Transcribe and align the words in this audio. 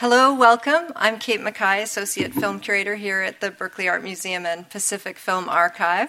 Hello, 0.00 0.32
welcome. 0.32 0.94
I'm 0.96 1.18
Kate 1.18 1.42
Mackay, 1.42 1.82
Associate 1.82 2.32
Film 2.32 2.58
Curator 2.58 2.94
here 2.94 3.20
at 3.20 3.42
the 3.42 3.50
Berkeley 3.50 3.86
Art 3.86 4.02
Museum 4.02 4.46
and 4.46 4.66
Pacific 4.70 5.18
Film 5.18 5.46
Archive. 5.46 6.08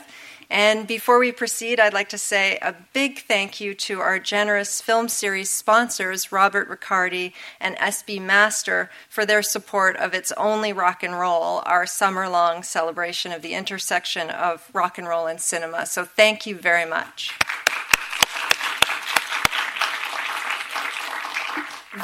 And 0.49 0.87
before 0.87 1.19
we 1.19 1.33
proceed, 1.33 1.77
I'd 1.77 1.93
like 1.93 2.07
to 2.07 2.17
say 2.17 2.57
a 2.61 2.73
big 2.93 3.19
thank 3.19 3.59
you 3.59 3.73
to 3.73 3.99
our 3.99 4.17
generous 4.17 4.79
film 4.79 5.09
series 5.09 5.49
sponsors, 5.49 6.31
Robert 6.31 6.69
Riccardi 6.69 7.33
and 7.59 7.75
SB 7.75 8.21
Master, 8.21 8.89
for 9.09 9.25
their 9.25 9.43
support 9.43 9.97
of 9.97 10.13
It's 10.13 10.31
Only 10.37 10.71
Rock 10.71 11.03
and 11.03 11.19
Roll, 11.19 11.61
our 11.65 11.85
summer 11.85 12.29
long 12.29 12.63
celebration 12.63 13.33
of 13.33 13.41
the 13.41 13.55
intersection 13.55 14.29
of 14.29 14.69
rock 14.71 14.99
and 14.99 15.07
roll 15.09 15.27
and 15.27 15.41
cinema. 15.41 15.85
So 15.85 16.05
thank 16.05 16.45
you 16.45 16.55
very 16.55 16.85
much. 16.85 17.37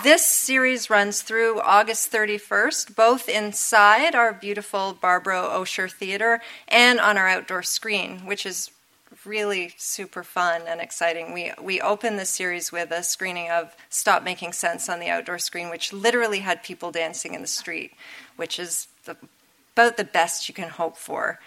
This 0.03 0.25
series 0.25 0.89
runs 0.89 1.21
through 1.21 1.61
August 1.61 2.11
31st, 2.11 2.93
both 2.93 3.29
inside 3.29 4.15
our 4.15 4.33
beautiful 4.33 4.97
Barbro 4.99 5.47
Osher 5.47 5.89
Theater 5.89 6.41
and 6.67 6.99
on 6.99 7.17
our 7.17 7.29
outdoor 7.29 7.63
screen, 7.63 8.25
which 8.25 8.45
is 8.45 8.69
really 9.23 9.73
super 9.77 10.23
fun 10.23 10.63
and 10.67 10.81
exciting. 10.81 11.33
We 11.33 11.53
we 11.61 11.79
opened 11.79 12.19
the 12.19 12.25
series 12.25 12.69
with 12.69 12.91
a 12.91 13.01
screening 13.01 13.49
of 13.49 13.77
Stop 13.89 14.23
Making 14.23 14.51
Sense 14.51 14.89
on 14.89 14.99
the 14.99 15.07
outdoor 15.07 15.39
screen, 15.39 15.69
which 15.69 15.93
literally 15.93 16.39
had 16.39 16.63
people 16.63 16.91
dancing 16.91 17.33
in 17.33 17.39
the 17.41 17.47
street, 17.47 17.93
which 18.35 18.59
is 18.59 18.89
the, 19.05 19.15
about 19.73 19.95
the 19.95 20.03
best 20.03 20.49
you 20.49 20.53
can 20.53 20.67
hope 20.67 20.97
for. 20.97 21.39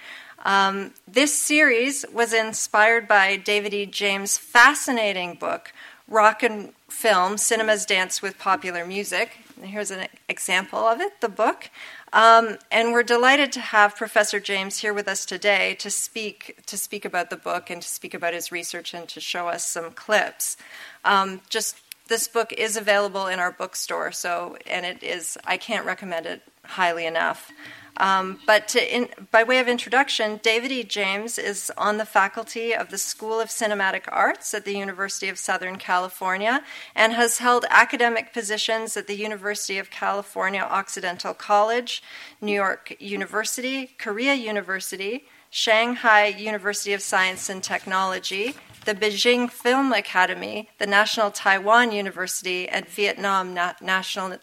Um, 0.46 0.94
this 1.06 1.34
series 1.34 2.06
was 2.10 2.32
inspired 2.32 3.06
by 3.06 3.36
David 3.36 3.74
E. 3.74 3.84
James' 3.84 4.38
fascinating 4.38 5.34
book, 5.34 5.74
Rock 6.08 6.42
and 6.42 6.72
film, 6.90 7.38
Cinema's 7.38 7.86
Dance 7.86 8.20
with 8.20 8.38
Popular 8.38 8.84
Music. 8.84 9.38
Here's 9.62 9.90
an 9.90 10.08
example 10.28 10.80
of 10.80 11.00
it, 11.00 11.20
the 11.20 11.28
book. 11.28 11.70
Um, 12.12 12.58
and 12.70 12.92
we're 12.92 13.02
delighted 13.02 13.52
to 13.52 13.60
have 13.60 13.96
Professor 13.96 14.40
James 14.40 14.78
here 14.78 14.92
with 14.92 15.06
us 15.06 15.24
today 15.24 15.74
to 15.76 15.90
speak 15.90 16.60
to 16.66 16.76
speak 16.76 17.04
about 17.04 17.30
the 17.30 17.36
book 17.36 17.70
and 17.70 17.80
to 17.80 17.88
speak 17.88 18.14
about 18.14 18.34
his 18.34 18.50
research 18.50 18.94
and 18.94 19.08
to 19.08 19.20
show 19.20 19.48
us 19.48 19.64
some 19.64 19.92
clips. 19.92 20.56
Um, 21.04 21.40
just 21.48 21.76
this 22.08 22.26
book 22.26 22.52
is 22.52 22.76
available 22.76 23.28
in 23.28 23.38
our 23.38 23.52
bookstore, 23.52 24.10
so 24.10 24.56
and 24.66 24.84
it 24.84 25.02
is 25.02 25.38
I 25.44 25.56
can't 25.56 25.86
recommend 25.86 26.26
it 26.26 26.42
highly 26.64 27.06
enough. 27.06 27.52
Um, 27.96 28.38
but 28.46 28.74
in, 28.74 29.08
by 29.30 29.42
way 29.42 29.58
of 29.58 29.68
introduction, 29.68 30.40
David 30.42 30.72
E. 30.72 30.84
James 30.84 31.38
is 31.38 31.70
on 31.76 31.98
the 31.98 32.04
faculty 32.04 32.74
of 32.74 32.90
the 32.90 32.98
School 32.98 33.40
of 33.40 33.48
Cinematic 33.48 34.04
Arts 34.08 34.54
at 34.54 34.64
the 34.64 34.76
University 34.76 35.28
of 35.28 35.38
Southern 35.38 35.76
California 35.76 36.62
and 36.94 37.12
has 37.12 37.38
held 37.38 37.66
academic 37.68 38.32
positions 38.32 38.96
at 38.96 39.06
the 39.06 39.16
University 39.16 39.78
of 39.78 39.90
California 39.90 40.60
Occidental 40.60 41.34
College, 41.34 42.02
New 42.40 42.54
York 42.54 42.94
University, 43.00 43.94
Korea 43.98 44.34
University, 44.34 45.24
Shanghai 45.50 46.26
University 46.26 46.92
of 46.92 47.02
Science 47.02 47.48
and 47.48 47.62
Technology, 47.62 48.54
the 48.84 48.94
Beijing 48.94 49.50
Film 49.50 49.92
Academy, 49.92 50.68
the 50.78 50.86
National 50.86 51.30
Taiwan 51.30 51.92
University, 51.92 52.68
and 52.68 52.86
Vietnam 52.86 53.52
Na- 53.52 53.74
National 53.82 54.38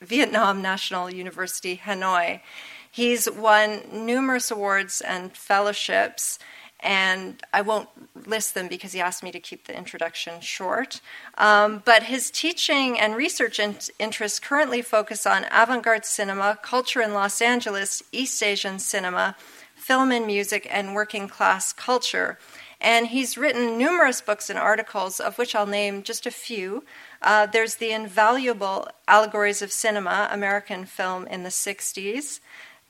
Vietnam 0.00 0.62
National 0.62 1.10
University, 1.10 1.80
Hanoi. 1.84 2.40
He's 2.90 3.30
won 3.30 3.82
numerous 3.92 4.50
awards 4.50 5.00
and 5.00 5.36
fellowships, 5.36 6.38
and 6.80 7.42
I 7.52 7.60
won't 7.62 7.88
list 8.26 8.54
them 8.54 8.68
because 8.68 8.92
he 8.92 9.00
asked 9.00 9.22
me 9.22 9.32
to 9.32 9.40
keep 9.40 9.66
the 9.66 9.76
introduction 9.76 10.40
short. 10.40 11.00
Um, 11.36 11.82
but 11.84 12.04
his 12.04 12.30
teaching 12.30 12.98
and 12.98 13.16
research 13.16 13.58
in- 13.58 13.78
interests 13.98 14.38
currently 14.38 14.82
focus 14.82 15.26
on 15.26 15.46
avant 15.50 15.82
garde 15.82 16.04
cinema, 16.04 16.58
culture 16.62 17.02
in 17.02 17.14
Los 17.14 17.42
Angeles, 17.42 18.02
East 18.12 18.42
Asian 18.42 18.78
cinema, 18.78 19.36
film 19.74 20.12
and 20.12 20.26
music, 20.26 20.68
and 20.70 20.94
working 20.94 21.28
class 21.28 21.72
culture. 21.72 22.38
And 22.80 23.08
he's 23.08 23.36
written 23.36 23.76
numerous 23.76 24.20
books 24.20 24.48
and 24.48 24.58
articles, 24.58 25.18
of 25.18 25.36
which 25.36 25.54
I'll 25.54 25.66
name 25.66 26.04
just 26.04 26.26
a 26.26 26.30
few. 26.30 26.84
Uh, 27.20 27.46
there's 27.46 27.76
the 27.76 27.90
invaluable 27.90 28.88
Allegories 29.06 29.62
of 29.62 29.72
Cinema, 29.72 30.28
American 30.30 30.84
film 30.84 31.26
in 31.26 31.42
the 31.42 31.48
60s. 31.48 32.40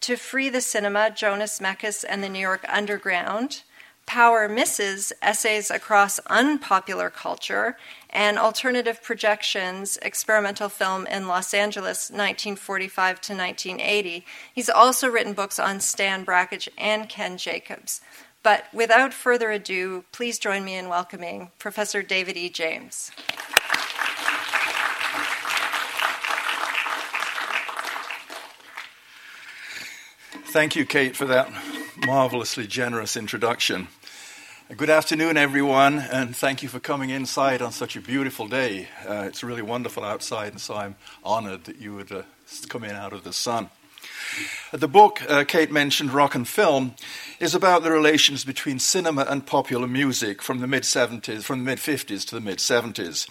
To 0.03 0.17
Free 0.17 0.49
the 0.49 0.61
Cinema, 0.61 1.11
Jonas 1.11 1.59
Mekas 1.59 2.05
and 2.09 2.23
the 2.23 2.29
New 2.29 2.39
York 2.39 2.65
Underground. 2.69 3.63
Power 4.09 4.49
Misses, 4.49 5.13
Essays 5.21 5.71
Across 5.71 6.19
Unpopular 6.21 7.11
Culture, 7.11 7.77
and 8.09 8.39
Alternative 8.39 9.03
Projections, 9.03 9.99
Experimental 10.01 10.71
Film 10.71 11.07
in 11.09 11.29
Los 11.29 11.53
Angeles, 11.53 12.09
1945 12.09 13.21
to 13.21 13.35
1980. 13.35 14.25
He's 14.55 14.71
also 14.71 15.11
written 15.11 15.35
books 15.35 15.59
on 15.59 15.81
Stan 15.81 16.25
Brakhage 16.25 16.71
and 16.79 17.07
Ken 17.07 17.37
Jacobs. 17.37 18.01
But 18.43 18.65
without 18.73 19.13
further 19.13 19.51
ado, 19.51 20.05
please 20.11 20.39
join 20.39 20.65
me 20.65 20.77
in 20.77 20.89
welcoming 20.89 21.51
Professor 21.59 22.03
David 22.03 22.39
E. 22.39 22.49
James. 22.49 23.11
Thank 30.51 30.77
you, 30.77 30.87
Kate, 30.87 31.15
for 31.15 31.27
that 31.27 31.53
marvelously 32.07 32.67
generous 32.67 33.19
introduction. 33.19 33.89
Good 34.75 34.89
afternoon, 34.89 35.37
everyone, 35.37 35.99
and 35.99 36.35
thank 36.35 36.63
you 36.63 36.71
for 36.71 36.81
coming 36.81 37.11
inside 37.11 37.61
on 37.61 37.71
such 37.71 37.97
a 37.97 38.01
beautiful 38.01 38.49
day. 38.49 38.89
Uh, 39.07 39.25
it's 39.27 39.45
really 39.45 39.61
wonderful 39.61 40.03
outside, 40.03 40.53
and 40.53 40.61
so 40.61 40.75
I'm 40.75 40.97
honored 41.23 41.65
that 41.65 41.77
you 41.77 41.95
would 41.97 42.11
uh, 42.11 42.23
come 42.71 42.83
in 42.83 42.93
out 42.93 43.13
of 43.13 43.25
the 43.25 43.33
sun. 43.35 43.69
The 44.73 44.89
book 44.89 45.21
uh, 45.29 45.45
Kate 45.45 45.71
mentioned, 45.71 46.13
Rock 46.13 46.35
and 46.35 46.49
Film, 46.49 46.95
is 47.41 47.55
about 47.55 47.83
the 47.83 47.91
relations 47.91 48.45
between 48.45 48.79
cinema 48.79 49.27
and 49.29 49.47
popular 49.47 49.87
music 49.87 50.41
from 50.41 50.61
the 50.61 50.67
mid 50.67 50.85
70s, 50.85 51.43
from 51.43 51.59
the 51.59 51.65
mid 51.65 51.79
50s 51.79 52.27
to 52.29 52.35
the 52.35 52.41
mid 52.41 52.59
70s. 52.59 53.29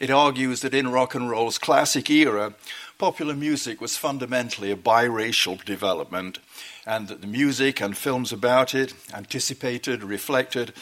It 0.00 0.10
argues 0.10 0.60
that 0.60 0.74
in 0.74 0.90
rock 0.90 1.14
and 1.14 1.28
roll's 1.30 1.58
classic 1.58 2.10
era, 2.10 2.54
popular 2.98 3.34
music 3.34 3.80
was 3.80 3.96
fundamentally 3.96 4.70
a 4.70 4.76
biracial 4.76 5.62
development, 5.64 6.38
and 6.86 7.08
that 7.08 7.20
the 7.20 7.26
music 7.26 7.80
and 7.80 7.96
films 7.96 8.32
about 8.32 8.74
it 8.74 8.94
anticipated, 9.12 10.04
reflected, 10.04 10.72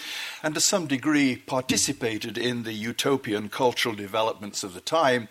and 0.42 0.54
to 0.54 0.60
some 0.60 0.86
degree 0.86 1.36
participated 1.36 2.36
in 2.36 2.64
the 2.64 2.72
utopian 2.72 3.48
cultural 3.48 3.94
developments 3.94 4.62
of 4.62 4.74
the 4.74 4.80
time, 4.80 5.28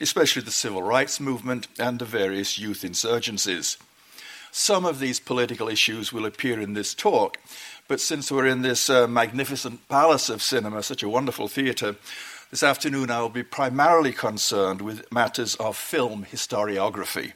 especially 0.00 0.42
the 0.42 0.50
civil 0.50 0.82
rights 0.82 1.20
movement 1.20 1.68
and 1.78 1.98
the 1.98 2.04
various 2.04 2.58
youth 2.58 2.82
insurgencies. 2.82 3.76
Some 4.52 4.84
of 4.84 4.98
these 4.98 5.20
political 5.20 5.68
issues 5.68 6.12
will 6.12 6.26
appear 6.26 6.60
in 6.60 6.74
this 6.74 6.92
talk, 6.92 7.38
but 7.86 8.00
since 8.00 8.30
we're 8.30 8.46
in 8.46 8.62
this 8.62 8.90
uh, 8.90 9.06
magnificent 9.06 9.88
palace 9.88 10.28
of 10.28 10.42
cinema, 10.42 10.82
such 10.82 11.02
a 11.02 11.08
wonderful 11.08 11.48
theatre, 11.48 11.96
this 12.50 12.62
afternoon 12.64 13.12
I 13.12 13.20
will 13.20 13.28
be 13.28 13.44
primarily 13.44 14.12
concerned 14.12 14.82
with 14.82 15.10
matters 15.12 15.54
of 15.56 15.76
film 15.76 16.24
historiography. 16.24 17.32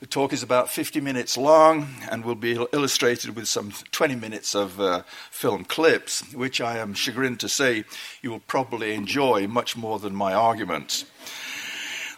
The 0.00 0.06
talk 0.06 0.32
is 0.32 0.42
about 0.42 0.68
50 0.68 1.00
minutes 1.00 1.36
long 1.36 1.86
and 2.10 2.24
will 2.24 2.34
be 2.34 2.58
illustrated 2.72 3.36
with 3.36 3.46
some 3.46 3.70
20 3.92 4.16
minutes 4.16 4.56
of 4.56 4.80
uh, 4.80 5.02
film 5.30 5.64
clips, 5.64 6.22
which 6.34 6.60
I 6.60 6.78
am 6.78 6.94
chagrined 6.94 7.38
to 7.40 7.48
say 7.48 7.84
you 8.20 8.30
will 8.30 8.40
probably 8.40 8.94
enjoy 8.94 9.46
much 9.46 9.76
more 9.76 10.00
than 10.00 10.14
my 10.14 10.32
arguments. 10.32 11.04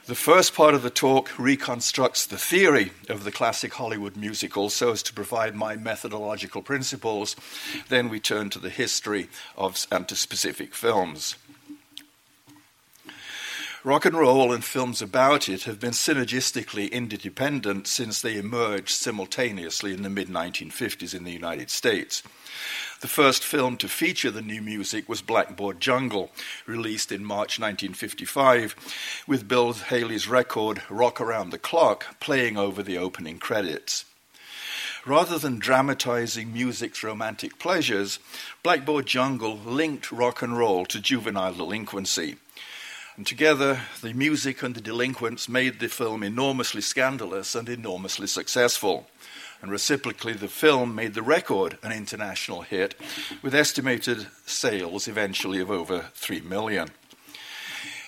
The 0.06 0.14
first 0.14 0.54
part 0.54 0.74
of 0.74 0.82
the 0.82 0.90
talk 0.90 1.38
reconstructs 1.38 2.24
the 2.24 2.38
theory 2.38 2.92
of 3.10 3.24
the 3.24 3.32
classic 3.32 3.74
Hollywood 3.74 4.16
musical 4.16 4.70
so 4.70 4.92
as 4.92 5.02
to 5.04 5.12
provide 5.12 5.54
my 5.54 5.76
methodological 5.76 6.62
principles. 6.62 7.36
Then 7.88 8.08
we 8.08 8.18
turn 8.18 8.48
to 8.50 8.58
the 8.58 8.70
history 8.70 9.28
of 9.58 9.86
and 9.92 10.08
to 10.08 10.16
specific 10.16 10.74
films. 10.74 11.36
Rock 13.84 14.04
and 14.04 14.16
roll 14.16 14.52
and 14.52 14.64
films 14.64 15.02
about 15.02 15.48
it 15.48 15.64
have 15.64 15.80
been 15.80 15.90
synergistically 15.90 16.88
interdependent 16.92 17.88
since 17.88 18.22
they 18.22 18.36
emerged 18.36 18.90
simultaneously 18.90 19.92
in 19.92 20.04
the 20.04 20.08
mid 20.08 20.28
1950s 20.28 21.12
in 21.12 21.24
the 21.24 21.32
United 21.32 21.68
States. 21.68 22.22
The 23.00 23.08
first 23.08 23.42
film 23.42 23.76
to 23.78 23.88
feature 23.88 24.30
the 24.30 24.40
new 24.40 24.62
music 24.62 25.08
was 25.08 25.20
Blackboard 25.20 25.80
Jungle, 25.80 26.30
released 26.64 27.10
in 27.10 27.24
March 27.24 27.58
1955, 27.58 29.24
with 29.26 29.48
Bill 29.48 29.72
Haley's 29.72 30.28
record 30.28 30.82
Rock 30.88 31.20
Around 31.20 31.50
the 31.50 31.58
Clock 31.58 32.20
playing 32.20 32.56
over 32.56 32.84
the 32.84 32.98
opening 32.98 33.40
credits. 33.40 34.04
Rather 35.04 35.40
than 35.40 35.58
dramatizing 35.58 36.52
music's 36.52 37.02
romantic 37.02 37.58
pleasures, 37.58 38.20
Blackboard 38.62 39.06
Jungle 39.06 39.58
linked 39.58 40.12
rock 40.12 40.40
and 40.40 40.56
roll 40.56 40.86
to 40.86 41.00
juvenile 41.00 41.54
delinquency. 41.54 42.36
And 43.16 43.26
together, 43.26 43.80
the 44.00 44.14
music 44.14 44.62
and 44.62 44.74
the 44.74 44.80
delinquents 44.80 45.48
made 45.48 45.80
the 45.80 45.88
film 45.88 46.22
enormously 46.22 46.80
scandalous 46.80 47.54
and 47.54 47.68
enormously 47.68 48.26
successful 48.26 49.06
and 49.62 49.70
reciprocally, 49.70 50.32
the 50.32 50.48
film 50.48 50.94
made 50.94 51.14
the 51.14 51.22
record 51.22 51.78
an 51.84 51.92
international 51.92 52.62
hit, 52.62 52.96
with 53.42 53.54
estimated 53.54 54.26
sales 54.44 55.06
eventually 55.06 55.60
of 55.60 55.70
over 55.70 56.10
3 56.14 56.40
million. 56.40 56.88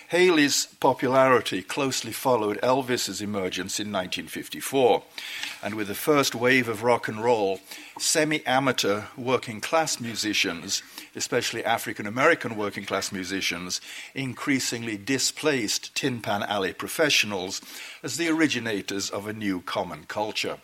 Haley's 0.09 0.67
popularity 0.81 1.63
closely 1.63 2.11
followed 2.11 2.59
Elvis's 2.61 3.21
emergence 3.21 3.79
in 3.79 3.87
1954, 3.87 5.03
and 5.63 5.75
with 5.75 5.87
the 5.87 5.95
first 5.95 6.35
wave 6.35 6.67
of 6.67 6.83
rock 6.83 7.07
and 7.07 7.23
roll, 7.23 7.61
semi 7.97 8.45
amateur 8.45 9.03
working 9.17 9.61
class 9.61 9.99
musicians, 9.99 10.83
especially 11.15 11.63
African 11.63 12.05
American 12.05 12.55
working 12.55 12.85
class 12.85 13.11
musicians, 13.11 13.81
increasingly 14.13 14.97
displaced 14.97 15.95
Tin 15.95 16.21
Pan 16.21 16.43
Alley 16.43 16.73
professionals 16.73 17.61
as 18.03 18.17
the 18.17 18.29
originators 18.29 19.09
of 19.09 19.27
a 19.27 19.33
new 19.33 19.61
common 19.61 20.03
culture. 20.07 20.57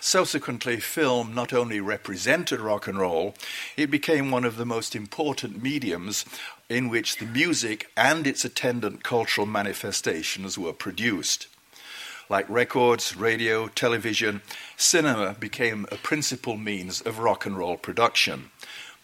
Subsequently, 0.00 0.78
film 0.78 1.34
not 1.34 1.52
only 1.52 1.80
represented 1.80 2.60
rock 2.60 2.86
and 2.86 2.98
roll, 2.98 3.34
it 3.76 3.90
became 3.90 4.30
one 4.30 4.44
of 4.44 4.56
the 4.56 4.66
most 4.66 4.94
important 4.94 5.60
mediums 5.60 6.24
in 6.68 6.88
which 6.88 7.16
the 7.16 7.26
music 7.26 7.90
and 7.96 8.26
its 8.26 8.44
attendant 8.44 9.02
cultural 9.02 9.46
manifestations 9.46 10.56
were 10.56 10.72
produced. 10.72 11.48
Like 12.28 12.48
records, 12.48 13.16
radio, 13.16 13.68
television, 13.68 14.42
cinema 14.76 15.34
became 15.34 15.86
a 15.90 15.96
principal 15.96 16.56
means 16.56 17.00
of 17.00 17.18
rock 17.18 17.46
and 17.46 17.56
roll 17.56 17.76
production, 17.76 18.50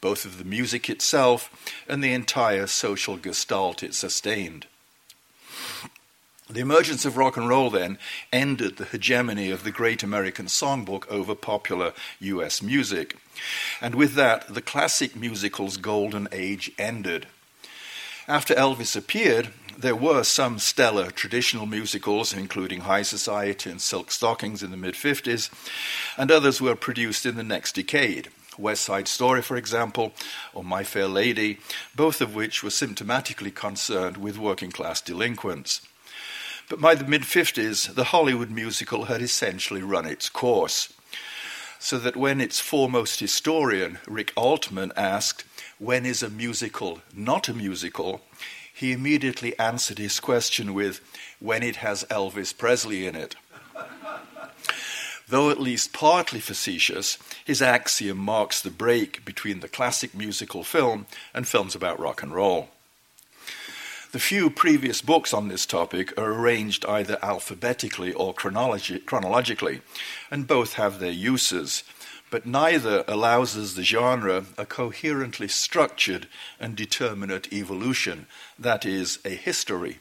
both 0.02 0.26
of 0.26 0.36
the 0.36 0.44
music 0.44 0.90
itself 0.90 1.72
and 1.88 2.04
the 2.04 2.12
entire 2.12 2.66
social 2.66 3.16
gestalt 3.16 3.82
it 3.82 3.94
sustained. 3.94 4.66
The 6.50 6.60
emergence 6.60 7.06
of 7.06 7.16
rock 7.16 7.38
and 7.38 7.48
roll 7.48 7.70
then 7.70 7.96
ended 8.30 8.76
the 8.76 8.84
hegemony 8.84 9.50
of 9.50 9.64
the 9.64 9.70
great 9.70 10.02
American 10.02 10.46
songbook 10.46 11.08
over 11.08 11.34
popular 11.34 11.94
US 12.20 12.60
music. 12.60 13.16
And 13.80 13.94
with 13.94 14.14
that, 14.14 14.52
the 14.52 14.60
classic 14.60 15.16
musical's 15.16 15.78
golden 15.78 16.28
age 16.30 16.70
ended. 16.78 17.26
After 18.28 18.54
Elvis 18.54 18.94
appeared, 18.94 19.48
there 19.78 19.96
were 19.96 20.24
some 20.24 20.58
stellar 20.58 21.10
traditional 21.10 21.64
musicals, 21.64 22.34
including 22.34 22.82
High 22.82 23.02
Society 23.02 23.70
and 23.70 23.80
Silk 23.80 24.10
Stockings 24.10 24.62
in 24.62 24.70
the 24.70 24.76
mid 24.76 24.94
50s, 24.94 25.48
and 26.18 26.30
others 26.30 26.60
were 26.60 26.76
produced 26.76 27.24
in 27.24 27.36
the 27.36 27.42
next 27.42 27.76
decade. 27.76 28.28
West 28.58 28.82
Side 28.82 29.08
Story, 29.08 29.42
for 29.42 29.56
example, 29.56 30.12
or 30.52 30.64
My 30.64 30.84
Fair 30.84 31.08
Lady, 31.08 31.58
both 31.94 32.20
of 32.20 32.34
which 32.34 32.62
were 32.62 32.70
symptomatically 32.70 33.54
concerned 33.54 34.16
with 34.16 34.38
working 34.38 34.70
class 34.70 35.00
delinquents. 35.00 35.80
But 36.68 36.80
by 36.80 36.94
the 36.94 37.04
mid 37.04 37.22
50s, 37.22 37.94
the 37.94 38.04
Hollywood 38.04 38.50
musical 38.50 39.04
had 39.04 39.20
essentially 39.20 39.82
run 39.82 40.06
its 40.06 40.28
course. 40.28 40.92
So 41.78 41.98
that 41.98 42.16
when 42.16 42.40
its 42.40 42.60
foremost 42.60 43.20
historian, 43.20 43.98
Rick 44.06 44.32
Altman, 44.36 44.92
asked, 44.96 45.44
When 45.78 46.06
is 46.06 46.22
a 46.22 46.30
musical 46.30 47.00
not 47.14 47.48
a 47.48 47.54
musical? 47.54 48.22
he 48.72 48.92
immediately 48.92 49.58
answered 49.58 49.98
his 49.98 50.18
question 50.18 50.74
with, 50.74 51.00
When 51.40 51.62
it 51.62 51.76
has 51.76 52.04
Elvis 52.04 52.56
Presley 52.56 53.06
in 53.06 53.14
it. 53.14 53.36
Though 55.32 55.48
at 55.48 55.58
least 55.58 55.94
partly 55.94 56.40
facetious, 56.40 57.16
his 57.42 57.62
axiom 57.62 58.18
marks 58.18 58.60
the 58.60 58.68
break 58.68 59.24
between 59.24 59.60
the 59.60 59.66
classic 59.66 60.14
musical 60.14 60.62
film 60.62 61.06
and 61.32 61.48
films 61.48 61.74
about 61.74 61.98
rock 61.98 62.22
and 62.22 62.34
roll. 62.34 62.68
The 64.10 64.18
few 64.18 64.50
previous 64.50 65.00
books 65.00 65.32
on 65.32 65.48
this 65.48 65.64
topic 65.64 66.12
are 66.18 66.34
arranged 66.34 66.84
either 66.84 67.18
alphabetically 67.22 68.12
or 68.12 68.34
chronologi- 68.34 69.06
chronologically, 69.06 69.80
and 70.30 70.46
both 70.46 70.74
have 70.74 70.98
their 70.98 71.10
uses, 71.10 71.82
but 72.30 72.44
neither 72.44 73.02
allows 73.08 73.56
us 73.56 73.72
the 73.72 73.84
genre 73.84 74.44
a 74.58 74.66
coherently 74.66 75.48
structured 75.48 76.28
and 76.60 76.76
determinate 76.76 77.50
evolution, 77.50 78.26
that 78.58 78.84
is, 78.84 79.18
a 79.24 79.30
history. 79.30 79.98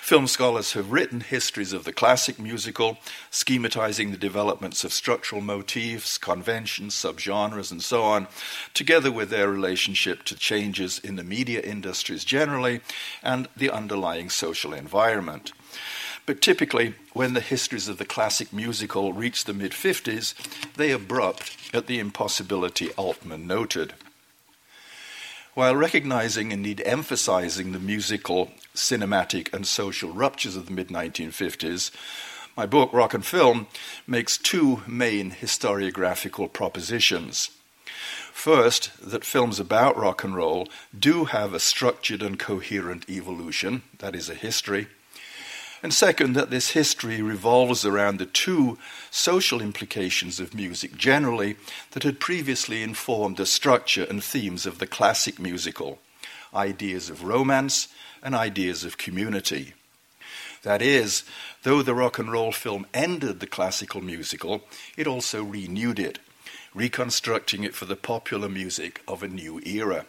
Film 0.00 0.26
scholars 0.26 0.74
have 0.74 0.92
written 0.92 1.20
histories 1.20 1.72
of 1.72 1.84
the 1.84 1.92
classic 1.92 2.38
musical, 2.38 2.98
schematizing 3.30 4.10
the 4.10 4.16
developments 4.16 4.84
of 4.84 4.92
structural 4.92 5.40
motifs, 5.40 6.18
conventions, 6.18 6.94
subgenres, 6.94 7.70
and 7.70 7.82
so 7.82 8.02
on, 8.02 8.28
together 8.74 9.10
with 9.10 9.30
their 9.30 9.48
relationship 9.48 10.24
to 10.24 10.36
changes 10.36 10.98
in 10.98 11.16
the 11.16 11.24
media 11.24 11.60
industries 11.60 12.24
generally 12.24 12.80
and 13.22 13.48
the 13.56 13.70
underlying 13.70 14.28
social 14.28 14.72
environment. 14.74 15.52
But 16.26 16.40
typically, 16.40 16.94
when 17.14 17.34
the 17.34 17.40
histories 17.40 17.88
of 17.88 17.98
the 17.98 18.04
classic 18.04 18.52
musical 18.52 19.12
reach 19.12 19.44
the 19.44 19.54
mid 19.54 19.72
50s, 19.72 20.34
they 20.76 20.90
abrupt 20.90 21.56
at 21.74 21.86
the 21.86 21.98
impossibility 21.98 22.90
Altman 22.92 23.46
noted. 23.46 23.94
While 25.54 25.76
recognizing 25.76 26.50
and 26.50 26.64
indeed 26.64 26.82
emphasizing 26.86 27.72
the 27.72 27.78
musical, 27.78 28.50
cinematic, 28.74 29.52
and 29.52 29.66
social 29.66 30.10
ruptures 30.10 30.56
of 30.56 30.64
the 30.64 30.72
mid 30.72 30.88
1950s, 30.88 31.90
my 32.56 32.64
book, 32.64 32.90
Rock 32.90 33.12
and 33.12 33.24
Film, 33.24 33.66
makes 34.06 34.38
two 34.38 34.82
main 34.86 35.30
historiographical 35.30 36.50
propositions. 36.50 37.50
First, 38.32 38.92
that 39.02 39.26
films 39.26 39.60
about 39.60 39.96
rock 39.98 40.24
and 40.24 40.34
roll 40.34 40.68
do 40.98 41.26
have 41.26 41.52
a 41.52 41.60
structured 41.60 42.22
and 42.22 42.38
coherent 42.38 43.08
evolution, 43.10 43.82
that 43.98 44.16
is, 44.16 44.30
a 44.30 44.34
history. 44.34 44.86
And 45.82 45.92
second, 45.92 46.34
that 46.34 46.50
this 46.50 46.70
history 46.70 47.20
revolves 47.20 47.84
around 47.84 48.18
the 48.18 48.26
two 48.26 48.78
social 49.10 49.60
implications 49.60 50.38
of 50.38 50.54
music 50.54 50.96
generally 50.96 51.56
that 51.90 52.04
had 52.04 52.20
previously 52.20 52.82
informed 52.82 53.36
the 53.36 53.46
structure 53.46 54.04
and 54.04 54.22
themes 54.22 54.64
of 54.64 54.78
the 54.78 54.86
classic 54.86 55.40
musical 55.40 55.98
ideas 56.54 57.08
of 57.10 57.24
romance 57.24 57.88
and 58.22 58.34
ideas 58.34 58.84
of 58.84 58.98
community. 58.98 59.74
That 60.62 60.82
is, 60.82 61.24
though 61.64 61.82
the 61.82 61.94
rock 61.94 62.18
and 62.18 62.30
roll 62.30 62.52
film 62.52 62.86
ended 62.94 63.40
the 63.40 63.46
classical 63.46 64.00
musical, 64.00 64.62
it 64.96 65.06
also 65.06 65.42
renewed 65.42 65.98
it, 65.98 66.20
reconstructing 66.74 67.64
it 67.64 67.74
for 67.74 67.86
the 67.86 67.96
popular 67.96 68.48
music 68.48 69.02
of 69.08 69.22
a 69.22 69.28
new 69.28 69.60
era. 69.64 70.06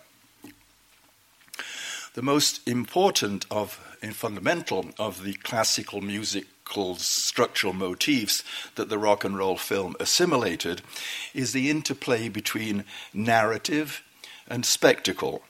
The 2.14 2.22
most 2.22 2.68
important 2.68 3.48
of 3.50 3.80
and 4.04 4.16
fundamental 4.16 4.92
of 5.00 5.24
the 5.24 5.34
classical 5.34 6.02
musical 6.02 6.96
structural 6.96 7.74
motifs 7.74 8.44
that 8.76 8.90
the 8.90 9.00
rock 9.00 9.24
and 9.24 9.36
roll 9.36 9.58
film 9.58 9.96
assimilated 10.00 10.82
is 11.34 11.54
the 11.54 11.72
interplay 11.72 12.30
between 12.30 12.84
narrative 13.14 14.04
and 14.48 14.64
spectacle. 14.66 15.42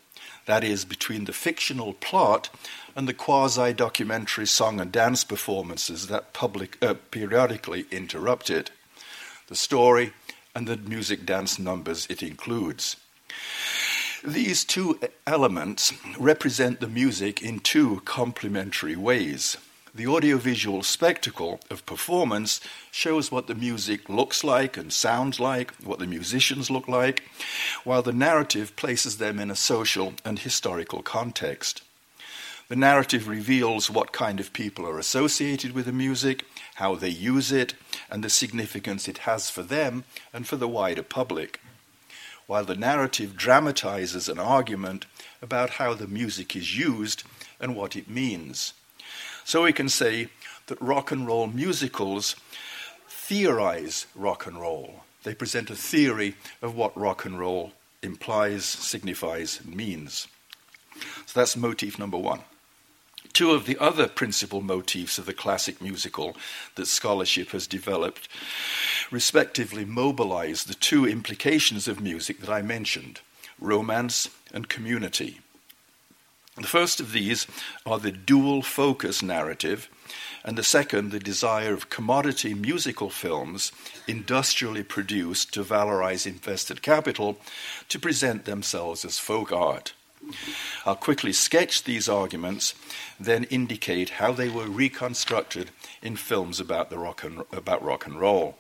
That 0.46 0.64
is, 0.64 0.86
between 0.86 1.26
the 1.26 1.34
fictional 1.34 1.94
plot 1.94 2.50
and 2.96 3.10
the 3.10 3.14
quasi 3.14 3.74
documentary 3.74 4.46
song 4.46 4.80
and 4.80 4.92
dance 4.92 5.24
performances 5.24 6.08
that 6.08 6.32
public, 6.32 6.78
uh, 6.82 6.94
periodically 7.12 7.88
interrupt 7.92 8.50
it, 8.50 8.72
the 9.48 9.56
story 9.56 10.14
and 10.56 10.68
the 10.68 10.78
music 10.78 11.26
dance 11.26 11.60
numbers 11.60 12.08
it 12.10 12.22
includes. 12.22 12.98
These 14.26 14.64
two 14.64 15.02
elements 15.28 15.92
represent 16.18 16.80
the 16.80 16.88
music 16.88 17.42
in 17.42 17.60
two 17.60 18.02
complementary 18.06 18.96
ways. 18.96 19.58
The 19.94 20.08
audiovisual 20.08 20.84
spectacle 20.84 21.60
of 21.70 21.86
performance 21.86 22.62
shows 22.90 23.34
what 23.34 23.48
the 23.48 23.54
music 23.54 24.08
looks 24.08 24.42
like 24.42 24.78
and 24.78 24.94
sounds 24.94 25.42
like, 25.42 25.74
what 25.84 26.00
the 26.00 26.08
musicians 26.08 26.72
look 26.72 26.88
like, 26.88 27.24
while 27.84 28.02
the 28.02 28.14
narrative 28.14 28.78
places 28.78 29.18
them 29.18 29.40
in 29.40 29.52
a 29.52 29.58
social 29.58 30.14
and 30.24 30.40
historical 30.40 31.04
context. 31.04 31.82
The 32.70 32.78
narrative 32.78 33.28
reveals 33.28 33.90
what 33.90 34.14
kind 34.14 34.40
of 34.40 34.54
people 34.54 34.88
are 34.88 35.00
associated 35.00 35.74
with 35.74 35.86
the 35.86 35.92
music, 35.92 36.46
how 36.76 36.96
they 36.96 37.10
use 37.10 37.52
it, 37.52 37.74
and 38.10 38.24
the 38.24 38.30
significance 38.30 39.10
it 39.10 39.18
has 39.20 39.50
for 39.50 39.64
them 39.64 40.06
and 40.32 40.48
for 40.48 40.56
the 40.56 40.70
wider 40.70 41.04
public 41.04 41.60
while 42.54 42.64
the 42.64 42.76
narrative 42.76 43.36
dramatizes 43.36 44.30
an 44.30 44.38
argument 44.38 45.08
about 45.42 45.72
how 45.72 45.96
the 45.96 46.06
music 46.06 46.56
is 46.56 46.78
used 46.78 47.24
and 47.60 47.76
what 47.76 47.96
it 47.96 48.08
means. 48.08 48.74
So 49.44 49.64
we 49.64 49.74
can 49.74 49.90
say 49.90 50.28
that 50.68 50.80
rock 50.80 51.10
and 51.10 51.26
roll 51.26 51.48
musicals 51.48 52.36
theorize 53.08 54.06
rock 54.14 54.46
and 54.46 54.62
roll. 54.62 55.04
They 55.24 55.34
present 55.34 55.72
a 55.72 55.76
theory 55.76 56.36
of 56.62 56.76
what 56.76 56.96
rock 56.96 57.26
and 57.26 57.40
roll 57.40 57.74
implies, 58.04 58.66
signifies, 58.66 59.66
means. 59.66 60.28
So 61.26 61.40
that's 61.40 61.58
motif 61.58 61.98
number 61.98 62.20
one. 62.20 62.42
Two 63.34 63.52
of 63.52 63.66
the 63.66 63.78
other 63.80 64.08
principal 64.08 64.62
motifs 64.62 65.18
of 65.18 65.26
the 65.26 65.34
classic 65.34 65.82
musical 65.82 66.38
that 66.76 66.86
scholarship 66.86 67.50
has 67.50 67.66
developed 67.66 68.30
respectively 69.10 69.86
mobilize 69.86 70.66
the 70.66 70.76
two 70.76 71.08
implications 71.08 71.88
of 71.88 72.00
music 72.00 72.40
that 72.42 72.50
I 72.50 72.62
mentioned 72.62 73.22
romance 73.60 74.30
and 74.54 74.70
community. 74.70 75.40
The 76.56 76.68
first 76.68 77.00
of 77.00 77.12
these 77.12 77.48
are 77.86 77.98
the 77.98 78.12
dual 78.12 78.62
focus 78.62 79.24
narrative, 79.24 79.90
and 80.44 80.56
the 80.56 80.64
second, 80.64 81.10
the 81.10 81.20
desire 81.20 81.74
of 81.74 81.90
commodity 81.90 82.54
musical 82.54 83.10
films, 83.10 83.72
industrially 84.08 84.84
produced 84.84 85.54
to 85.54 85.64
valorize 85.64 86.28
invested 86.28 86.84
capital, 86.84 87.40
to 87.90 87.98
present 87.98 88.46
themselves 88.46 89.04
as 89.04 89.18
folk 89.18 89.52
art. 89.52 89.94
I'll 90.86 90.96
quickly 90.96 91.34
sketch 91.34 91.84
these 91.84 92.10
arguments, 92.10 92.74
then 93.20 93.46
indicate 93.46 94.12
how 94.12 94.34
they 94.34 94.50
were 94.50 94.68
reconstructed 94.68 95.72
in 96.02 96.16
films 96.16 96.60
about, 96.60 96.90
the 96.90 96.98
rock 96.98 97.24
and, 97.24 97.44
about 97.52 97.84
rock 97.84 98.06
and 98.06 98.20
roll. 98.20 98.58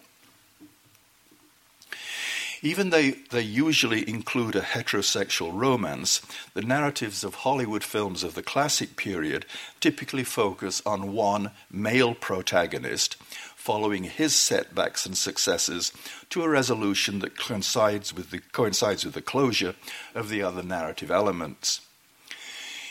Even 2.61 2.91
though 2.91 3.11
they 3.29 3.41
usually 3.41 4.07
include 4.09 4.55
a 4.55 4.61
heterosexual 4.61 5.51
romance, 5.53 6.21
the 6.53 6.61
narratives 6.61 7.25
of 7.25 7.35
Hollywood 7.35 7.83
films 7.83 8.23
of 8.23 8.35
the 8.35 8.41
classic 8.41 8.95
period 8.95 9.45
typically 9.81 10.23
focus 10.23 10.81
on 10.85 11.11
one 11.11 11.51
male 11.69 12.15
protagonist 12.15 13.17
following 13.63 14.03
his 14.03 14.35
setbacks 14.35 15.05
and 15.05 15.17
successes 15.17 15.93
to 16.29 16.43
a 16.43 16.49
resolution 16.49 17.19
that 17.19 17.37
coincides 17.37 18.13
with 18.13 18.29
the, 18.29 18.39
coincides 18.51 19.05
with 19.05 19.13
the 19.13 19.21
closure 19.21 19.73
of 20.13 20.27
the 20.27 20.43
other 20.43 20.61
narrative 20.61 21.09
elements. 21.09 21.79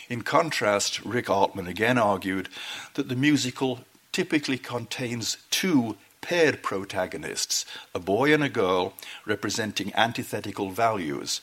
In 0.09 0.23
contrast, 0.23 1.05
Rick 1.05 1.29
Altman 1.29 1.67
again 1.67 1.99
argued 1.99 2.49
that 2.95 3.11
the 3.11 3.15
musical 3.15 3.81
typically 4.13 4.57
contains 4.57 5.37
two 5.51 5.99
paired 6.23 6.63
protagonists, 6.63 7.67
a 7.95 7.99
boy 7.99 8.33
and 8.33 8.43
a 8.43 8.49
girl, 8.49 8.95
representing 9.27 9.93
antithetical 9.95 10.71
values. 10.71 11.43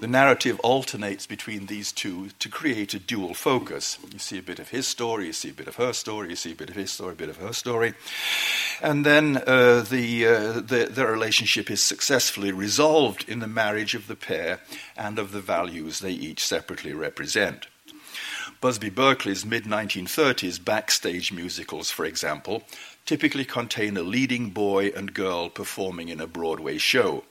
The 0.00 0.08
narrative 0.08 0.58
alternates 0.60 1.26
between 1.26 1.66
these 1.66 1.92
two 1.92 2.30
to 2.38 2.48
create 2.48 2.92
a 2.94 2.98
dual 2.98 3.34
focus. 3.34 3.98
You 4.12 4.18
see 4.18 4.38
a 4.38 4.42
bit 4.42 4.58
of 4.58 4.70
his 4.70 4.86
story, 4.86 5.26
you 5.26 5.32
see 5.32 5.50
a 5.50 5.54
bit 5.54 5.68
of 5.68 5.76
her 5.76 5.92
story, 5.92 6.30
you 6.30 6.36
see 6.36 6.52
a 6.52 6.56
bit 6.56 6.70
of 6.70 6.76
his 6.76 6.90
story, 6.90 7.12
a 7.12 7.16
bit 7.16 7.28
of 7.28 7.36
her 7.36 7.52
story. 7.52 7.94
And 8.82 9.06
then 9.06 9.38
uh, 9.46 9.84
the, 9.88 10.26
uh, 10.26 10.52
the, 10.60 10.88
the 10.90 11.06
relationship 11.06 11.70
is 11.70 11.82
successfully 11.82 12.52
resolved 12.52 13.28
in 13.28 13.38
the 13.38 13.46
marriage 13.46 13.94
of 13.94 14.06
the 14.06 14.16
pair 14.16 14.60
and 14.96 15.18
of 15.18 15.32
the 15.32 15.40
values 15.40 16.00
they 16.00 16.12
each 16.12 16.44
separately 16.44 16.92
represent. 16.92 17.68
Busby 18.60 18.90
Berkeley's 18.90 19.44
mid 19.44 19.64
1930s 19.64 20.62
backstage 20.62 21.30
musicals, 21.30 21.90
for 21.90 22.04
example, 22.04 22.62
typically 23.06 23.44
contain 23.44 23.96
a 23.96 24.02
leading 24.02 24.50
boy 24.50 24.88
and 24.88 25.14
girl 25.14 25.48
performing 25.48 26.08
in 26.08 26.20
a 26.20 26.26
Broadway 26.26 26.76
show. 26.76 27.24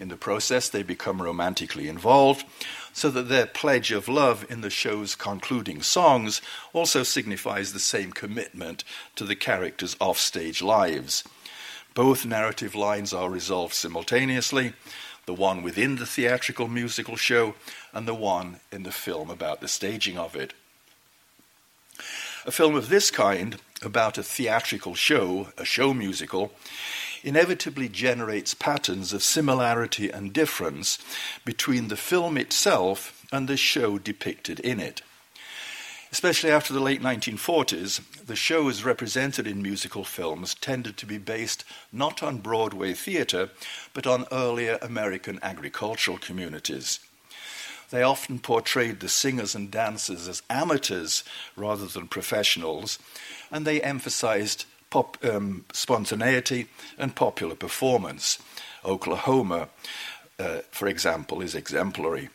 In 0.00 0.08
the 0.08 0.16
process, 0.16 0.68
they 0.68 0.84
become 0.84 1.20
romantically 1.20 1.88
involved, 1.88 2.46
so 2.92 3.10
that 3.10 3.28
their 3.28 3.46
pledge 3.46 3.90
of 3.90 4.06
love 4.08 4.46
in 4.48 4.60
the 4.60 4.70
show's 4.70 5.16
concluding 5.16 5.82
songs 5.82 6.40
also 6.72 7.02
signifies 7.02 7.72
the 7.72 7.80
same 7.80 8.12
commitment 8.12 8.84
to 9.16 9.24
the 9.24 9.36
characters' 9.36 9.96
offstage 9.98 10.62
lives. 10.62 11.24
Both 11.94 12.24
narrative 12.24 12.74
lines 12.74 13.12
are 13.12 13.30
resolved 13.30 13.74
simultaneously 13.74 14.74
the 15.26 15.34
one 15.34 15.62
within 15.62 15.96
the 15.96 16.06
theatrical 16.06 16.68
musical 16.68 17.14
show 17.14 17.54
and 17.92 18.08
the 18.08 18.14
one 18.14 18.60
in 18.72 18.82
the 18.82 18.90
film 18.90 19.28
about 19.28 19.60
the 19.60 19.68
staging 19.68 20.16
of 20.16 20.34
it. 20.34 20.54
A 22.46 22.50
film 22.50 22.74
of 22.74 22.88
this 22.88 23.10
kind, 23.10 23.60
about 23.82 24.18
a 24.18 24.22
theatrical 24.22 24.94
show, 24.94 25.48
a 25.56 25.64
show 25.64 25.94
musical, 25.94 26.52
inevitably 27.22 27.88
generates 27.88 28.54
patterns 28.54 29.12
of 29.12 29.22
similarity 29.22 30.10
and 30.10 30.32
difference 30.32 30.98
between 31.44 31.88
the 31.88 31.96
film 31.96 32.36
itself 32.36 33.26
and 33.32 33.48
the 33.48 33.56
show 33.56 33.98
depicted 33.98 34.60
in 34.60 34.80
it. 34.80 35.02
Especially 36.10 36.50
after 36.50 36.72
the 36.72 36.80
late 36.80 37.02
1940s, 37.02 38.00
the 38.24 38.36
shows 38.36 38.82
represented 38.82 39.46
in 39.46 39.60
musical 39.60 40.04
films 40.04 40.54
tended 40.54 40.96
to 40.96 41.06
be 41.06 41.18
based 41.18 41.64
not 41.92 42.22
on 42.22 42.38
Broadway 42.38 42.94
theatre, 42.94 43.50
but 43.92 44.06
on 44.06 44.24
earlier 44.32 44.78
American 44.80 45.38
agricultural 45.42 46.16
communities. 46.16 47.00
They 47.90 48.02
often 48.02 48.38
portrayed 48.38 49.00
the 49.00 49.08
singers 49.08 49.54
and 49.54 49.70
dancers 49.70 50.28
as 50.28 50.42
amateurs 50.50 51.24
rather 51.56 51.86
than 51.86 52.08
professionals, 52.08 52.98
and 53.50 53.66
they 53.66 53.80
emphasized 53.80 54.66
pop, 54.90 55.16
um, 55.24 55.64
spontaneity 55.72 56.68
and 56.98 57.14
popular 57.14 57.54
performance. 57.54 58.38
Oklahoma, 58.84 59.68
uh, 60.38 60.58
for 60.70 60.86
example, 60.86 61.40
is 61.40 61.54
exemplary. 61.54 62.28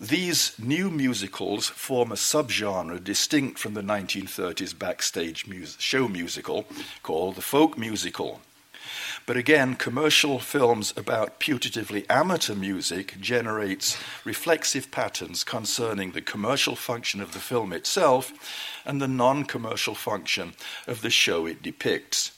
These 0.00 0.58
new 0.58 0.90
musicals 0.90 1.68
form 1.68 2.10
a 2.10 2.16
subgenre 2.16 3.02
distinct 3.02 3.58
from 3.58 3.74
the 3.74 3.82
1930s 3.82 4.76
backstage 4.76 5.46
show 5.78 6.08
musical 6.08 6.66
called 7.02 7.36
the 7.36 7.42
folk 7.42 7.78
musical. 7.78 8.40
But 9.26 9.36
again, 9.36 9.74
commercial 9.74 10.38
films 10.38 10.92
about 10.96 11.40
putatively 11.40 12.04
amateur 12.10 12.54
music 12.54 13.20
generates 13.20 13.96
reflexive 14.24 14.90
patterns 14.90 15.44
concerning 15.44 16.12
the 16.12 16.20
commercial 16.20 16.76
function 16.76 17.20
of 17.20 17.32
the 17.32 17.38
film 17.38 17.72
itself 17.72 18.32
and 18.84 19.00
the 19.00 19.08
non-commercial 19.08 19.94
function 19.94 20.54
of 20.86 21.00
the 21.02 21.10
show 21.10 21.46
it 21.46 21.62
depicts. 21.62 22.32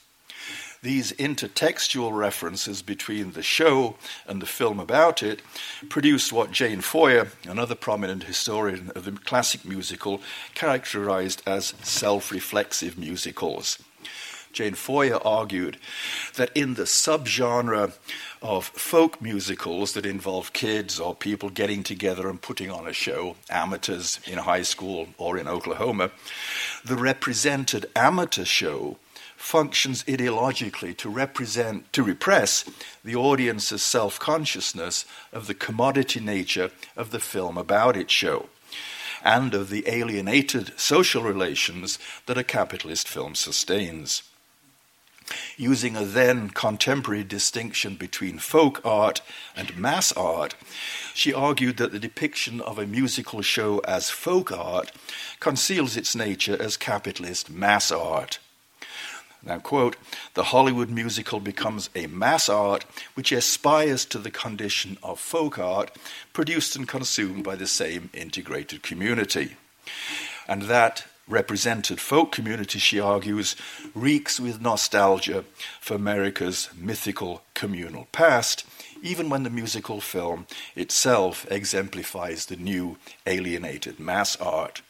These 0.83 1.11
intertextual 1.13 2.15
references 2.15 2.81
between 2.81 3.31
the 3.31 3.41
show 3.41 3.95
and 4.27 4.41
the 4.41 4.45
film 4.45 4.79
about 4.79 5.23
it 5.23 5.41
produced 5.89 6.31
what 6.31 6.51
Jane 6.51 6.81
Feuer, 6.81 7.29
another 7.47 7.75
prominent 7.75 8.23
historian 8.23 8.91
of 8.95 9.03
the 9.03 9.11
classic 9.11 9.65
musical, 9.65 10.21
characterized 10.53 11.41
as 11.47 11.73
self 11.81 12.31
reflexive 12.31 12.97
musicals. 12.97 13.79
Jane 14.53 14.73
Feuer 14.73 15.19
argued 15.23 15.77
that 16.35 16.51
in 16.55 16.73
the 16.73 16.83
subgenre 16.83 17.93
of 18.41 18.65
folk 18.65 19.21
musicals 19.21 19.93
that 19.93 20.05
involve 20.05 20.53
kids 20.53 20.99
or 20.99 21.15
people 21.15 21.49
getting 21.49 21.83
together 21.83 22.29
and 22.29 22.41
putting 22.41 22.71
on 22.71 22.87
a 22.87 22.93
show, 22.93 23.35
amateurs 23.49 24.19
in 24.25 24.37
high 24.39 24.61
school 24.61 25.07
or 25.17 25.37
in 25.37 25.47
Oklahoma, 25.47 26.11
the 26.83 26.95
represented 26.95 27.85
amateur 27.95 28.45
show 28.45 28.97
functions 29.35 30.03
ideologically 30.05 30.97
to 30.97 31.09
represent 31.09 31.91
to 31.93 32.03
repress 32.03 32.65
the 33.03 33.15
audience's 33.15 33.83
self-consciousness 33.83 35.05
of 35.31 35.47
the 35.47 35.53
commodity 35.53 36.19
nature 36.19 36.71
of 36.95 37.11
the 37.11 37.19
film 37.19 37.57
about 37.57 37.95
its 37.95 38.11
show 38.11 38.49
and 39.23 39.53
of 39.53 39.69
the 39.69 39.87
alienated 39.87 40.71
social 40.79 41.21
relations 41.23 41.99
that 42.25 42.37
a 42.37 42.43
capitalist 42.43 43.07
film 43.07 43.35
sustains 43.35 44.23
using 45.57 45.95
a 45.95 46.05
then 46.05 46.49
contemporary 46.49 47.23
distinction 47.23 47.95
between 47.95 48.39
folk 48.39 48.79
art 48.85 49.21
and 49.55 49.77
mass 49.77 50.11
art, 50.13 50.55
she 51.13 51.33
argued 51.33 51.77
that 51.77 51.91
the 51.91 51.99
depiction 51.99 52.61
of 52.61 52.77
a 52.77 52.85
musical 52.85 53.41
show 53.41 53.79
as 53.79 54.09
folk 54.09 54.51
art 54.51 54.91
conceals 55.39 55.97
its 55.97 56.15
nature 56.15 56.61
as 56.61 56.77
capitalist 56.77 57.49
mass 57.49 57.91
art. 57.91 58.39
Now, 59.43 59.59
quote, 59.59 59.95
the 60.33 60.45
Hollywood 60.45 60.89
musical 60.89 61.39
becomes 61.39 61.89
a 61.95 62.07
mass 62.07 62.49
art 62.49 62.85
which 63.13 63.31
aspires 63.31 64.03
to 64.05 64.19
the 64.19 64.31
condition 64.31 64.97
of 65.01 65.19
folk 65.19 65.57
art 65.57 65.95
produced 66.33 66.75
and 66.75 66.87
consumed 66.87 67.43
by 67.43 67.55
the 67.55 67.67
same 67.67 68.09
integrated 68.13 68.83
community. 68.83 69.55
And 70.47 70.63
that 70.63 71.05
represented 71.27 71.99
folk 71.99 72.31
community, 72.31 72.79
she 72.79 72.99
argues, 72.99 73.55
reeks 73.93 74.39
with 74.39 74.61
nostalgia 74.61 75.43
for 75.81 75.95
America's 75.95 76.69
mythical 76.75 77.41
communal 77.53 78.07
past, 78.11 78.65
even 79.01 79.29
when 79.29 79.43
the 79.43 79.49
musical 79.49 80.01
film 80.01 80.47
itself 80.75 81.45
exemplifies 81.51 82.45
the 82.45 82.55
new 82.55 82.97
alienated 83.25 83.99
mass 83.99 84.35
art. 84.37 84.81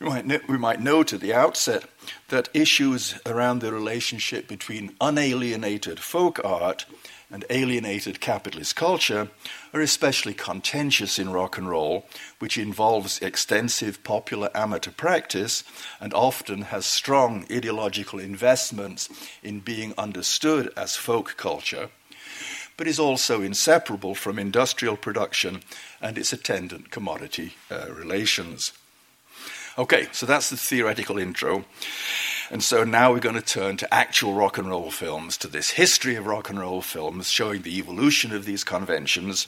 We 0.00 0.08
might, 0.08 0.48
we 0.48 0.58
might 0.58 0.80
note 0.80 1.12
at 1.12 1.20
the 1.20 1.34
outset 1.34 1.84
that 2.28 2.48
issues 2.54 3.14
around 3.24 3.60
the 3.60 3.72
relationship 3.72 4.48
between 4.48 4.96
unalienated 5.00 6.00
folk 6.00 6.40
art 6.44 6.86
and 7.32 7.46
alienated 7.48 8.20
capitalist 8.20 8.76
culture 8.76 9.28
are 9.72 9.80
especially 9.80 10.34
contentious 10.34 11.18
in 11.18 11.30
rock 11.30 11.56
and 11.56 11.68
roll, 11.68 12.06
which 12.38 12.58
involves 12.58 13.18
extensive 13.20 14.04
popular 14.04 14.50
amateur 14.54 14.90
practice 14.90 15.64
and 15.98 16.12
often 16.12 16.62
has 16.62 16.84
strong 16.84 17.46
ideological 17.50 18.18
investments 18.18 19.08
in 19.42 19.60
being 19.60 19.94
understood 19.96 20.70
as 20.76 20.94
folk 20.94 21.36
culture, 21.38 21.88
but 22.76 22.86
is 22.86 22.98
also 22.98 23.40
inseparable 23.40 24.14
from 24.14 24.38
industrial 24.38 24.96
production 24.96 25.62
and 26.02 26.18
its 26.18 26.32
attendant 26.32 26.90
commodity 26.90 27.54
uh, 27.70 27.86
relations. 27.90 28.72
Okay, 29.78 30.06
so 30.12 30.26
that's 30.26 30.50
the 30.50 30.56
theoretical 30.58 31.16
intro. 31.16 31.64
And 32.50 32.62
so 32.62 32.84
now 32.84 33.10
we're 33.10 33.20
going 33.20 33.36
to 33.36 33.40
turn 33.40 33.78
to 33.78 33.94
actual 33.94 34.34
rock 34.34 34.58
and 34.58 34.68
roll 34.68 34.90
films, 34.90 35.38
to 35.38 35.48
this 35.48 35.70
history 35.70 36.14
of 36.16 36.26
rock 36.26 36.50
and 36.50 36.60
roll 36.60 36.82
films, 36.82 37.30
showing 37.30 37.62
the 37.62 37.78
evolution 37.78 38.34
of 38.34 38.44
these 38.44 38.64
conventions 38.64 39.46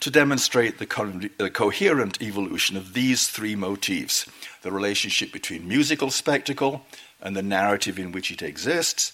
to 0.00 0.10
demonstrate 0.10 0.78
the, 0.78 1.30
the 1.38 1.50
coherent 1.50 2.20
evolution 2.20 2.76
of 2.76 2.94
these 2.94 3.28
three 3.28 3.54
motifs 3.54 4.26
the 4.62 4.72
relationship 4.72 5.32
between 5.32 5.68
musical 5.68 6.10
spectacle 6.10 6.84
and 7.22 7.36
the 7.36 7.42
narrative 7.42 7.98
in 7.98 8.10
which 8.10 8.32
it 8.32 8.42
exists, 8.42 9.12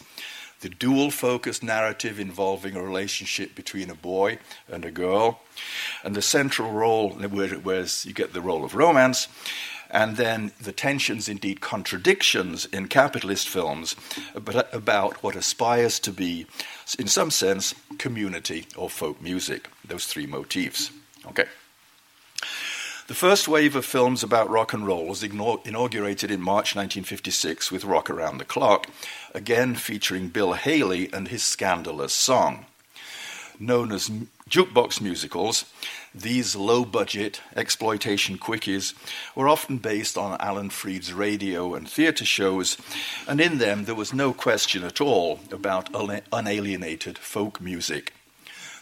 the 0.60 0.68
dual 0.70 1.10
focus 1.10 1.62
narrative 1.62 2.18
involving 2.18 2.74
a 2.74 2.82
relationship 2.82 3.54
between 3.54 3.90
a 3.90 3.94
boy 3.94 4.38
and 4.68 4.84
a 4.86 4.90
girl, 4.90 5.40
and 6.02 6.16
the 6.16 6.22
central 6.22 6.72
role, 6.72 7.10
where 7.10 7.86
you 8.04 8.12
get 8.14 8.32
the 8.32 8.40
role 8.40 8.64
of 8.64 8.74
romance, 8.74 9.28
and 9.90 10.16
then 10.16 10.52
the 10.60 10.72
tensions, 10.72 11.28
indeed 11.28 11.60
contradictions, 11.60 12.66
in 12.66 12.88
capitalist 12.88 13.48
films 13.48 13.94
about 14.34 15.22
what 15.22 15.36
aspires 15.36 15.98
to 16.00 16.12
be, 16.12 16.46
in 16.98 17.06
some 17.06 17.30
sense, 17.30 17.74
community 17.98 18.66
or 18.76 18.90
folk 18.90 19.20
music. 19.20 19.68
Those 19.86 20.06
three 20.06 20.26
motifs. 20.26 20.90
Okay. 21.26 21.44
The 23.06 23.14
first 23.14 23.46
wave 23.46 23.76
of 23.76 23.84
films 23.84 24.24
about 24.24 24.50
rock 24.50 24.72
and 24.72 24.84
roll 24.84 25.06
was 25.06 25.22
inaugurated 25.22 26.28
in 26.28 26.40
March 26.40 26.74
1956 26.74 27.70
with 27.70 27.84
Rock 27.84 28.10
Around 28.10 28.38
the 28.38 28.44
Clock, 28.44 28.88
again 29.32 29.76
featuring 29.76 30.28
Bill 30.28 30.54
Haley 30.54 31.08
and 31.12 31.28
his 31.28 31.44
scandalous 31.44 32.12
song. 32.12 32.66
Known 33.60 33.92
as 33.92 34.10
jukebox 34.48 35.00
musicals, 35.00 35.64
these 36.14 36.54
low 36.56 36.84
budget 36.84 37.40
exploitation 37.54 38.38
quickies 38.38 38.94
were 39.34 39.48
often 39.48 39.78
based 39.78 40.16
on 40.16 40.40
Alan 40.40 40.70
Freed's 40.70 41.12
radio 41.12 41.74
and 41.74 41.88
theatre 41.88 42.24
shows, 42.24 42.76
and 43.26 43.40
in 43.40 43.58
them 43.58 43.84
there 43.84 43.94
was 43.94 44.14
no 44.14 44.32
question 44.32 44.84
at 44.84 45.00
all 45.00 45.40
about 45.50 45.90
unalienated 46.32 47.18
folk 47.18 47.60
music 47.60 48.12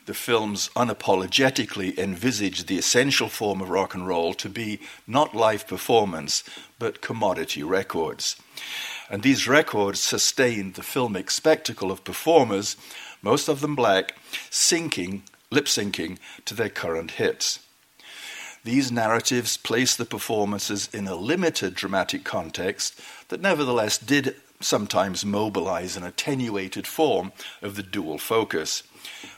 the 0.07 0.15
films 0.15 0.69
unapologetically 0.77 1.97
envisaged 1.97 2.67
the 2.67 2.79
essential 2.79 3.29
form 3.29 3.61
of 3.61 3.71
rock 3.71 3.95
and 3.95 4.07
roll 4.07 4.35
to 4.35 4.49
be 4.49 4.81
not 5.07 5.35
live 5.35 5.67
performance, 5.67 6.45
but 6.79 7.01
commodity 7.01 7.63
records. 7.63 8.37
And 9.09 9.23
these 9.23 9.49
records 9.49 10.01
sustained 10.01 10.75
the 10.75 10.83
filmic 10.83 11.31
spectacle 11.31 11.91
of 11.91 12.05
performers, 12.05 12.77
most 13.23 13.49
of 13.49 13.61
them 13.61 13.75
black, 13.75 14.15
syncing, 14.51 15.23
lip 15.55 15.67
syncing 15.67 16.19
to 16.45 16.55
their 16.55 16.69
current 16.69 17.13
hits. 17.13 17.61
These 18.65 18.91
narratives 18.91 19.57
place 19.59 19.95
the 19.95 20.07
performances 20.07 20.89
in 20.93 21.07
a 21.07 21.15
limited 21.15 21.75
dramatic 21.75 22.25
context 22.25 22.99
that 23.29 23.41
nevertheless 23.41 23.99
did 23.99 24.37
sometimes 24.61 25.25
mobilize 25.25 25.97
an 25.97 26.05
attenuated 26.05 26.87
form 26.87 27.33
of 27.61 27.77
the 27.77 27.83
dual 27.83 28.19
focus. 28.19 28.83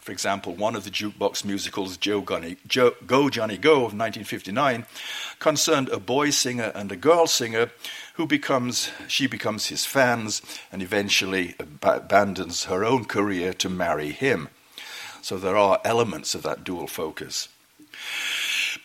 For 0.01 0.13
example, 0.13 0.55
one 0.55 0.77
of 0.77 0.85
the 0.85 0.91
jukebox 0.91 1.45
musicals, 1.45 1.97
Joe 1.97 2.21
Gunny, 2.21 2.57
Joe, 2.69 2.93
Go 3.05 3.29
Johnny 3.29 3.59
Go 3.59 3.79
of 3.79 3.93
1959, 3.93 4.87
concerned 5.41 5.89
a 5.89 5.99
boy 5.99 6.31
singer 6.31 6.71
and 6.75 6.93
a 6.93 6.97
girl 6.97 7.27
singer 7.27 7.73
who 8.15 8.27
becomes 8.27 8.91
she 9.09 9.27
becomes 9.27 9.67
his 9.67 9.85
fans 9.85 10.41
and 10.71 10.83
eventually 10.83 11.57
ab- 11.59 11.85
abandons 11.85 12.65
her 12.65 12.85
own 12.85 13.05
career 13.05 13.53
to 13.55 13.69
marry 13.69 14.13
him. 14.13 14.49
So 15.27 15.39
there 15.39 15.57
are 15.57 15.81
elements 15.85 16.37
of 16.37 16.45
that 16.45 16.63
dual 16.63 16.87
focus. 16.87 17.49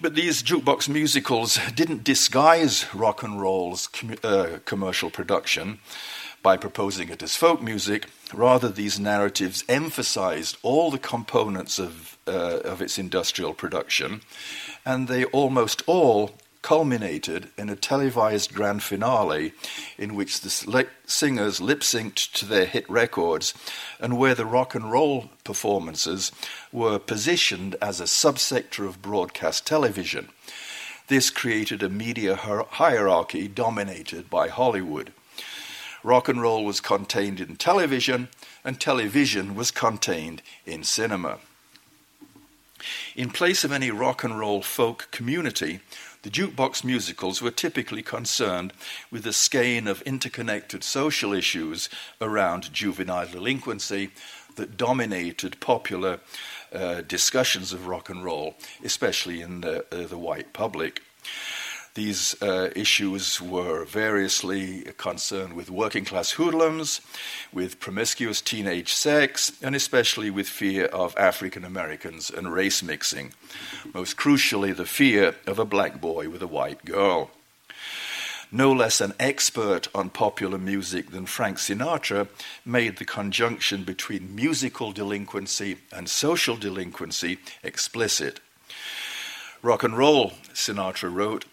But 0.02 0.16
these 0.16 0.42
jukebox 0.42 0.90
musicals 0.90 1.60
didn't 1.76 2.04
disguise 2.04 2.88
rock 2.96 3.22
and 3.22 3.40
roll's 3.40 3.86
com- 3.86 4.18
uh, 4.24 4.58
commercial 4.66 5.12
production 5.12 5.78
by 6.42 6.58
proposing 6.58 7.10
it 7.10 7.22
as 7.22 7.36
folk 7.36 7.62
music. 7.62 8.08
Rather, 8.34 8.70
these 8.70 9.00
narratives 9.00 9.64
emphasized 9.70 10.58
all 10.64 10.90
the 10.90 10.98
components 10.98 11.78
of, 11.78 12.18
uh, 12.26 12.62
of 12.66 12.82
its 12.82 12.98
industrial 12.98 13.54
production, 13.54 14.22
and 14.84 15.08
they 15.08 15.26
almost 15.26 15.84
all 15.86 16.32
culminated 16.62 17.50
in 17.58 17.70
a 17.70 17.76
televised 17.76 18.54
grand 18.54 18.84
finale 18.84 19.54
in 19.98 20.16
which 20.16 20.42
the 20.42 20.88
singers 21.06 21.62
lip 21.62 21.82
synced 21.82 22.32
to 22.34 22.46
their 22.46 22.66
hit 22.66 22.90
records 22.90 23.54
and 24.00 24.18
where 24.18 24.36
the 24.36 24.46
rock 24.46 24.76
and 24.76 24.92
roll 24.92 25.30
performances 25.44 26.32
were 26.72 27.00
positioned 27.00 27.76
as 27.82 28.00
a 28.00 28.06
subsector 28.06 28.88
of 28.88 29.02
broadcast 29.02 29.66
television. 29.66 30.30
This 31.08 31.30
created 31.30 31.84
a 31.84 31.90
media 31.90 32.36
hierarchy 32.36 33.48
dominated 33.48 34.30
by 34.30 34.48
Hollywood 34.48 35.12
rock 36.04 36.28
and 36.28 36.42
roll 36.42 36.66
was 36.66 36.82
contained 36.82 37.40
in 37.40 37.56
television, 37.56 38.30
and 38.64 38.80
television 38.80 39.56
was 39.56 39.72
contained 39.72 40.42
in 40.66 40.84
cinema. 40.84 41.40
In 43.16 43.30
place 43.30 43.64
of 43.64 43.72
any 43.72 43.92
rock 43.92 44.24
and 44.24 44.40
roll 44.40 44.62
folk 44.62 45.08
community, 45.12 45.82
the 46.24 46.30
jukebox 46.30 46.84
musicals 46.84 47.42
were 47.42 47.52
typically 47.52 48.04
concerned 48.04 48.74
with 49.10 49.26
a 49.26 49.34
skein 49.34 49.88
of 49.88 50.02
interconnected 50.04 50.84
social 50.84 51.34
issues 51.34 51.90
around 52.20 52.72
juvenile 52.72 53.28
delinquency 53.28 54.12
that 54.56 54.78
dominated 54.78 55.60
popular 55.60 56.20
uh, 56.74 57.02
discussions 57.02 57.74
of 57.74 57.88
rock 57.88 58.10
and 58.10 58.24
roll, 58.24 58.56
especially 58.84 59.42
in 59.42 59.62
the, 59.62 59.86
uh, 59.92 60.08
the 60.08 60.18
white 60.18 60.54
public. 60.54 61.02
These 61.94 62.42
uh, 62.42 62.70
issues 62.74 63.42
were 63.42 63.84
variously 63.84 64.84
concerned 64.98 65.54
with 65.54 65.70
working 65.70 66.06
class 66.06 66.32
hoodlums, 66.32 67.02
with 67.52 67.82
promiscuous 67.82 68.40
teenage 68.40 68.94
sex, 68.94 69.52
and 69.62 69.76
especially 69.76 70.30
with 70.30 70.48
fear 70.48 70.86
of 70.86 71.18
African 71.18 71.66
Americans 71.66 72.30
and 72.30 72.54
race 72.54 72.82
mixing. 72.82 73.34
Most 73.94 74.16
crucially, 74.16 74.74
the 74.74 74.86
fear 74.86 75.36
of 75.46 75.60
a 75.60 75.66
black 75.66 76.00
boy 76.00 76.30
with 76.30 76.42
a 76.42 76.48
white 76.48 76.86
girl. 76.86 77.30
No 78.54 78.72
less 78.72 79.02
an 79.02 79.14
expert 79.20 79.90
on 79.94 80.10
popular 80.10 80.58
music 80.58 81.12
than 81.12 81.26
Frank 81.26 81.58
Sinatra 81.58 82.28
made 82.66 82.98
the 82.98 83.06
conjunction 83.06 83.84
between 83.84 84.36
musical 84.36 84.92
delinquency 84.94 85.78
and 85.92 86.10
social 86.10 86.56
delinquency 86.56 87.38
explicit. 87.64 88.40
Rock 89.62 89.84
and 89.84 89.96
roll, 89.96 90.32
Sinatra 90.54 91.14
wrote, 91.14 91.46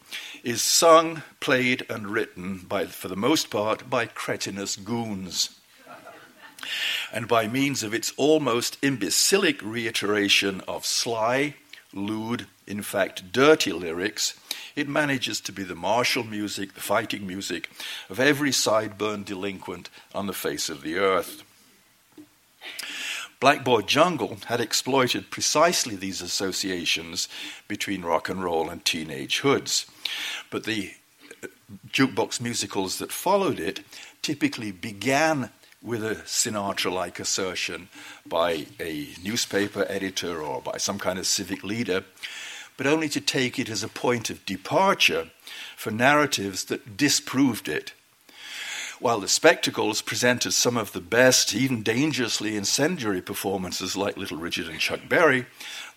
is 0.42 0.62
sung, 0.62 1.22
played, 1.40 1.84
and 1.90 2.08
written 2.08 2.58
by, 2.66 2.86
for 2.86 3.08
the 3.08 3.16
most 3.16 3.50
part, 3.50 3.90
by 3.90 4.06
cretinous 4.06 4.76
goons. 4.76 5.60
And 7.12 7.28
by 7.28 7.48
means 7.48 7.82
of 7.82 7.92
its 7.92 8.12
almost 8.16 8.78
imbecilic 8.82 9.60
reiteration 9.62 10.62
of 10.66 10.86
sly, 10.86 11.54
lewd, 11.92 12.46
in 12.66 12.82
fact, 12.82 13.30
dirty 13.30 13.72
lyrics, 13.72 14.38
it 14.74 14.88
manages 14.88 15.40
to 15.42 15.52
be 15.52 15.62
the 15.62 15.74
martial 15.74 16.24
music, 16.24 16.74
the 16.74 16.80
fighting 16.80 17.26
music 17.26 17.70
of 18.08 18.18
every 18.18 18.50
sideburn 18.50 19.24
delinquent 19.24 19.90
on 20.14 20.26
the 20.26 20.32
face 20.32 20.70
of 20.70 20.82
the 20.82 20.96
earth. 20.96 21.42
Blackboard 23.40 23.86
Jungle 23.86 24.38
had 24.46 24.60
exploited 24.60 25.30
precisely 25.30 25.94
these 25.94 26.20
associations 26.20 27.28
between 27.68 28.02
rock 28.02 28.28
and 28.28 28.42
roll 28.42 28.68
and 28.68 28.84
teenage 28.84 29.38
hoods. 29.40 29.86
But 30.50 30.64
the 30.64 30.94
uh, 31.42 31.46
jukebox 31.88 32.40
musicals 32.40 32.98
that 32.98 33.12
followed 33.12 33.60
it 33.60 33.80
typically 34.22 34.72
began 34.72 35.50
with 35.80 36.04
a 36.04 36.16
Sinatra 36.26 36.92
like 36.92 37.20
assertion 37.20 37.88
by 38.26 38.66
a 38.80 39.08
newspaper 39.22 39.86
editor 39.88 40.40
or 40.42 40.60
by 40.60 40.76
some 40.78 40.98
kind 40.98 41.20
of 41.20 41.26
civic 41.26 41.62
leader, 41.62 42.04
but 42.76 42.88
only 42.88 43.08
to 43.08 43.20
take 43.20 43.58
it 43.58 43.68
as 43.68 43.84
a 43.84 43.88
point 43.88 44.30
of 44.30 44.44
departure 44.44 45.30
for 45.76 45.92
narratives 45.92 46.64
that 46.64 46.96
disproved 46.96 47.68
it 47.68 47.92
while 49.00 49.20
the 49.20 49.28
spectacles 49.28 50.02
presented 50.02 50.52
some 50.52 50.76
of 50.76 50.92
the 50.92 51.00
best, 51.00 51.54
even 51.54 51.82
dangerously 51.82 52.56
incendiary 52.56 53.22
performances 53.22 53.96
like 53.96 54.16
Little 54.16 54.38
Richard 54.38 54.68
and 54.68 54.80
Chuck 54.80 55.00
Berry, 55.08 55.46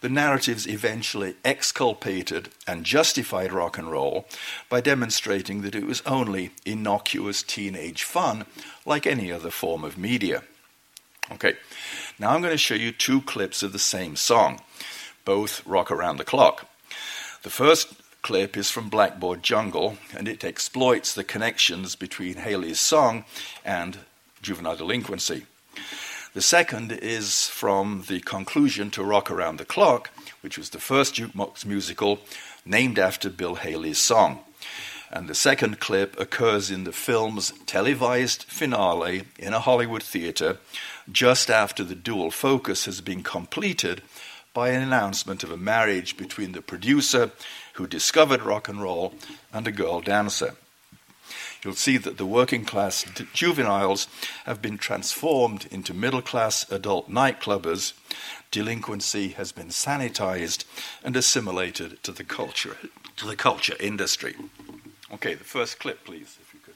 the 0.02 0.10
narratives 0.10 0.68
eventually 0.68 1.36
exculpated 1.46 2.50
and 2.68 2.84
justified 2.84 3.52
rock 3.52 3.78
and 3.78 3.92
roll 3.92 4.28
by 4.70 4.82
demonstrating 4.82 5.62
that 5.62 5.76
it 5.76 5.86
was 5.86 6.02
only 6.06 6.52
innocuous 6.66 7.44
teenage 7.44 8.04
fun 8.04 8.46
like 8.86 9.06
any 9.06 9.32
other 9.32 9.52
form 9.52 9.84
of 9.84 9.98
media. 9.98 10.44
Okay, 11.32 11.54
now 12.20 12.32
I'm 12.32 12.42
going 12.42 12.54
to 12.54 12.58
show 12.58 12.76
you 12.76 12.92
two 12.92 13.22
clips 13.22 13.64
of 13.64 13.74
the 13.74 13.80
same 13.80 14.16
song, 14.16 14.60
both 15.24 15.66
rock 15.66 15.92
around 15.92 16.18
the 16.18 16.26
clock. 16.26 16.68
The 17.44 17.50
first 17.50 18.01
clip 18.22 18.56
is 18.56 18.70
from 18.70 18.90
Blackboard 18.90 19.44
Jungle, 19.44 19.98
and 20.16 20.28
it 20.28 20.44
exploits 20.44 21.14
the 21.14 21.24
connections 21.24 21.96
between 21.96 22.36
Haley's 22.36 22.80
song 22.80 23.26
and 23.66 24.00
juvenile 24.42 24.76
delinquency. 24.76 25.46
The 26.34 26.42
second 26.42 26.92
is 26.92 27.48
from 27.48 28.06
the 28.08 28.22
conclusion 28.22 28.90
to 28.92 29.04
Rock 29.04 29.30
Around 29.30 29.58
the 29.58 29.66
Clock, 29.66 30.12
which 30.42 30.58
was 30.58 30.70
the 30.70 30.80
first 30.80 31.16
jukebox 31.16 31.66
musical 31.66 32.20
named 32.66 32.98
after 32.98 33.30
Bill 33.30 33.56
Haley's 33.56 33.98
song. 33.98 34.40
And 35.12 35.28
the 35.28 35.36
second 35.36 35.82
clip 35.82 36.18
occurs 36.18 36.72
in 36.72 36.86
the 36.86 36.94
film's 36.94 37.52
televised 37.66 38.44
finale 38.44 39.24
in 39.38 39.54
a 39.54 39.60
Hollywood 39.60 40.04
theater 40.04 40.58
just 41.12 41.50
after 41.50 41.84
the 41.84 41.96
dual 41.96 42.32
focus 42.32 42.86
has 42.86 43.02
been 43.02 43.24
completed 43.24 44.02
by 44.54 44.70
an 44.70 44.82
announcement 44.82 45.44
of 45.44 45.52
a 45.52 45.58
marriage 45.58 46.16
between 46.16 46.54
the 46.54 46.62
producer 46.62 47.32
who 47.74 47.88
discovered 47.88 48.42
rock 48.42 48.68
and 48.68 48.82
roll 48.82 49.14
and 49.54 49.68
a 49.68 49.72
girl 49.72 50.02
dancer. 50.02 50.56
you'll 51.64 51.76
see 51.76 51.98
that 51.98 52.18
the 52.18 52.26
working 52.26 52.66
class 52.66 53.06
juveniles 53.34 54.08
have 54.46 54.62
been 54.62 54.78
transformed 54.78 55.68
into 55.72 55.94
middle 55.94 56.22
class 56.22 56.70
adult 56.72 57.10
nightclubbers. 57.10 57.94
Delinquency 58.50 59.30
has 59.30 59.52
been 59.52 59.70
sanitized 59.70 60.66
and 61.04 61.16
assimilated 61.16 62.02
to 62.04 62.12
the 62.12 62.24
culture, 62.24 62.78
to 63.16 63.28
the 63.28 63.36
culture 63.36 63.76
industry. 63.80 64.36
Okay, 65.14 65.36
the 65.36 65.44
first 65.44 65.80
clip, 65.80 66.04
please, 66.04 66.38
if 66.42 66.54
you 66.54 66.60
could. 66.60 66.76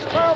So, 0.00 0.34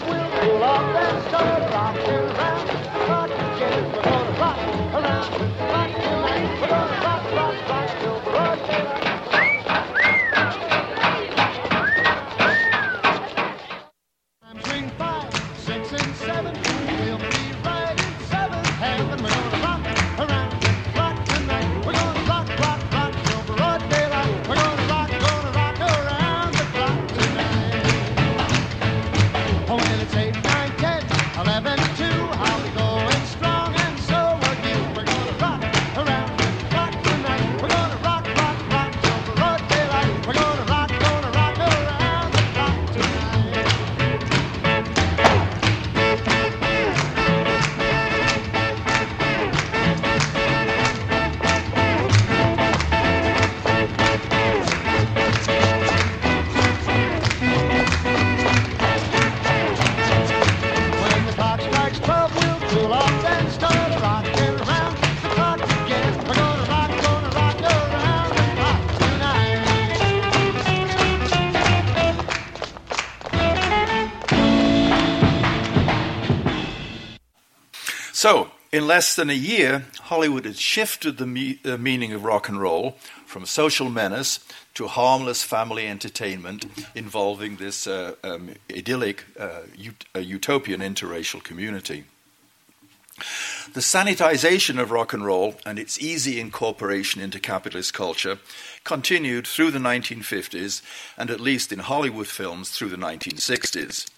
in 78.79 78.87
less 78.87 79.17
than 79.17 79.29
a 79.29 79.35
year, 79.35 79.87
Hollywood 80.03 80.45
had 80.45 80.57
shifted 80.57 81.19
the 81.19 81.27
me- 81.27 81.59
uh, 81.64 81.77
meaning 81.77 82.12
of 82.12 82.23
rock 82.23 82.49
and 82.49 82.61
roll 82.61 82.93
from 83.27 83.45
social 83.45 83.91
menace 83.91 84.38
to 84.75 84.87
harmless 84.87 85.43
family 85.43 85.88
entertainment 85.88 86.64
involving 86.95 87.57
this 87.57 87.88
uh, 87.88 88.14
um, 88.23 88.55
idyllic 88.71 89.25
uh, 89.38 89.62
ut- 89.85 90.25
utopian 90.25 90.81
interracial 90.81 91.43
community. 91.43 92.05
The 93.75 93.81
sanitization 93.81 94.81
of 94.81 94.93
rock 94.93 95.12
and 95.12 95.25
roll 95.25 95.57
and 95.67 95.77
its 95.77 95.99
easy 95.99 96.38
incorporation 96.38 97.21
into 97.21 97.41
capitalist 97.41 97.93
culture 97.93 98.38
continued 98.85 99.49
through 99.49 99.73
the 99.73 99.81
1950s 99.81 100.83
and 101.17 101.31
at 101.31 101.41
least 101.41 101.73
in 101.73 101.81
Hollywood 101.81 102.29
films 102.29 102.71
through 102.71 102.91
the 102.91 102.97
1960s. 102.97 104.09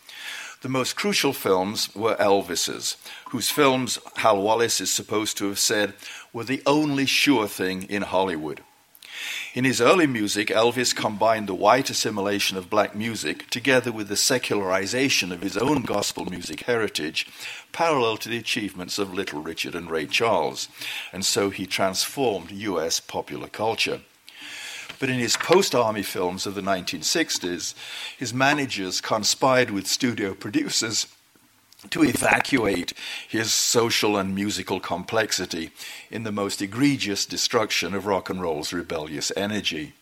The 0.62 0.68
most 0.68 0.94
crucial 0.94 1.32
films 1.32 1.94
were 1.94 2.16
Elvis's, 2.16 2.98
whose 3.30 3.48
films 3.48 3.98
Hal 4.16 4.42
Wallis 4.42 4.78
is 4.80 4.92
supposed 4.92 5.38
to 5.38 5.48
have 5.48 5.58
said 5.58 5.94
were 6.34 6.44
the 6.44 6.62
only 6.66 7.06
sure 7.06 7.48
thing 7.48 7.84
in 7.84 8.02
Hollywood. 8.02 8.62
In 9.54 9.64
his 9.64 9.80
early 9.80 10.06
music, 10.06 10.48
Elvis 10.48 10.94
combined 10.94 11.46
the 11.46 11.54
white 11.54 11.88
assimilation 11.88 12.58
of 12.58 12.68
black 12.68 12.94
music 12.94 13.48
together 13.48 13.90
with 13.90 14.08
the 14.08 14.16
secularization 14.16 15.32
of 15.32 15.40
his 15.40 15.56
own 15.56 15.80
gospel 15.82 16.26
music 16.26 16.60
heritage, 16.60 17.26
parallel 17.72 18.18
to 18.18 18.28
the 18.28 18.38
achievements 18.38 18.98
of 18.98 19.14
Little 19.14 19.40
Richard 19.40 19.74
and 19.74 19.90
Ray 19.90 20.06
Charles, 20.06 20.68
and 21.10 21.24
so 21.24 21.48
he 21.48 21.66
transformed 21.66 22.50
US 22.50 23.00
popular 23.00 23.48
culture. 23.48 24.02
But 25.00 25.08
in 25.08 25.18
his 25.18 25.36
post 25.36 25.74
army 25.74 26.02
films 26.02 26.46
of 26.46 26.54
the 26.54 26.60
1960s, 26.60 27.74
his 28.16 28.34
managers 28.34 29.00
conspired 29.00 29.70
with 29.70 29.86
studio 29.86 30.34
producers 30.34 31.08
to 31.88 32.04
evacuate 32.04 32.92
his 33.26 33.52
social 33.52 34.18
and 34.18 34.34
musical 34.34 34.78
complexity 34.78 35.70
in 36.10 36.24
the 36.24 36.30
most 36.30 36.60
egregious 36.60 37.24
destruction 37.24 37.94
of 37.94 38.04
rock 38.04 38.28
and 38.28 38.42
roll's 38.42 38.74
rebellious 38.74 39.32
energy. 39.34 39.94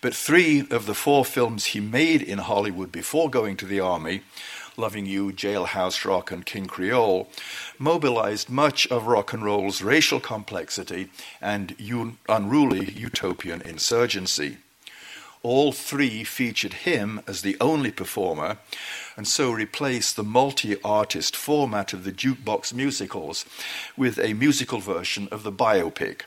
But 0.00 0.14
three 0.14 0.60
of 0.70 0.86
the 0.86 0.94
four 0.94 1.24
films 1.24 1.66
he 1.66 1.80
made 1.80 2.22
in 2.22 2.38
Hollywood 2.38 2.92
before 2.92 3.28
going 3.28 3.56
to 3.56 3.66
the 3.66 3.80
army 3.80 4.22
Loving 4.78 5.06
You, 5.06 5.32
Jailhouse 5.32 6.04
Rock, 6.04 6.30
and 6.30 6.44
King 6.44 6.66
Creole, 6.66 7.28
mobilized 7.78 8.48
much 8.48 8.86
of 8.88 9.06
rock 9.06 9.32
and 9.32 9.44
roll's 9.44 9.82
racial 9.82 10.20
complexity 10.20 11.08
and 11.40 11.74
un- 11.80 12.18
unruly 12.28 12.92
utopian 12.92 13.60
insurgency. 13.62 14.58
All 15.42 15.70
three 15.72 16.24
featured 16.24 16.72
him 16.72 17.20
as 17.26 17.42
the 17.42 17.56
only 17.60 17.92
performer, 17.92 18.58
and 19.16 19.28
so 19.28 19.52
replaced 19.52 20.16
the 20.16 20.24
multi 20.24 20.76
artist 20.82 21.36
format 21.36 21.92
of 21.92 22.04
the 22.04 22.12
jukebox 22.12 22.72
musicals 22.74 23.44
with 23.96 24.18
a 24.18 24.34
musical 24.34 24.80
version 24.80 25.28
of 25.30 25.42
the 25.44 25.52
biopic 25.52 26.22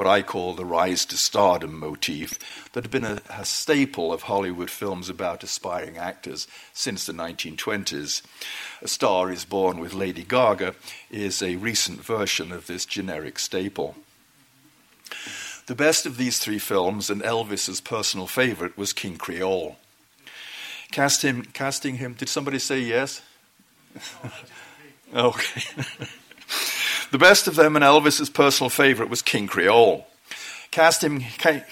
what 0.00 0.06
I 0.06 0.22
call 0.22 0.54
the 0.54 0.64
rise 0.64 1.04
to 1.04 1.18
stardom 1.18 1.78
motif 1.78 2.38
that 2.72 2.84
had 2.84 2.90
been 2.90 3.04
a, 3.04 3.20
a 3.28 3.44
staple 3.44 4.14
of 4.14 4.22
Hollywood 4.22 4.70
films 4.70 5.10
about 5.10 5.44
aspiring 5.44 5.98
actors 5.98 6.48
since 6.72 7.04
the 7.04 7.12
1920s. 7.12 8.22
A 8.80 8.88
Star 8.88 9.30
is 9.30 9.44
Born 9.44 9.78
with 9.78 9.92
Lady 9.92 10.24
Gaga 10.24 10.74
is 11.10 11.42
a 11.42 11.56
recent 11.56 12.02
version 12.02 12.50
of 12.50 12.66
this 12.66 12.86
generic 12.86 13.38
staple. 13.38 13.94
The 15.66 15.74
best 15.74 16.06
of 16.06 16.16
these 16.16 16.38
three 16.38 16.58
films, 16.58 17.10
and 17.10 17.20
Elvis's 17.20 17.82
personal 17.82 18.26
favorite, 18.26 18.78
was 18.78 18.94
King 18.94 19.18
Creole. 19.18 19.76
Cast 20.92 21.20
him, 21.20 21.42
casting 21.52 21.96
him, 21.96 22.14
did 22.14 22.30
somebody 22.30 22.58
say 22.58 22.80
yes? 22.80 23.20
okay. 25.14 25.62
The 27.10 27.18
best 27.18 27.48
of 27.48 27.56
them 27.56 27.74
and 27.74 27.84
Elvis's 27.84 28.30
personal 28.30 28.70
favorite 28.70 29.10
was 29.10 29.20
King 29.20 29.48
Creole. 29.48 30.06
Casting, 30.70 31.22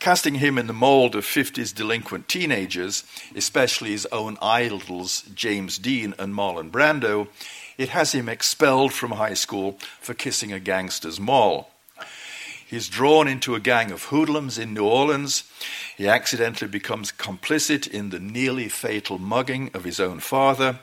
casting 0.00 0.34
him 0.34 0.58
in 0.58 0.66
the 0.66 0.72
mold 0.72 1.14
of 1.14 1.24
50s 1.24 1.72
delinquent 1.72 2.26
teenagers, 2.26 3.04
especially 3.36 3.90
his 3.90 4.04
own 4.10 4.36
idols 4.42 5.22
James 5.36 5.78
Dean 5.78 6.12
and 6.18 6.34
Marlon 6.34 6.72
Brando, 6.72 7.28
it 7.76 7.90
has 7.90 8.10
him 8.10 8.28
expelled 8.28 8.92
from 8.92 9.12
high 9.12 9.34
school 9.34 9.78
for 10.00 10.12
kissing 10.12 10.52
a 10.52 10.58
gangster's 10.58 11.20
moll. 11.20 11.68
He's 12.66 12.88
drawn 12.88 13.28
into 13.28 13.54
a 13.54 13.60
gang 13.60 13.92
of 13.92 14.06
hoodlums 14.06 14.58
in 14.58 14.74
New 14.74 14.84
Orleans. 14.84 15.44
He 15.96 16.08
accidentally 16.08 16.68
becomes 16.68 17.12
complicit 17.12 17.86
in 17.86 18.10
the 18.10 18.18
nearly 18.18 18.68
fatal 18.68 19.18
mugging 19.18 19.70
of 19.72 19.84
his 19.84 20.00
own 20.00 20.18
father 20.18 20.80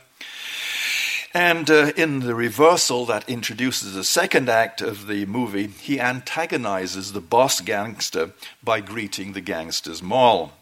And 1.35 1.69
uh, 1.69 1.91
in 1.97 2.21
the 2.21 2.33
reversal 2.33 3.05
that 3.07 3.27
introduces 3.27 3.93
the 3.93 4.05
second 4.05 4.47
act 4.47 4.79
of 4.79 5.05
the 5.05 5.25
movie, 5.25 5.67
he 5.67 5.99
antagonizes 5.99 7.11
the 7.11 7.19
boss 7.19 7.59
gangster 7.59 8.31
by 8.63 8.79
greeting 8.79 9.33
the 9.33 9.41
gangster's 9.41 10.01
moll. 10.01 10.53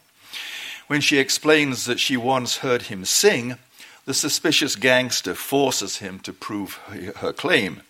When 0.87 0.99
she 0.99 1.19
explains 1.19 1.85
that 1.85 1.99
she 1.99 2.17
once 2.17 2.57
heard 2.57 2.83
him 2.83 3.05
sing, 3.05 3.57
the 4.05 4.15
suspicious 4.15 4.75
gangster 4.75 5.35
forces 5.35 5.97
him 5.97 6.17
to 6.21 6.33
prove 6.33 6.79
her 7.17 7.33
claim, 7.33 7.81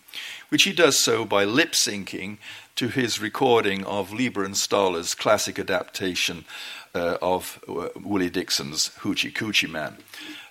which 0.50 0.64
he 0.64 0.72
does 0.74 0.98
so 0.98 1.24
by 1.24 1.44
lip 1.44 1.72
syncing 1.72 2.36
to 2.76 2.88
his 2.88 3.18
recording 3.18 3.82
of 3.86 4.12
Leiber 4.12 4.44
and 4.44 4.58
Stoller's 4.58 5.14
classic 5.14 5.58
adaptation 5.58 6.44
uh, 6.94 7.16
of 7.22 7.64
uh, 7.66 7.88
Willie 7.98 8.28
Dixon's 8.28 8.90
Hoochie 9.00 9.32
Coochie 9.32 9.70
Man. 9.70 9.96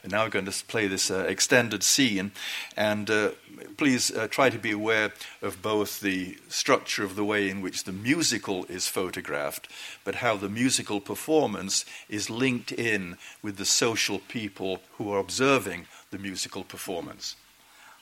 And 0.04 0.12
now 0.12 0.26
we're 0.26 0.30
going 0.30 0.46
to 0.46 0.66
play 0.66 0.88
this 0.88 1.10
uh, 1.10 1.26
extended 1.30 1.82
scene, 1.82 2.34
and 2.76 3.10
uh, 3.10 3.32
please 3.78 4.12
uh, 4.12 4.28
try 4.28 4.50
to 4.50 4.60
be 4.60 4.72
aware 4.72 5.14
of 5.42 5.62
both 5.62 6.02
the 6.02 6.38
structure 6.50 7.06
of 7.06 7.16
the 7.16 7.24
way 7.24 7.50
in 7.50 7.62
which 7.62 7.86
the 7.86 7.94
musical 7.94 8.66
is 8.66 8.90
photographed, 8.90 9.70
but 10.04 10.16
how 10.16 10.36
the 10.36 10.50
musical 10.50 11.00
performance 11.00 11.86
is 12.10 12.30
linked 12.30 12.74
in 12.74 13.18
with 13.42 13.56
the 13.56 13.66
social 13.66 14.20
people 14.20 14.82
who 14.98 15.10
are 15.10 15.20
observing 15.20 15.88
the 16.12 16.18
musical 16.18 16.66
performance. 16.66 17.38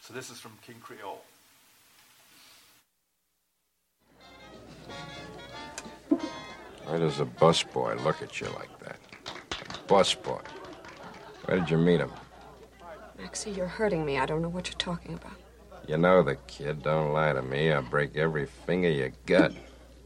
So 0.02 0.12
this 0.12 0.32
is 0.32 0.40
from 0.40 0.58
King 0.66 0.82
Creole. 0.82 1.22
Why 6.86 6.98
does 6.98 7.20
a 7.20 7.26
busboy 7.26 8.04
look 8.04 8.24
at 8.24 8.42
you 8.42 8.48
like 8.48 8.80
that? 8.80 8.98
Busboy. 9.88 10.42
Where 11.46 11.60
did 11.60 11.70
you 11.70 11.78
meet 11.78 12.00
him? 12.00 12.12
Maxie, 13.20 13.52
you're 13.52 13.68
hurting 13.68 14.06
me. 14.06 14.18
I 14.18 14.26
don't 14.26 14.42
know 14.42 14.50
what 14.50 14.68
you're 14.68 14.78
talking 14.78 15.14
about. 15.14 15.34
You 15.88 15.98
know 15.98 16.24
the 16.24 16.36
kid. 16.48 16.84
Don't 16.84 17.14
lie 17.14 17.34
to 17.34 17.42
me. 17.42 17.72
I'll 17.72 17.82
break 17.82 18.16
every 18.16 18.46
finger 18.46 18.90
you 18.90 19.12
got. 19.26 19.52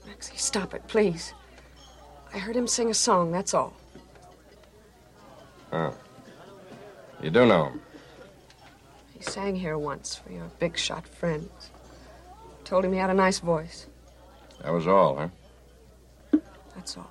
Maxie, 0.05 0.37
stop 0.37 0.73
it, 0.73 0.87
please. 0.87 1.33
I 2.33 2.37
heard 2.37 2.55
him 2.55 2.67
sing 2.67 2.89
a 2.89 2.93
song, 2.93 3.31
that's 3.31 3.53
all. 3.53 3.73
Oh. 5.71 5.93
You 7.21 7.29
do 7.29 7.45
know 7.45 7.65
him? 7.69 7.81
He 9.13 9.23
sang 9.23 9.55
here 9.55 9.77
once 9.77 10.15
for 10.15 10.31
your 10.31 10.49
big 10.59 10.77
shot 10.77 11.07
friends. 11.07 11.71
Told 12.65 12.83
him 12.83 12.91
he 12.91 12.99
had 12.99 13.09
a 13.09 13.13
nice 13.13 13.39
voice. 13.39 13.87
That 14.61 14.73
was 14.73 14.87
all, 14.87 15.15
huh? 15.17 16.39
That's 16.75 16.97
all. 16.97 17.09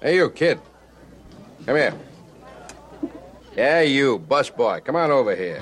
Hey, 0.00 0.16
you 0.16 0.30
kid. 0.30 0.60
Come 1.66 1.76
here. 1.76 1.94
Yeah, 3.56 3.80
you, 3.80 4.20
busboy. 4.20 4.84
Come 4.84 4.94
on 4.94 5.10
over 5.10 5.34
here. 5.34 5.60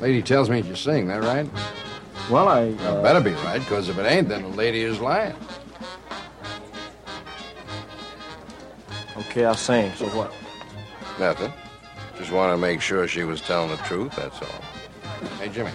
Lady 0.00 0.22
tells 0.22 0.50
me 0.50 0.60
you 0.60 0.76
sing, 0.76 1.08
that 1.08 1.22
right? 1.22 1.48
Well, 2.30 2.46
I. 2.46 2.68
Well, 2.70 2.98
uh, 2.98 3.02
better 3.02 3.20
be 3.20 3.32
right, 3.32 3.58
because 3.58 3.88
if 3.88 3.98
it 3.98 4.04
ain't, 4.04 4.28
then 4.28 4.42
the 4.42 4.48
lady 4.48 4.82
is 4.82 5.00
lying. 5.00 5.34
Okay, 9.16 9.46
I'll 9.46 9.54
sing. 9.54 9.90
So 9.94 10.06
what? 10.08 10.32
Nothing. 11.18 11.52
Just 12.18 12.32
want 12.32 12.52
to 12.52 12.58
make 12.58 12.82
sure 12.82 13.08
she 13.08 13.24
was 13.24 13.40
telling 13.40 13.70
the 13.70 13.76
truth, 13.78 14.14
that's 14.14 14.40
all. 14.42 15.28
Hey, 15.40 15.48
Jimmy. 15.48 15.70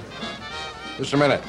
Just 0.97 1.13
a 1.13 1.17
minute. 1.17 1.43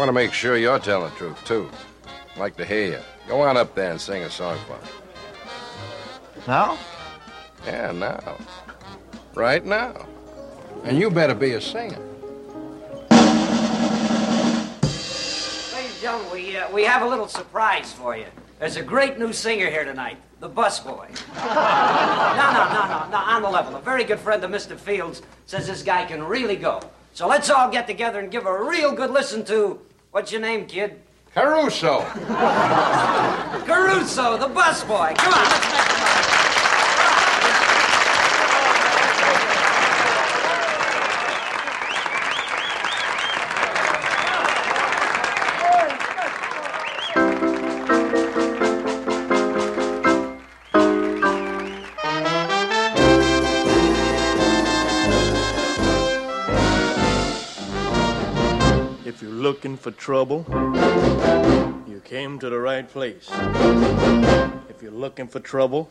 Want 0.00 0.08
to 0.08 0.14
make 0.14 0.32
sure 0.32 0.56
you're 0.56 0.78
telling 0.78 1.10
the 1.10 1.16
truth, 1.16 1.44
too. 1.44 1.68
I'd 2.32 2.38
like 2.38 2.56
to 2.56 2.64
hear 2.64 2.92
you. 2.92 3.00
Go 3.28 3.42
on 3.42 3.58
up 3.58 3.74
there 3.74 3.90
and 3.90 4.00
sing 4.00 4.22
a 4.22 4.30
song 4.30 4.56
for 4.66 4.72
me. 4.72 4.78
Now? 6.48 6.78
Yeah, 7.66 7.92
now. 7.92 8.38
Right 9.34 9.62
now. 9.62 10.06
And 10.84 10.98
you 10.98 11.10
better 11.10 11.34
be 11.34 11.52
a 11.52 11.60
singer. 11.60 11.98
Ladies 13.10 13.28
and 15.74 16.00
gentlemen, 16.00 16.32
we, 16.32 16.56
uh, 16.56 16.70
we 16.70 16.84
have 16.84 17.02
a 17.02 17.06
little 17.06 17.28
surprise 17.28 17.92
for 17.92 18.16
you. 18.16 18.24
There's 18.58 18.76
a 18.76 18.82
great 18.82 19.18
new 19.18 19.34
singer 19.34 19.68
here 19.68 19.84
tonight, 19.84 20.16
the 20.38 20.48
busboy. 20.48 21.10
no, 21.34 21.44
no, 21.44 22.72
no, 22.72 22.86
no, 22.88 23.06
no, 23.10 23.18
on 23.18 23.42
the 23.42 23.50
level. 23.50 23.76
A 23.76 23.82
very 23.82 24.04
good 24.04 24.18
friend 24.18 24.42
of 24.42 24.50
Mr. 24.50 24.78
Fields 24.78 25.20
says 25.44 25.66
this 25.66 25.82
guy 25.82 26.06
can 26.06 26.24
really 26.24 26.56
go. 26.56 26.80
So 27.12 27.26
let's 27.26 27.50
all 27.50 27.70
get 27.70 27.86
together 27.86 28.20
and 28.20 28.30
give 28.30 28.46
a 28.46 28.64
real 28.64 28.92
good 28.92 29.10
listen 29.10 29.44
to, 29.44 29.78
what's 30.10 30.32
your 30.32 30.40
name, 30.40 30.66
kid? 30.66 31.00
Caruso. 31.34 32.00
Caruso, 33.66 34.36
the 34.36 34.48
busboy. 34.48 35.16
Come 35.16 35.34
on, 35.34 35.69
for 59.90 59.98
trouble, 59.98 60.44
you 61.88 62.00
came 62.04 62.38
to 62.38 62.48
the 62.48 62.58
right 62.58 62.88
place. 62.88 63.28
If 64.68 64.82
you're 64.82 64.92
looking 64.92 65.26
for 65.26 65.40
trouble, 65.40 65.90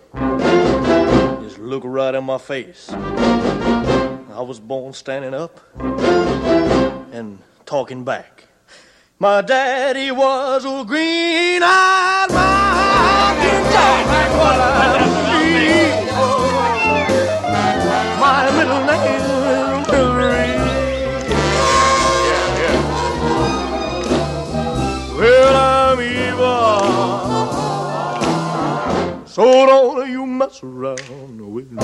just 1.41 1.59
look 1.59 1.83
right 1.83 2.15
in 2.15 2.23
my 2.23 2.37
face. 2.37 2.89
I 2.91 4.41
was 4.41 4.59
born 4.59 4.93
standing 4.93 5.33
up 5.33 5.59
and 7.11 7.39
talking 7.65 8.03
back. 8.05 8.45
My 9.17 9.41
daddy 9.41 10.11
was 10.11 10.63
a 10.65 10.85
green-eyed 10.85 12.29
mountain 12.31 13.63
dog. 13.73 14.05
That's 14.05 14.33
what 14.33 14.59
I. 14.59 14.99
My 18.19 18.51
middle 18.51 18.85
name 18.85 19.28
So 29.39 29.47
don't 29.65 30.11
you 30.11 30.25
mess 30.25 30.61
around 30.63 31.39
with 31.53 31.71
me. 31.71 31.77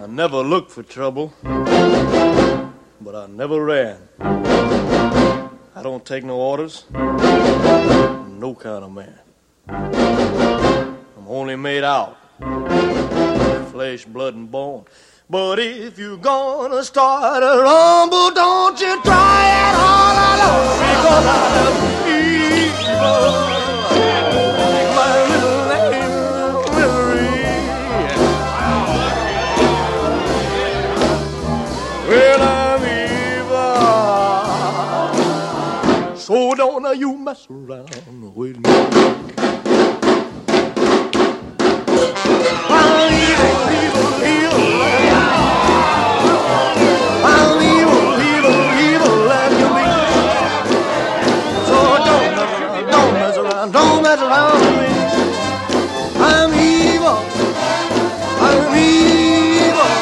I 0.00 0.06
never 0.06 0.44
looked 0.44 0.70
for 0.70 0.84
trouble, 0.84 1.32
but 1.42 3.16
I 3.16 3.26
never 3.26 3.64
ran. 3.64 3.98
I 4.20 5.82
don't 5.82 6.04
take 6.04 6.22
no 6.22 6.36
orders, 6.36 6.84
no 6.92 8.54
kind 8.56 8.84
of 8.84 8.92
man. 8.92 9.18
I'm 9.68 11.26
only 11.26 11.56
made 11.56 11.82
out 11.82 12.16
of 12.40 13.72
flesh, 13.72 14.04
blood, 14.04 14.36
and 14.36 14.48
bone. 14.48 14.84
But 15.28 15.58
if 15.58 15.98
you're 15.98 16.18
gonna 16.18 16.84
start 16.84 17.42
a 17.42 17.60
rumble, 17.60 18.30
don't 18.30 18.80
you 18.80 19.02
try 19.02 19.42
it 19.66 19.74
all 19.74 20.14
alone. 20.30 20.78
Because 20.86 21.26
I'm 21.26 21.74
evil. 22.06 23.34
My 24.94 25.18
little 25.26 25.66
name 25.66 25.98
is 25.98 26.94
Well, 32.08 32.42
I'm 32.42 32.84
evil. 36.06 36.16
So 36.16 36.54
don't 36.54 36.86
you 37.00 37.18
mess 37.18 37.48
around 37.50 37.90
with 38.36 38.58
me. 38.58 38.70
I'm 42.70 43.35
me. 54.16 54.88
I'm 56.18 56.52
evil, 56.54 57.20
I'm 58.40 58.72
evil, 58.72 59.92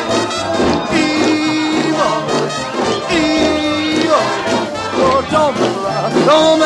evil, 0.94 2.16
evil. 3.10 4.24
So 4.94 5.06
don't 5.30 5.58
around, 5.58 6.12
don't 6.26 6.62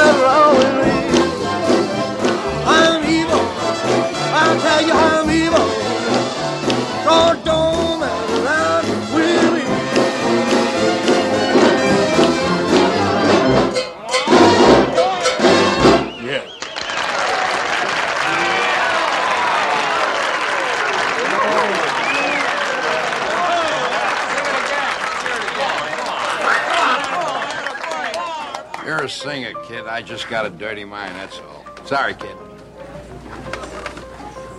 a 29.09 29.11
singer, 29.11 29.55
kid. 29.65 29.87
I 29.87 30.03
just 30.03 30.29
got 30.29 30.45
a 30.45 30.51
dirty 30.51 30.85
mind, 30.85 31.15
that's 31.17 31.41
all. 31.41 31.65
Sorry, 31.87 32.13
kid. 32.13 32.37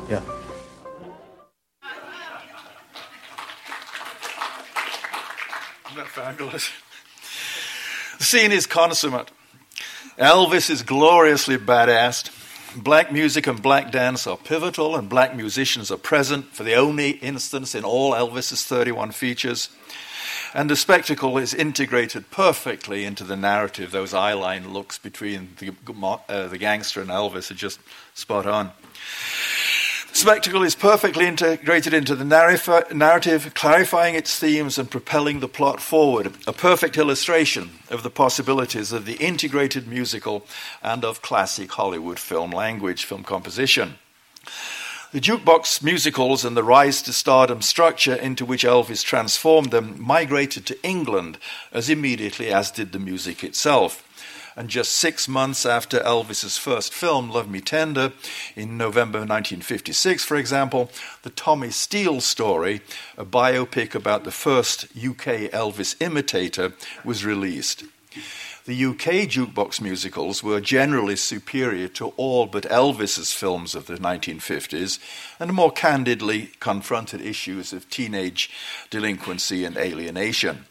Yeah. 0.10 0.24
Isn't 5.86 5.98
that 5.98 6.08
fabulous? 6.08 6.72
The 8.18 8.24
scene 8.24 8.52
is 8.52 8.66
consummate. 8.66 9.30
Elvis 10.18 10.72
is 10.72 10.82
gloriously 10.82 11.60
badassed. 11.60 12.32
Black 12.76 13.12
music 13.12 13.46
and 13.46 13.62
black 13.62 13.92
dance 13.92 14.26
are 14.26 14.36
pivotal, 14.36 14.96
and 14.96 15.08
black 15.08 15.36
musicians 15.36 15.92
are 15.92 15.98
present 15.98 16.48
for 16.56 16.64
the 16.64 16.74
only 16.74 17.12
instance 17.12 17.76
in 17.76 17.84
all 17.84 18.14
Elvis's 18.14 18.64
31 18.64 19.12
features. 19.12 19.70
And 20.54 20.70
the 20.70 20.76
spectacle 20.76 21.38
is 21.38 21.54
integrated 21.54 22.32
perfectly 22.32 23.06
into 23.06 23.24
the 23.24 23.36
narrative. 23.36 23.92
Those 23.92 24.14
eyeline 24.14 24.72
looks 24.72 24.98
between 24.98 25.50
the, 25.60 25.74
uh, 26.28 26.48
the 26.48 26.58
gangster 26.58 27.02
and 27.02 27.10
Elvis 27.10 27.52
are 27.52 27.56
just 27.56 27.80
spot 28.16 28.48
on. 28.48 28.72
The 30.10 30.18
spectacle 30.18 30.64
is 30.64 30.76
perfectly 30.76 31.28
integrated 31.28 31.94
into 31.94 32.16
the 32.16 32.26
narrative, 32.26 33.54
clarifying 33.54 34.16
its 34.16 34.40
themes 34.40 34.80
and 34.80 34.90
propelling 34.90 35.40
the 35.40 35.48
plot 35.48 35.80
forward. 35.80 36.34
A 36.48 36.54
perfect 36.54 36.98
illustration 36.98 37.70
of 37.92 38.02
the 38.02 38.10
possibilities 38.10 38.92
of 38.92 39.06
the 39.06 39.18
integrated 39.18 39.88
musical 39.88 40.48
and 40.82 41.06
of 41.06 41.22
classic 41.22 41.72
Hollywood 41.72 42.18
film 42.18 42.50
language, 42.50 43.06
film 43.06 43.24
composition. 43.24 44.00
The 45.12 45.20
jukebox 45.20 45.82
musicals 45.82 46.46
and 46.46 46.56
the 46.56 46.64
rise 46.64 47.02
to 47.02 47.14
stardom 47.14 47.64
structure 47.64 48.14
into 48.14 48.46
which 48.46 48.64
Elvis 48.64 49.04
transformed 49.04 49.72
them 49.72 50.00
migrated 50.00 50.68
to 50.68 50.88
England 50.88 51.40
as 51.72 51.90
immediately 51.90 52.54
as 52.54 52.70
did 52.70 52.92
the 52.92 53.00
music 53.00 53.44
itself. 53.44 54.04
And 54.56 54.70
just 54.70 54.92
six 54.92 55.28
months 55.28 55.66
after 55.66 56.00
Elvis's 56.02 56.60
first 56.60 56.94
film, 56.94 57.32
Love 57.32 57.50
Me 57.50 57.60
Tender, 57.60 58.14
in 58.56 58.78
November 58.78 59.20
1956, 59.20 60.24
for 60.24 60.38
example, 60.38 60.92
the 61.24 61.32
Tommy 61.32 61.72
Steele 61.72 62.22
story, 62.22 62.82
a 63.18 63.26
biopic 63.26 63.96
about 63.96 64.26
the 64.26 64.32
first 64.32 64.84
UK 64.96 65.50
Elvis 65.50 66.00
imitator, 66.00 66.74
was 67.04 67.26
released. 67.26 67.84
The 68.70 68.86
UK 68.86 69.28
jukebox 69.28 69.82
musicals 69.82 70.44
were 70.44 70.62
generally 70.62 71.16
superior 71.16 71.88
to 71.88 72.10
all 72.18 72.46
but 72.46 72.70
Elvis's 72.70 73.34
films 73.34 73.74
of 73.74 73.88
the 73.88 73.96
1950s 73.96 75.00
and 75.40 75.54
more 75.54 75.72
candidly 75.72 76.52
confronted 76.60 77.20
issues 77.20 77.74
of 77.74 77.90
teenage 77.90 78.52
delinquency 78.92 79.66
and 79.66 79.76
alienation. 79.76 80.66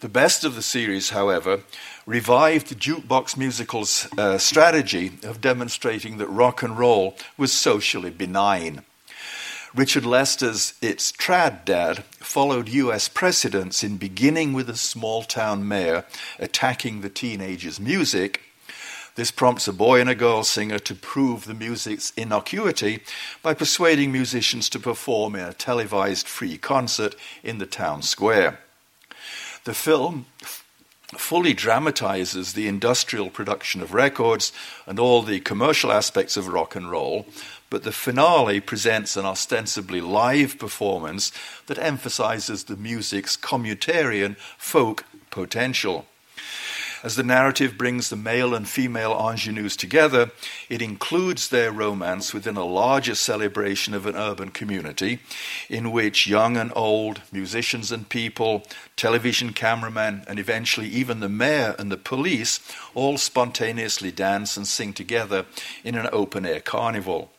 The 0.00 0.10
best 0.10 0.44
of 0.44 0.56
the 0.56 0.60
series, 0.60 1.08
however, 1.08 1.62
revived 2.04 2.66
the 2.66 2.74
jukebox 2.74 3.34
musical's 3.38 4.06
uh, 4.18 4.36
strategy 4.36 5.12
of 5.22 5.40
demonstrating 5.40 6.18
that 6.18 6.28
rock 6.28 6.62
and 6.62 6.78
roll 6.78 7.16
was 7.38 7.50
socially 7.50 8.10
benign. 8.10 8.84
Richard 9.76 10.06
Lester's 10.06 10.72
It's 10.80 11.12
Trad 11.12 11.66
Dad 11.66 12.02
followed 12.14 12.70
US 12.70 13.08
precedents 13.08 13.84
in 13.84 13.98
beginning 13.98 14.54
with 14.54 14.70
a 14.70 14.76
small 14.76 15.22
town 15.22 15.68
mayor 15.68 16.06
attacking 16.38 17.02
the 17.02 17.10
teenager's 17.10 17.78
music. 17.78 18.40
This 19.16 19.30
prompts 19.30 19.68
a 19.68 19.74
boy 19.74 20.00
and 20.00 20.08
a 20.08 20.14
girl 20.14 20.44
singer 20.44 20.78
to 20.78 20.94
prove 20.94 21.44
the 21.44 21.52
music's 21.52 22.14
innocuity 22.16 23.02
by 23.42 23.52
persuading 23.52 24.10
musicians 24.10 24.70
to 24.70 24.78
perform 24.78 25.34
in 25.34 25.44
a 25.44 25.52
televised 25.52 26.26
free 26.26 26.56
concert 26.56 27.14
in 27.44 27.58
the 27.58 27.66
town 27.66 28.00
square. 28.00 28.60
The 29.64 29.74
film 29.74 30.24
fully 31.14 31.54
dramatizes 31.54 32.52
the 32.54 32.66
industrial 32.66 33.30
production 33.30 33.80
of 33.80 33.94
records 33.94 34.52
and 34.86 34.98
all 34.98 35.22
the 35.22 35.40
commercial 35.40 35.92
aspects 35.92 36.36
of 36.36 36.48
rock 36.48 36.74
and 36.74 36.90
roll, 36.90 37.26
but 37.70 37.82
the 37.82 37.92
finale 37.92 38.60
presents 38.60 39.16
an 39.16 39.24
ostensibly 39.24 40.00
live 40.00 40.58
performance 40.58 41.32
that 41.66 41.78
emphasizes 41.78 42.64
the 42.64 42.76
music's 42.76 43.36
communitarian 43.36 44.36
folk 44.58 45.04
potential. 45.30 46.06
As 47.02 47.14
the 47.14 47.22
narrative 47.22 47.78
brings 47.78 48.08
the 48.08 48.16
male 48.16 48.54
and 48.54 48.68
female 48.68 49.12
ingenues 49.12 49.76
together, 49.76 50.32
it 50.68 50.82
includes 50.82 51.48
their 51.48 51.70
romance 51.70 52.34
within 52.34 52.56
a 52.56 52.64
larger 52.64 53.14
celebration 53.14 53.94
of 53.94 54.06
an 54.06 54.16
urban 54.16 54.50
community 54.50 55.20
in 55.68 55.92
which 55.92 56.26
young 56.26 56.56
and 56.56 56.72
old, 56.74 57.22
musicians 57.30 57.92
and 57.92 58.08
people, 58.08 58.64
television 58.96 59.52
cameramen, 59.52 60.24
and 60.26 60.38
eventually 60.38 60.88
even 60.88 61.20
the 61.20 61.28
mayor 61.28 61.76
and 61.78 61.92
the 61.92 61.96
police 61.96 62.58
all 62.94 63.18
spontaneously 63.18 64.10
dance 64.10 64.56
and 64.56 64.66
sing 64.66 64.92
together 64.92 65.46
in 65.84 65.94
an 65.94 66.08
open 66.12 66.44
air 66.44 66.60
carnival. 66.60 67.30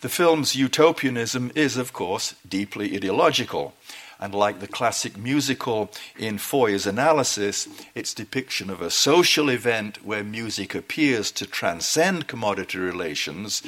The 0.00 0.08
film's 0.08 0.56
utopianism 0.56 1.52
is, 1.54 1.76
of 1.76 1.92
course, 1.92 2.34
deeply 2.48 2.96
ideological 2.96 3.74
and 4.18 4.34
like 4.34 4.60
the 4.60 4.68
classic 4.68 5.16
musical 5.16 5.90
in 6.18 6.36
Feuer's 6.38 6.86
analysis, 6.86 7.66
its 7.94 8.12
depiction 8.12 8.68
of 8.68 8.82
a 8.82 8.90
social 8.90 9.48
event 9.48 10.04
where 10.04 10.22
music 10.22 10.74
appears 10.74 11.30
to 11.32 11.46
transcend 11.46 12.28
commodity 12.28 12.78
relations 12.78 13.62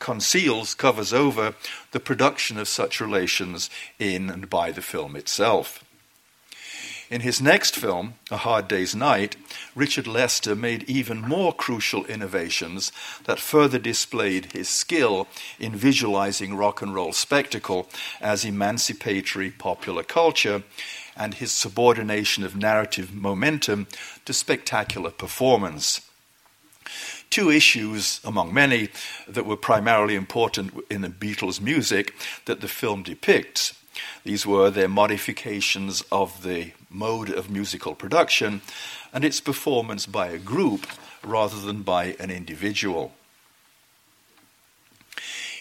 conceals, 0.00 0.74
covers 0.74 1.12
over 1.12 1.54
the 1.92 2.00
production 2.00 2.58
of 2.58 2.66
such 2.66 3.00
relations 3.00 3.70
in 3.98 4.30
and 4.30 4.50
by 4.50 4.72
the 4.72 4.82
film 4.82 5.14
itself. 5.14 5.84
In 7.10 7.22
his 7.22 7.42
next 7.42 7.74
film, 7.74 8.14
A 8.30 8.36
Hard 8.36 8.68
Day's 8.68 8.94
Night, 8.94 9.34
Richard 9.74 10.06
Lester 10.06 10.54
made 10.54 10.84
even 10.84 11.20
more 11.20 11.52
crucial 11.52 12.06
innovations 12.06 12.92
that 13.24 13.40
further 13.40 13.80
displayed 13.80 14.52
his 14.52 14.68
skill 14.68 15.26
in 15.58 15.74
visualizing 15.74 16.54
rock 16.56 16.82
and 16.82 16.94
roll 16.94 17.12
spectacle 17.12 17.88
as 18.20 18.44
emancipatory 18.44 19.50
popular 19.50 20.04
culture 20.04 20.62
and 21.16 21.34
his 21.34 21.50
subordination 21.50 22.44
of 22.44 22.54
narrative 22.54 23.12
momentum 23.12 23.88
to 24.24 24.32
spectacular 24.32 25.10
performance 25.10 26.02
two 27.28 27.48
issues 27.48 28.20
among 28.24 28.52
many 28.52 28.88
that 29.28 29.46
were 29.46 29.56
primarily 29.56 30.16
important 30.16 30.72
in 30.90 31.00
the 31.00 31.08
Beatles' 31.08 31.60
music 31.60 32.12
that 32.46 32.60
the 32.60 32.66
film 32.66 33.04
depicts. 33.04 33.72
These 34.24 34.46
were 34.46 34.68
their 34.68 34.88
modifications 34.88 36.02
of 36.10 36.42
the 36.42 36.72
mode 36.90 37.30
of 37.30 37.48
musical 37.48 37.94
production 37.94 38.60
and 39.12 39.24
its 39.24 39.40
performance 39.40 40.06
by 40.06 40.28
a 40.28 40.38
group 40.38 40.86
rather 41.22 41.60
than 41.60 41.82
by 41.82 42.16
an 42.18 42.30
individual. 42.30 43.12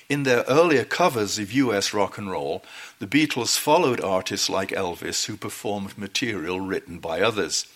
In 0.10 0.24
their 0.24 0.44
earlier 0.48 0.86
covers 0.86 1.38
of 1.38 1.54
US 1.54 1.94
rock 1.94 2.18
and 2.18 2.32
roll, 2.32 2.64
the 2.98 3.06
Beatles 3.06 3.60
followed 3.60 4.02
artists 4.02 4.50
like 4.50 4.70
Elvis 4.70 5.26
who 5.28 5.38
performed 5.38 6.00
material 6.00 6.60
written 6.60 6.98
by 6.98 7.22
others. 7.22 7.68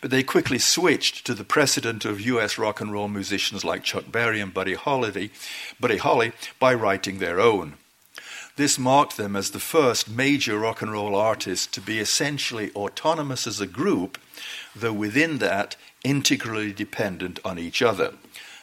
But 0.00 0.10
they 0.10 0.22
quickly 0.22 0.58
switched 0.58 1.26
to 1.26 1.34
the 1.34 1.44
precedent 1.44 2.06
of 2.06 2.20
US 2.22 2.56
rock 2.56 2.80
and 2.80 2.90
roll 2.90 3.08
musicians 3.08 3.62
like 3.62 3.84
Chuck 3.84 4.10
Berry 4.10 4.40
and 4.40 4.54
Buddy 4.54 4.72
Holly, 4.72 5.32
Buddy 5.78 5.98
Holly 5.98 6.32
by 6.58 6.72
writing 6.72 7.18
their 7.18 7.40
own. 7.40 7.74
This 8.56 8.78
marked 8.78 9.18
them 9.18 9.36
as 9.36 9.50
the 9.50 9.60
first 9.60 10.08
major 10.08 10.58
rock 10.58 10.80
and 10.80 10.90
roll 10.90 11.14
artists 11.14 11.66
to 11.68 11.80
be 11.80 11.98
essentially 11.98 12.72
autonomous 12.72 13.46
as 13.46 13.60
a 13.60 13.66
group, 13.66 14.18
though 14.74 14.94
within 14.94 15.38
that 15.38 15.76
integrally 16.02 16.72
dependent 16.72 17.38
on 17.44 17.58
each 17.58 17.82
other. 17.82 18.14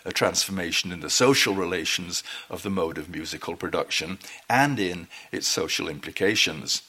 A 0.03 0.11
transformation 0.11 0.91
in 0.91 1.01
the 1.01 1.11
social 1.11 1.53
relations 1.53 2.23
of 2.49 2.63
the 2.63 2.71
mode 2.71 2.97
of 2.97 3.07
musical 3.07 3.55
production 3.55 4.17
and 4.49 4.79
in 4.79 5.07
its 5.31 5.47
social 5.47 5.87
implications. 5.87 6.81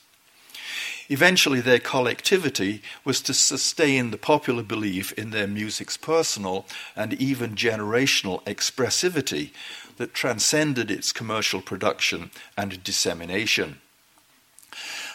Eventually, 1.10 1.60
their 1.60 1.78
collectivity 1.78 2.80
was 3.04 3.20
to 3.22 3.34
sustain 3.34 4.10
the 4.10 4.16
popular 4.16 4.62
belief 4.62 5.12
in 5.12 5.30
their 5.30 5.46
music's 5.46 5.98
personal 5.98 6.64
and 6.96 7.12
even 7.14 7.54
generational 7.54 8.42
expressivity, 8.44 9.50
that 9.96 10.14
transcended 10.14 10.90
its 10.90 11.12
commercial 11.12 11.60
production 11.60 12.30
and 12.56 12.82
dissemination. 12.82 13.80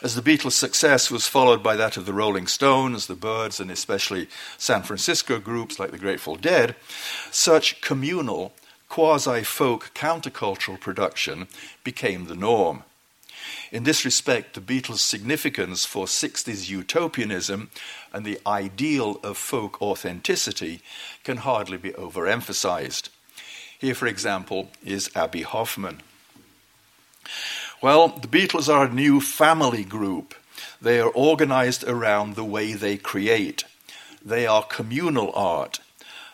As 0.02 0.16
the 0.16 0.22
Beatles' 0.22 0.54
success 0.54 1.12
was 1.12 1.28
followed 1.28 1.62
by 1.62 1.76
that 1.76 1.98
of 1.98 2.06
the 2.06 2.14
Rolling 2.14 2.48
Stones, 2.48 3.08
the 3.08 3.16
Byrds, 3.16 3.60
and 3.60 3.70
especially 3.70 4.30
San 4.58 4.84
Francisco 4.84 5.40
groups 5.40 5.78
like 5.78 5.92
the 5.92 5.98
Grateful 5.98 6.38
Dead, 6.38 6.76
such 7.32 7.82
communal, 7.82 8.54
quasi 8.88 9.44
folk 9.44 9.92
countercultural 9.94 10.80
production 10.80 11.48
became 11.84 12.26
the 12.26 12.36
norm. 12.36 12.84
In 13.72 13.84
this 13.84 14.06
respect, 14.06 14.54
the 14.54 14.62
Beatles' 14.62 15.00
significance 15.00 15.86
for 15.86 16.06
60s 16.06 16.70
utopianism 16.70 17.70
and 18.14 18.26
the 18.26 18.40
ideal 18.48 19.20
of 19.24 19.38
folk 19.38 19.82
authenticity 19.82 20.82
can 21.24 21.38
hardly 21.38 21.78
be 21.78 21.92
overemphasized. 21.92 23.10
Here, 23.80 23.96
for 23.96 24.08
example, 24.08 24.70
is 24.84 25.10
Abbie 25.16 25.44
Hoffman. 25.44 26.02
Well, 27.82 28.10
the 28.10 28.28
Beatles 28.28 28.68
are 28.68 28.86
a 28.86 28.94
new 28.94 29.22
family 29.22 29.86
group. 29.86 30.36
They 30.82 31.00
are 31.00 31.10
organized 31.10 31.86
around 31.86 32.36
the 32.36 32.44
way 32.44 32.74
they 32.74 32.98
create. 32.98 33.64
they 34.24 34.46
are 34.46 34.64
communal 34.64 35.32
art. 35.34 35.80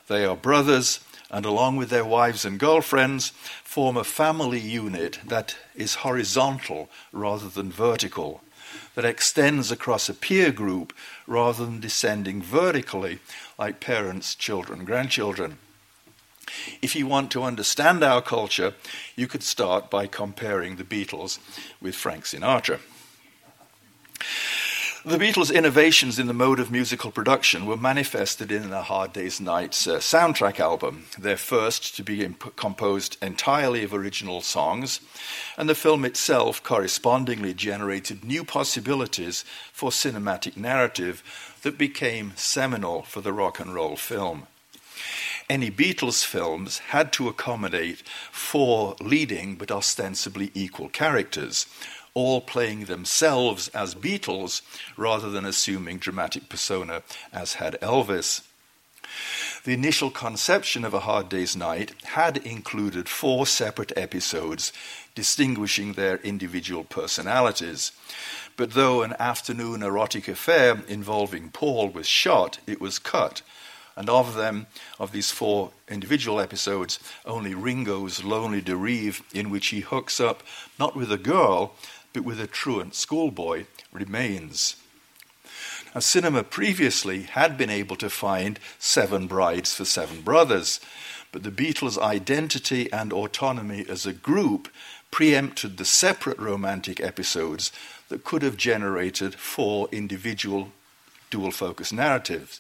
They 0.08 0.26
are 0.26 0.36
brothers, 0.36 1.00
and 1.30 1.46
along 1.46 1.78
with 1.78 1.92
their 1.92 2.04
wives 2.04 2.46
and 2.46 2.60
girlfriends, 2.60 3.30
form 3.64 3.96
a 3.96 4.04
family 4.04 4.60
unit 4.60 5.20
that 5.24 5.56
is 5.76 5.96
horizontal 5.96 6.90
rather 7.12 7.48
than 7.48 7.72
vertical, 7.72 8.42
that 8.96 9.06
extends 9.06 9.72
across 9.72 10.10
a 10.10 10.16
peer 10.16 10.52
group 10.52 10.94
rather 11.28 11.64
than 11.64 11.80
descending 11.80 12.42
vertically 12.42 13.20
like 13.60 13.80
parents, 13.80 14.34
children, 14.34 14.84
grandchildren. 14.84 15.60
If 16.82 16.96
you 16.96 17.08
want 17.08 17.32
to 17.32 17.44
understand 17.44 18.04
our 18.04 18.22
culture, 18.22 18.74
you 19.16 19.28
could 19.28 19.44
start 19.44 19.90
by 19.90 20.08
comparing 20.08 20.76
the 20.76 20.84
Beatles 20.84 21.40
with 21.82 21.96
Frank 21.96 22.26
Sinatra. 22.26 22.80
The 25.06 25.20
Beatles' 25.20 25.54
innovations 25.54 26.18
in 26.18 26.26
the 26.26 26.34
mode 26.34 26.60
of 26.60 26.72
musical 26.72 27.12
production 27.12 27.68
were 27.68 27.78
manifested 27.78 28.52
in 28.52 28.74
A 28.74 28.82
Hard 28.82 29.14
Day's 29.14 29.40
Night's 29.40 29.86
uh, 29.86 29.98
soundtrack 29.98 30.60
album, 30.60 31.06
their 31.20 31.38
first 31.38 31.96
to 31.98 32.04
be 32.04 32.24
imp- 32.24 32.56
composed 32.56 33.16
entirely 33.22 33.84
of 33.84 33.94
original 33.94 34.42
songs, 34.42 35.02
and 35.60 35.70
the 35.70 35.76
film 35.76 36.06
itself 36.06 36.64
correspondingly 36.64 37.54
generated 37.54 38.24
new 38.24 38.44
possibilities 38.44 39.46
for 39.72 39.92
cinematic 39.92 40.58
narrative 40.58 41.22
that 41.62 41.78
became 41.78 42.34
seminal 42.36 43.04
for 43.04 43.22
the 43.22 43.32
rock 43.32 43.60
and 43.60 43.76
roll 43.76 43.96
film. 43.96 44.48
Any 45.50 45.70
Beatles 45.70 46.26
films 46.26 46.80
had 46.90 47.14
to 47.14 47.28
accommodate 47.28 48.02
four 48.32 48.96
leading 49.00 49.56
but 49.56 49.72
ostensibly 49.72 50.52
equal 50.54 50.90
characters 50.90 51.68
all 52.16 52.42
playing 52.42 52.86
themselves 52.86 53.68
as 53.70 53.94
Beatles 53.94 54.62
rather 54.98 55.30
than 55.30 55.46
assuming 55.46 55.98
dramatic 55.98 56.50
persona 56.50 57.04
as 57.32 57.56
had 57.56 57.78
Elvis. 57.82 58.42
The 59.66 59.74
initial 59.74 60.10
conception 60.10 60.86
of 60.86 60.94
A 60.94 61.02
Hard 61.02 61.30
Day's 61.30 61.56
Night 61.56 61.94
had 62.04 62.38
included 62.38 63.10
four 63.10 63.46
separate 63.46 63.92
episodes 63.98 64.72
distinguishing 65.14 65.94
their 65.94 66.18
individual 66.18 66.84
personalities. 66.84 67.92
But 68.58 68.72
though 68.72 69.04
an 69.04 69.16
afternoon 69.20 69.84
erotic 69.84 70.28
affair 70.28 70.84
involving 70.88 71.50
Paul 71.50 71.90
was 71.90 72.08
shot, 72.08 72.60
it 72.66 72.80
was 72.80 73.00
cut. 73.00 73.42
And 73.96 74.10
of 74.10 74.36
them, 74.36 74.68
of 75.00 75.12
these 75.12 75.32
four 75.32 75.72
individual 75.88 76.42
episodes, 76.42 77.00
only 77.26 77.54
Ringo's 77.54 78.24
Lonely 78.24 78.62
Derive, 78.62 79.22
in 79.34 79.50
which 79.50 79.68
he 79.68 79.80
hooks 79.80 80.20
up 80.20 80.44
not 80.78 80.96
with 80.96 81.12
a 81.12 81.18
girl, 81.18 81.76
but 82.12 82.24
with 82.24 82.40
a 82.40 82.48
truant 82.48 82.96
schoolboy, 82.96 83.66
remains. 83.94 84.76
Now, 85.94 86.02
cinema 86.02 86.44
previously 86.44 87.24
had 87.24 87.58
been 87.58 87.70
able 87.70 87.96
to 87.98 88.10
find 88.10 88.60
seven 88.80 89.28
brides 89.28 89.74
for 89.74 89.86
seven 89.86 90.22
brothers, 90.22 90.82
but 91.32 91.44
the 91.44 91.52
Beatles' 91.52 91.98
identity 91.98 92.92
and 92.92 93.14
autonomy 93.14 93.86
as 93.88 94.06
a 94.06 94.14
group 94.14 94.68
preempted 95.10 95.78
the 95.78 95.86
separate 95.86 96.38
romantic 96.38 97.00
episodes 97.00 97.72
that 98.10 98.26
could 98.26 98.42
have 98.42 98.58
generated 98.58 99.36
four 99.36 99.88
individual 99.94 100.74
dual 101.30 101.52
focus 101.52 101.94
narratives. 101.94 102.60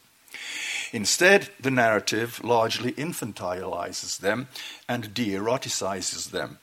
Instead, 0.91 1.49
the 1.59 1.71
narrative 1.71 2.43
largely 2.43 2.93
infantilizes 2.93 4.19
them 4.19 4.47
and 4.87 5.13
de 5.13 5.31
eroticizes 5.31 6.31
them 6.31 6.59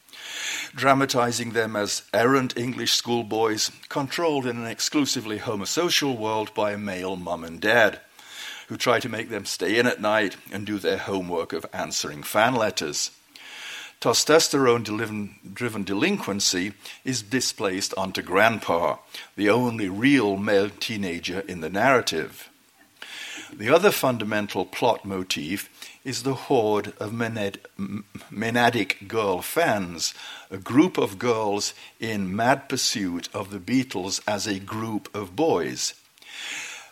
dramatizing 0.74 1.50
them 1.50 1.76
as 1.76 2.02
errant 2.12 2.56
English 2.56 2.92
schoolboys 2.92 3.70
controlled 3.88 4.46
in 4.46 4.56
an 4.56 4.66
exclusively 4.66 5.38
homosocial 5.38 6.16
world 6.16 6.52
by 6.54 6.72
a 6.72 6.78
male 6.78 7.16
mum 7.16 7.44
and 7.44 7.60
dad 7.60 8.00
who 8.68 8.76
try 8.76 8.98
to 9.00 9.08
make 9.08 9.28
them 9.28 9.44
stay 9.44 9.78
in 9.78 9.86
at 9.86 10.00
night 10.00 10.36
and 10.50 10.66
do 10.66 10.78
their 10.78 10.98
homework 10.98 11.52
of 11.52 11.66
answering 11.72 12.22
fan 12.22 12.54
letters. 12.54 13.10
Testosterone 14.00 14.82
driven 15.54 15.84
delinquency 15.84 16.72
is 17.04 17.22
displaced 17.22 17.94
onto 17.96 18.22
grandpa, 18.22 18.96
the 19.36 19.50
only 19.50 19.88
real 19.88 20.36
male 20.36 20.70
teenager 20.70 21.40
in 21.40 21.60
the 21.60 21.70
narrative. 21.70 22.48
The 23.54 23.68
other 23.68 23.90
fundamental 23.90 24.64
plot 24.64 25.04
motif 25.04 25.68
is 26.04 26.22
the 26.22 26.34
horde 26.34 26.94
of 26.98 27.12
maenadic 28.30 29.06
girl 29.06 29.42
fans, 29.42 30.14
a 30.50 30.56
group 30.56 30.96
of 30.96 31.18
girls 31.18 31.74
in 32.00 32.34
mad 32.34 32.68
pursuit 32.68 33.28
of 33.34 33.50
the 33.50 33.58
Beatles 33.58 34.20
as 34.26 34.46
a 34.46 34.58
group 34.58 35.14
of 35.14 35.36
boys. 35.36 35.92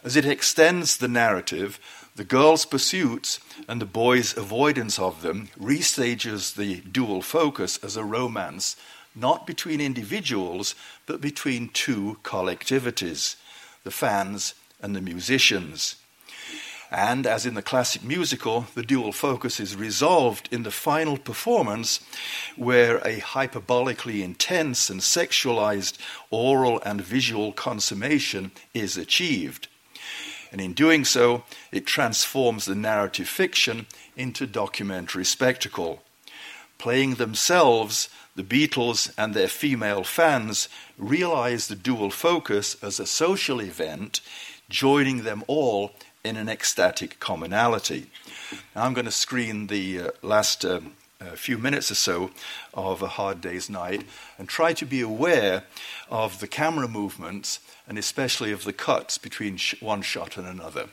As 0.05 0.17
it 0.17 0.27
extends 0.27 0.99
the 0.99 1.09
narrative, 1.09 1.81
the 2.15 2.25
girls' 2.25 2.67
pursuits 2.67 3.41
and 3.67 3.81
the 3.81 3.87
boys' 3.87 4.37
avoidance 4.37 4.99
of 4.99 5.23
them 5.23 5.49
restages 5.59 6.55
the 6.55 6.83
dual 6.83 7.23
focus 7.23 7.79
as 7.83 7.97
a 7.97 8.05
romance 8.05 8.77
not 9.15 9.47
between 9.47 9.81
individuals 9.81 10.75
but 11.07 11.21
between 11.21 11.69
two 11.69 12.19
collectivities 12.23 13.37
the 13.83 13.91
fans 13.91 14.55
and 14.83 14.95
the 14.95 15.01
musicians. 15.01 15.97
And 16.91 17.25
as 17.25 17.47
in 17.47 17.55
the 17.55 17.63
classic 17.63 18.03
musical, 18.03 18.67
the 18.75 18.83
dual 18.83 19.13
focus 19.13 19.61
is 19.61 19.77
resolved 19.77 20.49
in 20.51 20.65
the 20.65 20.73
final 20.73 21.17
performance, 21.17 22.01
where 22.57 22.97
a 22.99 23.21
hyperbolically 23.21 24.23
intense 24.23 24.91
and 24.91 25.01
sexualized 25.01 25.99
oral 26.31 26.83
and 26.85 27.01
visual 27.01 27.53
consummation 27.53 28.51
is 28.75 28.97
achieved. 28.97 29.69
And 30.51 30.61
in 30.61 30.73
doing 30.73 31.05
so, 31.05 31.45
it 31.71 31.87
transforms 31.87 32.65
the 32.65 32.75
narrative 32.75 33.29
fiction 33.29 33.87
into 34.17 34.49
documentary 34.49 35.25
spectacle. 35.25 36.03
Playing 36.77 37.15
themselves, 37.15 38.09
the 38.35 38.43
Beatles 38.43 39.13
and 39.17 39.33
their 39.33 39.49
female 39.49 40.03
fans 40.03 40.69
realize 40.99 41.69
the 41.69 41.77
dual 41.77 42.11
focus 42.11 42.77
as 42.83 42.99
a 42.99 43.07
social 43.07 43.61
event, 43.61 44.21
joining 44.69 45.23
them 45.23 45.45
all 45.47 45.93
in 46.25 46.37
an 46.37 46.49
ecstatic 46.49 47.19
commonality. 47.21 48.11
Now 48.75 48.85
I'm 48.85 48.95
going 48.95 49.07
to 49.07 49.11
screen 49.11 49.69
the 49.69 50.01
uh, 50.01 50.11
last 50.23 50.65
uh, 50.65 50.81
uh, 51.21 51.37
few 51.37 51.59
minutes 51.59 51.91
or 51.91 51.95
so 51.95 52.31
of 52.75 53.03
A 53.03 53.09
Hard 53.09 53.41
Day's 53.41 53.69
Night 53.69 54.07
and 54.39 54.49
try 54.49 54.73
to 54.73 54.87
be 54.87 55.01
aware 55.01 55.65
of 56.11 56.41
the 56.41 56.49
camera 56.49 56.89
movements 56.89 57.61
and 57.87 57.99
especially 57.99 58.53
of 58.53 58.65
the 58.65 58.73
cuts 58.73 59.19
between 59.19 59.57
sh- 59.57 59.81
one 59.81 60.03
shot 60.03 60.37
and 60.37 60.47
another. 60.47 60.89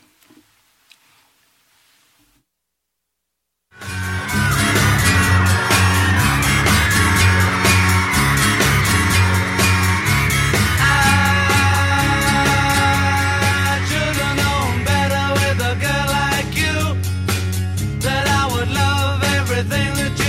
everything 19.57 19.95
that 19.95 20.19
you 20.19 20.26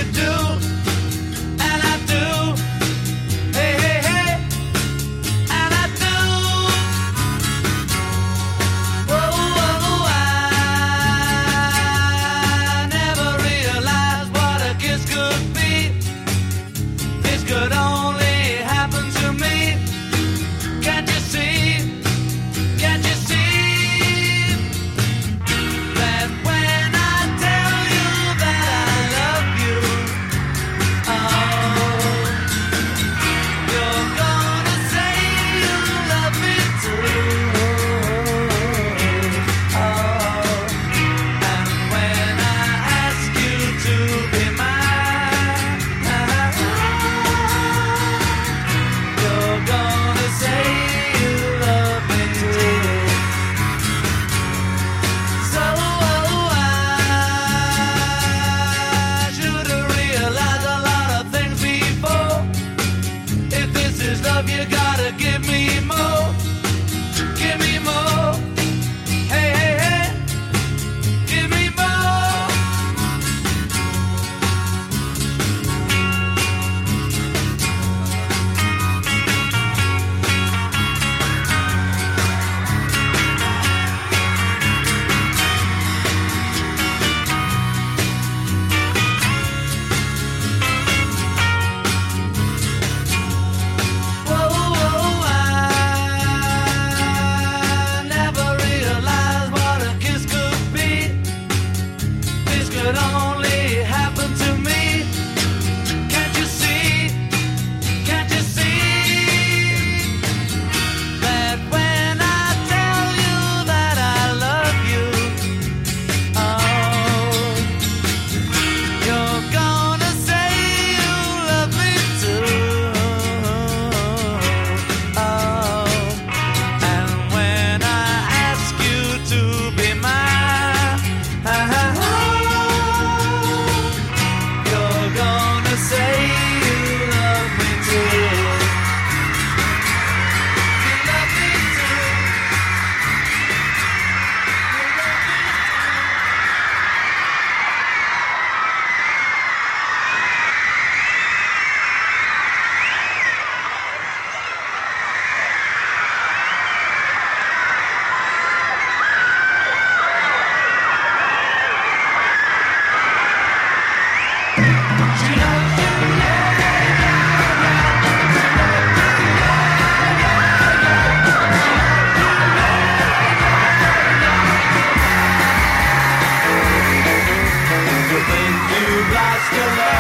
still 179.47 179.66
love. 179.76 179.97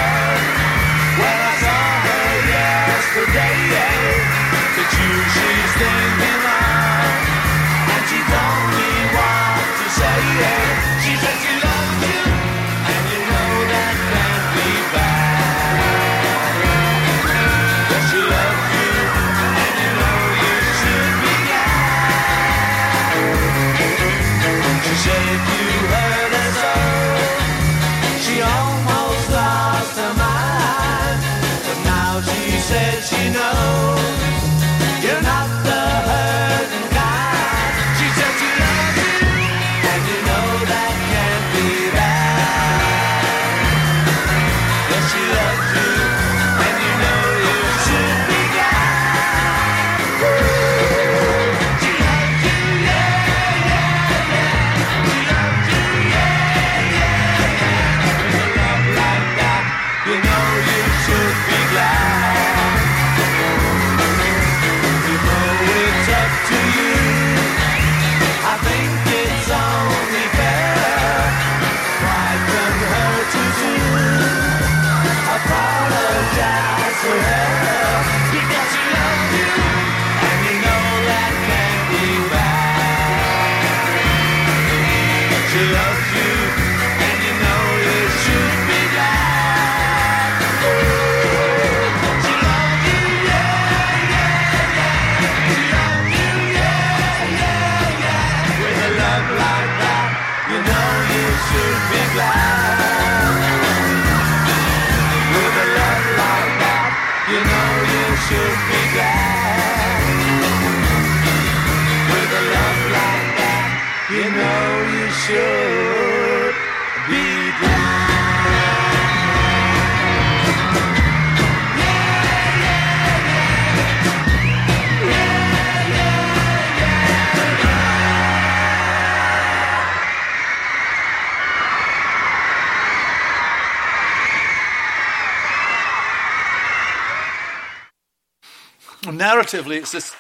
Narratively, 139.48 139.76
it's 139.76 139.92
this. 139.92 140.14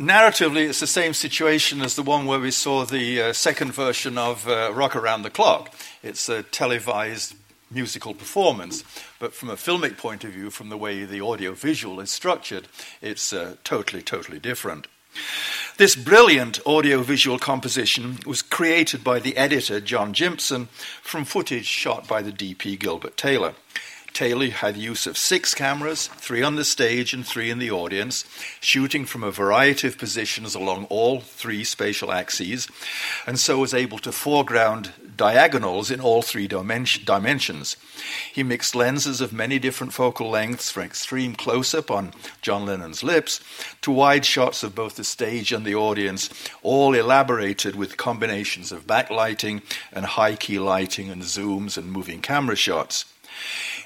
Narratively, 0.00 0.68
it's 0.68 0.80
the 0.80 0.88
same 0.88 1.14
situation 1.14 1.82
as 1.82 1.94
the 1.94 2.02
one 2.02 2.26
where 2.26 2.40
we 2.40 2.50
saw 2.50 2.84
the 2.84 3.22
uh, 3.22 3.32
second 3.32 3.72
version 3.72 4.18
of 4.18 4.48
uh, 4.48 4.72
Rock 4.74 4.96
Around 4.96 5.22
the 5.22 5.30
Clock. 5.30 5.72
It's 6.02 6.28
a 6.28 6.42
televised 6.42 7.36
musical 7.70 8.12
performance, 8.12 8.82
but 9.20 9.32
from 9.32 9.50
a 9.50 9.54
filmic 9.54 9.98
point 9.98 10.24
of 10.24 10.32
view, 10.32 10.50
from 10.50 10.68
the 10.68 10.76
way 10.76 11.04
the 11.04 11.20
audio 11.20 11.52
visual 11.52 12.00
is 12.00 12.10
structured, 12.10 12.66
it's 13.00 13.32
uh, 13.32 13.54
totally, 13.62 14.02
totally 14.02 14.40
different. 14.40 14.88
This 15.76 15.94
brilliant 15.94 16.58
audiovisual 16.66 17.38
composition 17.38 18.18
was 18.26 18.42
created 18.42 19.04
by 19.04 19.20
the 19.20 19.36
editor 19.36 19.80
John 19.80 20.12
Jympson 20.12 20.66
from 21.02 21.24
footage 21.24 21.66
shot 21.66 22.08
by 22.08 22.20
the 22.20 22.32
DP 22.32 22.80
Gilbert 22.80 23.16
Taylor. 23.16 23.54
Taylor 24.12 24.50
had 24.50 24.76
use 24.76 25.06
of 25.06 25.16
six 25.16 25.54
cameras, 25.54 26.08
three 26.08 26.42
on 26.42 26.56
the 26.56 26.64
stage 26.64 27.14
and 27.14 27.26
three 27.26 27.50
in 27.50 27.58
the 27.58 27.70
audience, 27.70 28.24
shooting 28.60 29.04
from 29.04 29.22
a 29.22 29.30
variety 29.30 29.88
of 29.88 29.98
positions 29.98 30.54
along 30.54 30.84
all 30.86 31.20
three 31.20 31.64
spatial 31.64 32.12
axes, 32.12 32.68
and 33.26 33.38
so 33.38 33.58
was 33.58 33.74
able 33.74 33.98
to 33.98 34.12
foreground 34.12 34.92
diagonals 35.16 35.90
in 35.90 36.00
all 36.00 36.22
three 36.22 36.48
dimension, 36.48 37.04
dimensions. 37.04 37.76
He 38.32 38.42
mixed 38.42 38.74
lenses 38.74 39.20
of 39.20 39.32
many 39.32 39.58
different 39.58 39.92
focal 39.92 40.30
lengths 40.30 40.70
from 40.70 40.84
extreme 40.84 41.34
close 41.34 41.74
up 41.74 41.90
on 41.90 42.12
John 42.40 42.64
Lennon's 42.64 43.02
lips 43.02 43.40
to 43.82 43.90
wide 43.90 44.24
shots 44.24 44.62
of 44.62 44.74
both 44.74 44.96
the 44.96 45.04
stage 45.04 45.52
and 45.52 45.66
the 45.66 45.74
audience, 45.74 46.30
all 46.62 46.94
elaborated 46.94 47.76
with 47.76 47.96
combinations 47.98 48.72
of 48.72 48.86
backlighting 48.86 49.62
and 49.92 50.06
high 50.06 50.36
key 50.36 50.58
lighting 50.58 51.10
and 51.10 51.22
zooms 51.22 51.76
and 51.76 51.92
moving 51.92 52.22
camera 52.22 52.56
shots. 52.56 53.04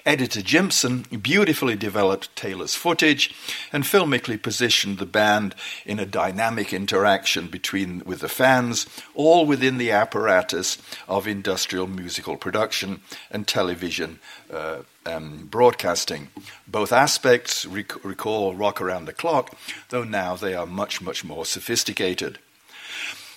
Editor 0.07 0.41
Jympson 0.41 1.23
beautifully 1.23 1.77
developed 1.77 2.35
Taylor's 2.37 2.75
footage 2.75 3.35
and 3.73 3.85
filmically 3.85 4.41
positioned 4.41 4.99
the 4.99 5.07
band 5.07 5.55
in 5.87 5.99
a 5.99 6.05
dynamic 6.05 6.75
interaction 6.75 7.49
between 7.49 8.03
with 8.05 8.21
the 8.21 8.29
fans, 8.29 8.87
all 9.15 9.47
within 9.47 9.79
the 9.79 9.91
apparatus 9.91 10.77
of 11.09 11.27
industrial 11.27 11.87
musical 11.87 12.37
production 12.37 13.01
and 13.31 13.49
television 13.49 14.19
uh, 14.53 14.83
um, 15.07 15.49
broadcasting. 15.51 16.29
Both 16.69 16.93
aspects 16.93 17.65
rec- 17.65 18.05
recall 18.05 18.55
Rock 18.55 18.83
Around 18.83 19.07
the 19.07 19.15
Clock, 19.15 19.57
though 19.89 20.05
now 20.05 20.37
they 20.37 20.55
are 20.55 20.67
much, 20.67 21.01
much 21.01 21.25
more 21.25 21.47
sophisticated. 21.47 22.39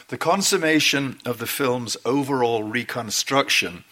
The 0.09 0.17
consummation 0.17 1.19
of 1.25 1.37
the 1.37 1.47
film's 1.47 1.97
overall 2.05 2.63
reconstruction 2.63 3.83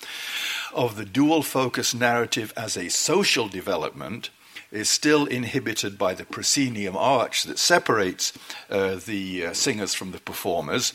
of 0.76 0.98
the 0.98 1.06
dual 1.06 1.42
focus 1.42 1.96
narrative 1.96 2.54
as 2.56 2.78
a 2.78 2.90
social 2.90 3.48
development 3.48 4.30
is 4.72 4.90
still 4.90 5.26
inhibited 5.26 5.98
by 5.98 6.14
the 6.14 6.26
proscenium 6.26 6.98
arch 6.98 7.44
that 7.44 7.58
separates 7.58 8.34
uh, 8.70 8.96
the 9.06 9.46
uh, 9.46 9.54
singers 9.54 9.94
from 9.94 10.12
the 10.12 10.20
performers 10.20 10.94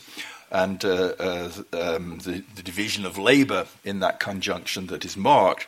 and 0.51 0.85
uh, 0.85 1.13
uh, 1.17 1.51
um, 1.73 2.19
the, 2.19 2.43
the 2.55 2.63
division 2.63 3.05
of 3.05 3.17
labor 3.17 3.65
in 3.83 3.99
that 3.99 4.19
conjunction 4.19 4.87
that 4.87 5.03
is 5.03 5.17
marked. 5.17 5.67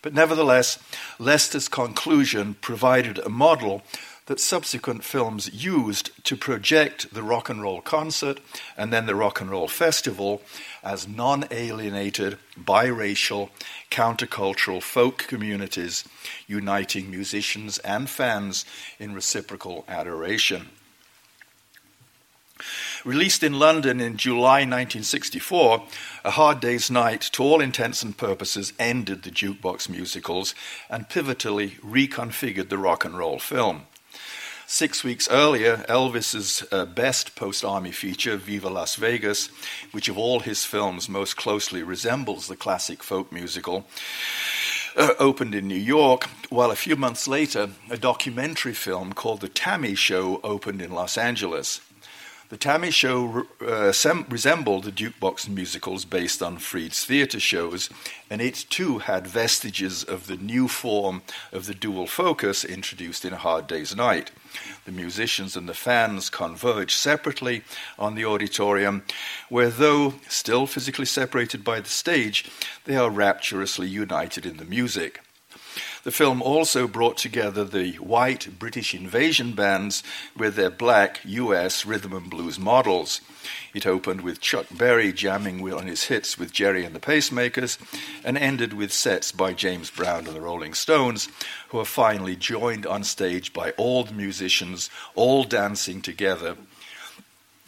But 0.00 0.14
nevertheless, 0.14 0.78
Lester's 1.20 1.68
conclusion 1.68 2.54
provided 2.60 3.18
a 3.18 3.28
model 3.28 3.82
that 4.26 4.40
subsequent 4.40 5.02
films 5.02 5.52
used 5.52 6.10
to 6.24 6.36
project 6.36 7.12
the 7.12 7.22
rock 7.22 7.48
and 7.48 7.60
roll 7.60 7.80
concert 7.80 8.40
and 8.76 8.92
then 8.92 9.06
the 9.06 9.14
rock 9.14 9.40
and 9.40 9.50
roll 9.50 9.68
festival 9.68 10.42
as 10.82 11.08
non 11.08 11.44
alienated, 11.50 12.38
biracial, 12.58 13.50
countercultural 13.90 14.82
folk 14.82 15.18
communities 15.18 16.04
uniting 16.46 17.10
musicians 17.10 17.78
and 17.78 18.08
fans 18.08 18.64
in 18.98 19.14
reciprocal 19.14 19.84
adoration. 19.88 20.68
Released 23.04 23.42
in 23.42 23.58
London 23.58 24.00
in 24.00 24.16
July 24.16 24.60
1964, 24.60 25.82
A 26.24 26.30
Hard 26.30 26.60
Day's 26.60 26.88
Night, 26.88 27.22
to 27.32 27.42
all 27.42 27.60
intents 27.60 28.04
and 28.04 28.16
purposes, 28.16 28.72
ended 28.78 29.24
the 29.24 29.30
jukebox 29.30 29.88
musicals 29.88 30.54
and 30.88 31.08
pivotally 31.08 31.80
reconfigured 31.80 32.68
the 32.68 32.78
rock 32.78 33.04
and 33.04 33.18
roll 33.18 33.40
film. 33.40 33.86
Six 34.66 35.04
weeks 35.04 35.28
earlier, 35.30 35.84
Elvis's 35.88 36.64
uh, 36.72 36.86
best 36.86 37.34
post 37.34 37.64
army 37.64 37.92
feature, 37.92 38.36
Viva 38.36 38.70
Las 38.70 38.96
Vegas, 38.96 39.48
which 39.90 40.08
of 40.08 40.16
all 40.16 40.40
his 40.40 40.64
films 40.64 41.08
most 41.08 41.36
closely 41.36 41.82
resembles 41.82 42.48
the 42.48 42.56
classic 42.56 43.02
folk 43.02 43.30
musical, 43.32 43.86
uh, 44.96 45.10
opened 45.18 45.54
in 45.54 45.68
New 45.68 45.74
York, 45.74 46.28
while 46.48 46.70
a 46.70 46.76
few 46.76 46.96
months 46.96 47.28
later, 47.28 47.70
a 47.90 47.96
documentary 47.96 48.74
film 48.74 49.12
called 49.12 49.40
The 49.40 49.48
T.A.M.I. 49.48 49.94
Show 49.94 50.40
opened 50.42 50.80
in 50.80 50.92
Los 50.92 51.18
Angeles. 51.18 51.80
The 52.52 52.58
T.A.M.I. 52.58 52.90
Show 52.90 53.46
uh, 53.66 53.92
sem- 53.92 54.26
resembled 54.28 54.84
the 54.84 54.92
jukebox 54.92 55.48
musicals 55.48 56.04
based 56.04 56.42
on 56.42 56.58
Freed's 56.58 57.02
theatre 57.02 57.40
shows, 57.40 57.88
and 58.28 58.42
it 58.42 58.66
too 58.68 58.98
had 58.98 59.26
vestiges 59.26 60.04
of 60.04 60.26
the 60.26 60.36
new 60.36 60.68
form 60.68 61.22
of 61.50 61.64
the 61.64 61.72
dual 61.72 62.06
focus 62.06 62.62
introduced 62.62 63.24
in 63.24 63.32
Hard 63.32 63.66
Day's 63.66 63.96
Night. 63.96 64.32
The 64.84 64.92
musicians 64.92 65.56
and 65.56 65.66
the 65.66 65.72
fans 65.72 66.28
converge 66.28 66.94
separately 66.94 67.64
on 67.98 68.16
the 68.16 68.26
auditorium, 68.26 69.04
where, 69.48 69.70
though 69.70 70.16
still 70.28 70.66
physically 70.66 71.06
separated 71.06 71.64
by 71.64 71.80
the 71.80 71.88
stage, 71.88 72.50
they 72.84 72.96
are 72.96 73.08
rapturously 73.08 73.88
united 73.88 74.44
in 74.44 74.58
the 74.58 74.66
music. 74.66 75.21
The 76.04 76.10
film 76.10 76.42
also 76.42 76.86
brought 76.86 77.16
together 77.16 77.64
the 77.64 77.94
white 77.94 78.58
British 78.58 78.94
invasion 78.94 79.52
bands 79.52 80.02
with 80.36 80.56
their 80.56 80.70
black 80.70 81.20
US 81.24 81.86
rhythm 81.86 82.12
and 82.12 82.28
blues 82.28 82.58
models. 82.58 83.20
It 83.74 83.86
opened 83.86 84.20
with 84.20 84.40
Chuck 84.40 84.66
Berry 84.70 85.12
jamming 85.12 85.60
on 85.72 85.86
his 85.86 86.04
hits 86.04 86.38
with 86.38 86.52
Gerry 86.52 86.84
and 86.84 86.94
the 86.94 87.00
Pacemakers 87.00 87.78
and 88.24 88.36
ended 88.36 88.72
with 88.72 88.92
sets 88.92 89.32
by 89.32 89.52
James 89.52 89.90
Brown 89.90 90.26
and 90.26 90.36
the 90.36 90.40
Rolling 90.40 90.74
Stones, 90.74 91.28
who 91.68 91.78
are 91.78 91.84
finally 91.84 92.36
joined 92.36 92.86
on 92.86 93.04
stage 93.04 93.52
by 93.52 93.70
all 93.72 94.04
the 94.04 94.14
musicians, 94.14 94.90
all 95.14 95.44
dancing 95.44 96.02
together 96.02 96.56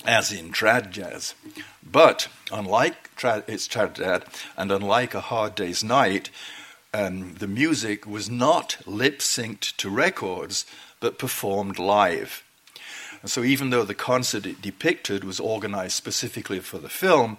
as 0.04 0.32
in 0.32 0.52
trad 0.52 0.90
jazz. 0.90 1.34
But 1.82 2.28
unlike 2.52 3.10
it's 3.22 3.68
trad 3.68 3.94
dad, 3.94 4.24
and 4.56 4.70
unlike 4.70 5.14
a 5.14 5.20
hard 5.20 5.54
day's 5.54 5.82
night, 5.82 6.30
um, 6.94 7.34
the 7.34 7.48
music 7.48 8.06
was 8.06 8.30
not 8.30 8.78
lip 8.86 9.18
synced 9.18 9.76
to 9.78 9.90
records, 9.90 10.64
but 11.00 11.18
performed 11.18 11.78
live. 11.78 12.44
And 13.20 13.30
so, 13.30 13.42
even 13.42 13.70
though 13.70 13.84
the 13.84 13.94
concert 13.94 14.46
it 14.46 14.62
depicted 14.62 15.24
was 15.24 15.40
organized 15.40 15.94
specifically 15.94 16.60
for 16.60 16.78
the 16.78 16.88
film, 16.88 17.38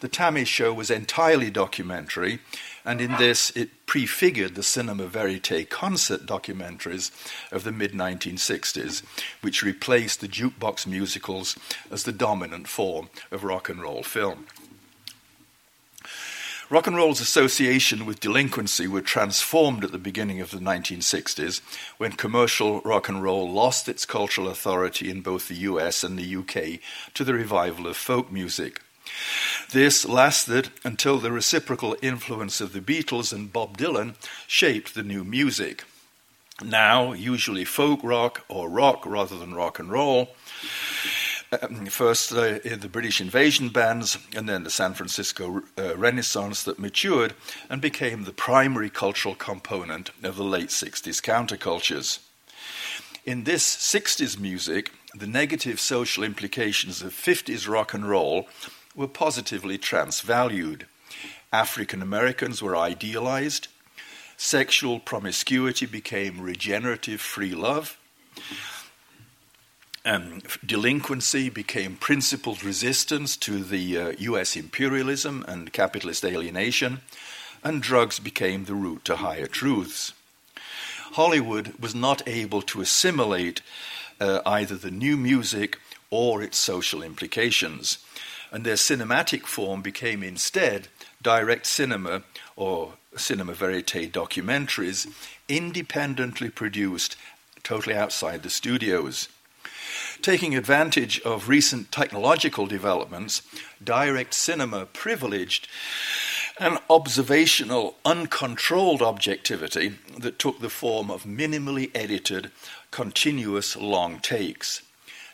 the 0.00 0.08
T.A.M.I. 0.08 0.44
show 0.44 0.72
was 0.72 0.90
entirely 0.90 1.50
documentary, 1.50 2.40
and 2.84 3.00
in 3.00 3.12
this 3.12 3.50
it 3.50 3.86
prefigured 3.86 4.54
the 4.54 4.62
cinema 4.62 5.06
verite 5.06 5.70
concert 5.70 6.26
documentaries 6.26 7.12
of 7.52 7.62
the 7.62 7.72
mid 7.72 7.92
1960s, 7.92 9.02
which 9.40 9.62
replaced 9.62 10.20
the 10.20 10.28
jukebox 10.28 10.86
musicals 10.86 11.56
as 11.92 12.02
the 12.02 12.12
dominant 12.12 12.66
form 12.66 13.10
of 13.30 13.44
rock 13.44 13.68
and 13.68 13.80
roll 13.82 14.02
film. 14.02 14.46
Rock 16.68 16.88
and 16.88 16.96
roll's 16.96 17.20
association 17.20 18.06
with 18.06 18.18
delinquency 18.18 18.88
were 18.88 19.00
transformed 19.00 19.84
at 19.84 19.92
the 19.92 19.98
beginning 19.98 20.40
of 20.40 20.50
the 20.50 20.58
1960s 20.58 21.60
when 21.96 22.10
commercial 22.10 22.80
rock 22.80 23.08
and 23.08 23.22
roll 23.22 23.48
lost 23.48 23.88
its 23.88 24.04
cultural 24.04 24.48
authority 24.48 25.08
in 25.08 25.20
both 25.20 25.46
the 25.46 25.54
US 25.54 26.02
and 26.02 26.18
the 26.18 26.36
UK 26.36 26.80
to 27.14 27.22
the 27.22 27.34
revival 27.34 27.86
of 27.86 27.96
folk 27.96 28.32
music. 28.32 28.82
This 29.70 30.04
lasted 30.04 30.70
until 30.82 31.18
the 31.18 31.30
reciprocal 31.30 31.96
influence 32.02 32.60
of 32.60 32.72
the 32.72 32.80
Beatles 32.80 33.32
and 33.32 33.52
Bob 33.52 33.78
Dylan 33.78 34.16
shaped 34.48 34.96
the 34.96 35.04
new 35.04 35.22
music. 35.22 35.84
Now, 36.64 37.12
usually 37.12 37.64
folk 37.64 38.00
rock 38.02 38.44
or 38.48 38.68
rock 38.68 39.06
rather 39.06 39.38
than 39.38 39.54
rock 39.54 39.78
and 39.78 39.88
roll. 39.88 40.34
Um, 41.52 41.86
first, 41.86 42.32
uh, 42.32 42.58
the 42.64 42.88
British 42.90 43.20
invasion 43.20 43.68
bands, 43.68 44.18
and 44.34 44.48
then 44.48 44.64
the 44.64 44.70
San 44.70 44.94
Francisco 44.94 45.62
uh, 45.78 45.96
Renaissance 45.96 46.64
that 46.64 46.78
matured 46.78 47.34
and 47.70 47.80
became 47.80 48.24
the 48.24 48.32
primary 48.32 48.90
cultural 48.90 49.36
component 49.36 50.10
of 50.24 50.36
the 50.36 50.44
late 50.44 50.70
60s 50.70 51.22
countercultures. 51.22 52.18
In 53.24 53.44
this 53.44 53.64
60s 53.76 54.38
music, 54.38 54.92
the 55.14 55.26
negative 55.26 55.78
social 55.78 56.24
implications 56.24 57.00
of 57.00 57.12
50s 57.12 57.68
rock 57.68 57.94
and 57.94 58.08
roll 58.08 58.48
were 58.94 59.08
positively 59.08 59.78
transvalued. 59.78 60.86
African 61.52 62.02
Americans 62.02 62.60
were 62.60 62.76
idealized. 62.76 63.68
Sexual 64.36 65.00
promiscuity 65.00 65.86
became 65.86 66.40
regenerative 66.40 67.20
free 67.20 67.54
love. 67.54 67.96
And 70.06 70.44
delinquency 70.64 71.50
became 71.50 71.96
principled 71.96 72.62
resistance 72.62 73.36
to 73.38 73.64
the 73.64 73.98
uh, 73.98 74.12
US 74.18 74.54
imperialism 74.54 75.44
and 75.48 75.72
capitalist 75.72 76.24
alienation, 76.24 77.00
and 77.64 77.82
drugs 77.82 78.20
became 78.20 78.66
the 78.66 78.74
route 78.74 79.04
to 79.06 79.16
higher 79.16 79.48
truths. 79.48 80.12
Hollywood 81.14 81.74
was 81.80 81.92
not 81.92 82.22
able 82.28 82.62
to 82.62 82.80
assimilate 82.80 83.62
uh, 84.20 84.42
either 84.46 84.76
the 84.76 84.92
new 84.92 85.16
music 85.16 85.80
or 86.08 86.40
its 86.40 86.56
social 86.56 87.02
implications 87.02 87.98
and 88.52 88.64
their 88.64 88.76
cinematic 88.76 89.42
form 89.42 89.82
became 89.82 90.22
instead 90.22 90.86
direct 91.20 91.66
cinema 91.66 92.22
or 92.54 92.94
cinema 93.16 93.52
verite 93.54 94.12
documentaries, 94.12 95.12
independently 95.48 96.48
produced 96.48 97.16
totally 97.64 97.96
outside 97.96 98.44
the 98.44 98.50
studios. 98.50 99.28
Taking 100.22 100.56
advantage 100.56 101.20
of 101.20 101.48
recent 101.48 101.92
technological 101.92 102.66
developments, 102.66 103.42
direct 103.82 104.34
cinema 104.34 104.86
privileged 104.86 105.68
an 106.58 106.78
observational, 106.88 107.96
uncontrolled 108.04 109.02
objectivity 109.02 109.94
that 110.18 110.38
took 110.38 110.60
the 110.60 110.70
form 110.70 111.10
of 111.10 111.24
minimally 111.24 111.90
edited, 111.94 112.50
continuous 112.90 113.76
long 113.76 114.18
takes. 114.20 114.82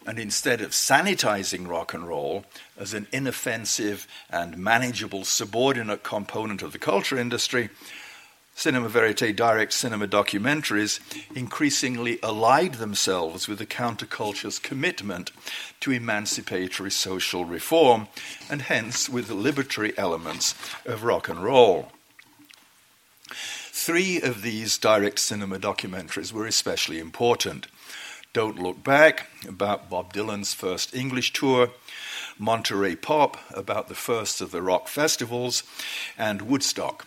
And 0.05 0.19
instead 0.19 0.61
of 0.61 0.73
sanitizing 0.73 1.69
rock 1.69 1.95
and 1.95 2.09
roll 2.09 2.45
as 2.77 2.93
an 2.93 3.07
inoffensive 3.13 4.09
and 4.31 4.59
manageable 4.59 5.25
subordinate 5.25 6.03
component 6.03 6.61
of 6.61 6.73
the 6.73 6.79
culture 6.81 7.17
industry, 7.17 7.69
cinema 8.55 8.89
verite 8.89 9.35
direct 9.35 9.73
cinema 9.73 10.07
documentaries 10.07 11.01
increasingly 11.35 12.19
allied 12.23 12.75
themselves 12.75 13.49
with 13.49 13.59
the 13.59 13.67
counterculture's 13.67 14.59
commitment 14.59 15.33
to 15.81 15.91
emancipatory 15.91 16.91
social 16.91 17.45
reform 17.45 18.09
and 18.51 18.63
hence 18.63 19.09
with 19.09 19.29
the 19.29 19.35
liberatory 19.35 19.93
elements 19.97 20.55
of 20.87 21.05
rock 21.05 21.29
and 21.29 21.43
roll. 21.43 21.91
Three 23.85 24.21
of 24.21 24.43
these 24.43 24.79
direct 24.79 25.19
cinema 25.19 25.59
documentaries 25.59 26.33
were 26.33 26.47
especially 26.47 27.01
important. 27.01 27.67
Don't 28.33 28.59
Look 28.59 28.85
Back, 28.85 29.29
about 29.47 29.91
Bob 29.91 30.13
Dylan's 30.13 30.55
first 30.55 30.95
English 30.95 31.33
tour, 31.33 31.71
Monterey 32.39 32.97
Pop, 32.97 33.37
about 33.51 33.89
the 33.89 33.95
first 33.95 34.41
of 34.41 34.53
the 34.53 34.63
rock 34.63 34.89
festivals, 34.89 35.65
and 36.17 36.43
Woodstock. 36.43 37.07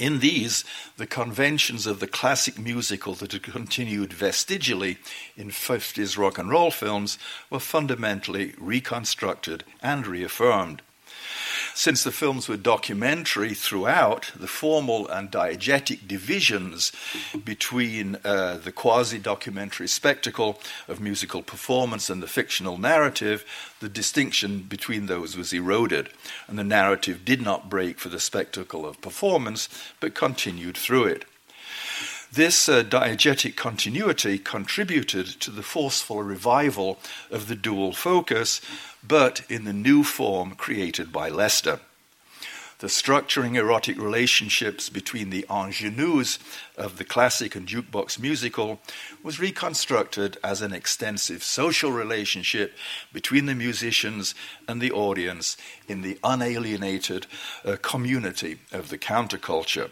In 0.00 0.20
these, 0.20 0.64
the 0.96 1.06
conventions 1.06 1.86
of 1.86 2.00
the 2.00 2.06
classic 2.06 2.58
musical 2.58 3.14
that 3.16 3.32
had 3.32 3.42
continued 3.42 4.14
vestigially 4.14 4.96
in 5.36 5.50
50s 5.50 6.16
rock 6.16 6.38
and 6.38 6.48
roll 6.48 6.70
films 6.70 7.18
were 7.50 7.60
fundamentally 7.60 8.54
reconstructed 8.56 9.62
and 9.82 10.06
reaffirmed. 10.06 10.80
Since 11.74 12.04
the 12.04 12.12
films 12.12 12.48
were 12.48 12.56
documentary 12.56 13.54
throughout, 13.54 14.32
the 14.34 14.46
formal 14.46 15.08
and 15.08 15.30
diegetic 15.30 16.06
divisions 16.06 16.92
between 17.44 18.16
uh, 18.24 18.58
the 18.58 18.72
quasi 18.72 19.18
documentary 19.18 19.88
spectacle 19.88 20.60
of 20.88 21.00
musical 21.00 21.42
performance 21.42 22.10
and 22.10 22.22
the 22.22 22.26
fictional 22.28 22.78
narrative, 22.78 23.44
the 23.80 23.88
distinction 23.88 24.62
between 24.62 25.06
those 25.06 25.36
was 25.36 25.52
eroded, 25.52 26.10
and 26.48 26.58
the 26.58 26.64
narrative 26.64 27.24
did 27.24 27.40
not 27.40 27.70
break 27.70 27.98
for 27.98 28.08
the 28.08 28.20
spectacle 28.20 28.86
of 28.86 29.00
performance 29.00 29.68
but 30.00 30.14
continued 30.14 30.76
through 30.76 31.04
it. 31.04 31.24
This 32.32 32.68
uh, 32.68 32.84
diegetic 32.84 33.56
continuity 33.56 34.38
contributed 34.38 35.26
to 35.40 35.50
the 35.50 35.64
forceful 35.64 36.22
revival 36.22 37.00
of 37.28 37.48
the 37.48 37.56
dual 37.56 37.92
focus, 37.92 38.60
but 39.02 39.42
in 39.50 39.64
the 39.64 39.72
new 39.72 40.04
form 40.04 40.52
created 40.54 41.10
by 41.12 41.28
Lester. 41.28 41.80
The 42.78 42.86
structuring 42.86 43.56
erotic 43.56 44.00
relationships 44.00 44.88
between 44.88 45.30
the 45.30 45.44
ingenues 45.50 46.38
of 46.78 46.98
the 46.98 47.04
classic 47.04 47.56
and 47.56 47.66
jukebox 47.66 48.16
musical 48.20 48.80
was 49.24 49.40
reconstructed 49.40 50.38
as 50.44 50.62
an 50.62 50.72
extensive 50.72 51.42
social 51.42 51.90
relationship 51.90 52.74
between 53.12 53.46
the 53.46 53.56
musicians 53.56 54.36
and 54.68 54.80
the 54.80 54.92
audience 54.92 55.56
in 55.88 56.02
the 56.02 56.16
unalienated 56.22 57.26
uh, 57.64 57.76
community 57.82 58.58
of 58.70 58.88
the 58.88 58.98
counterculture. 58.98 59.90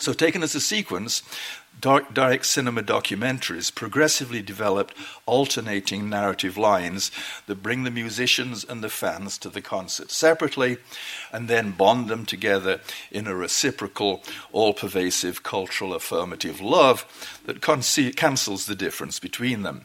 So, 0.00 0.12
taken 0.12 0.42
as 0.44 0.54
a 0.54 0.60
sequence, 0.60 1.22
dark, 1.80 2.14
direct 2.14 2.46
cinema 2.46 2.82
documentaries 2.82 3.74
progressively 3.74 4.42
developed 4.42 4.94
alternating 5.26 6.08
narrative 6.08 6.56
lines 6.56 7.10
that 7.46 7.62
bring 7.62 7.84
the 7.84 7.90
musicians 7.90 8.64
and 8.64 8.82
the 8.82 8.88
fans 8.88 9.38
to 9.38 9.48
the 9.48 9.60
concert 9.60 10.10
separately 10.10 10.78
and 11.32 11.48
then 11.48 11.72
bond 11.72 12.08
them 12.08 12.26
together 12.26 12.80
in 13.10 13.26
a 13.26 13.34
reciprocal, 13.34 14.22
all 14.52 14.72
pervasive 14.72 15.42
cultural 15.42 15.94
affirmative 15.94 16.60
love 16.60 17.04
that 17.46 17.60
cancels 17.60 18.66
the 18.66 18.76
difference 18.76 19.18
between 19.18 19.62
them. 19.62 19.84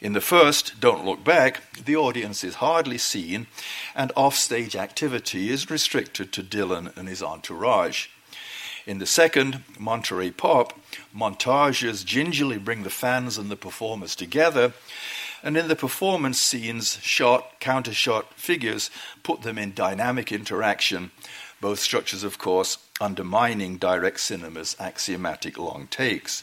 In 0.00 0.12
the 0.12 0.20
first, 0.20 0.80
Don't 0.80 1.06
Look 1.06 1.24
Back, 1.24 1.62
the 1.82 1.96
audience 1.96 2.44
is 2.44 2.56
hardly 2.56 2.98
seen 2.98 3.46
and 3.94 4.12
offstage 4.14 4.76
activity 4.76 5.48
is 5.48 5.70
restricted 5.70 6.30
to 6.34 6.42
Dylan 6.42 6.94
and 6.94 7.08
his 7.08 7.22
entourage. 7.22 8.08
In 8.86 8.98
the 8.98 9.06
second, 9.06 9.62
Monterey 9.78 10.30
Pop, 10.30 10.78
montages 11.16 12.04
gingerly 12.04 12.58
bring 12.58 12.82
the 12.82 12.90
fans 12.90 13.38
and 13.38 13.50
the 13.50 13.56
performers 13.56 14.14
together, 14.14 14.74
and 15.42 15.56
in 15.56 15.68
the 15.68 15.76
performance 15.76 16.38
scenes, 16.38 16.98
shot, 17.02 17.60
countershot 17.60 18.24
figures 18.34 18.90
put 19.22 19.42
them 19.42 19.56
in 19.56 19.72
dynamic 19.72 20.30
interaction, 20.30 21.12
both 21.62 21.78
structures, 21.78 22.24
of 22.24 22.36
course, 22.36 22.76
undermining 23.00 23.78
direct 23.78 24.20
cinema's 24.20 24.76
axiomatic 24.78 25.56
long 25.56 25.86
takes. 25.86 26.42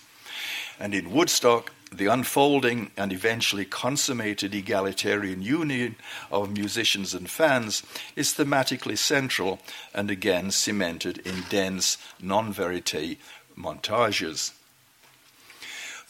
And 0.79 0.95
in 0.95 1.11
Woodstock, 1.11 1.71
the 1.91 2.05
unfolding 2.05 2.89
and 2.95 3.11
eventually 3.11 3.65
consummated 3.65 4.55
egalitarian 4.55 5.41
union 5.41 5.95
of 6.31 6.51
musicians 6.51 7.13
and 7.13 7.29
fans 7.29 7.83
is 8.15 8.33
thematically 8.33 8.97
central 8.97 9.59
and 9.93 10.09
again 10.09 10.51
cemented 10.51 11.17
in 11.19 11.43
dense, 11.49 11.97
non 12.21 12.53
verite 12.53 13.17
montages. 13.57 14.51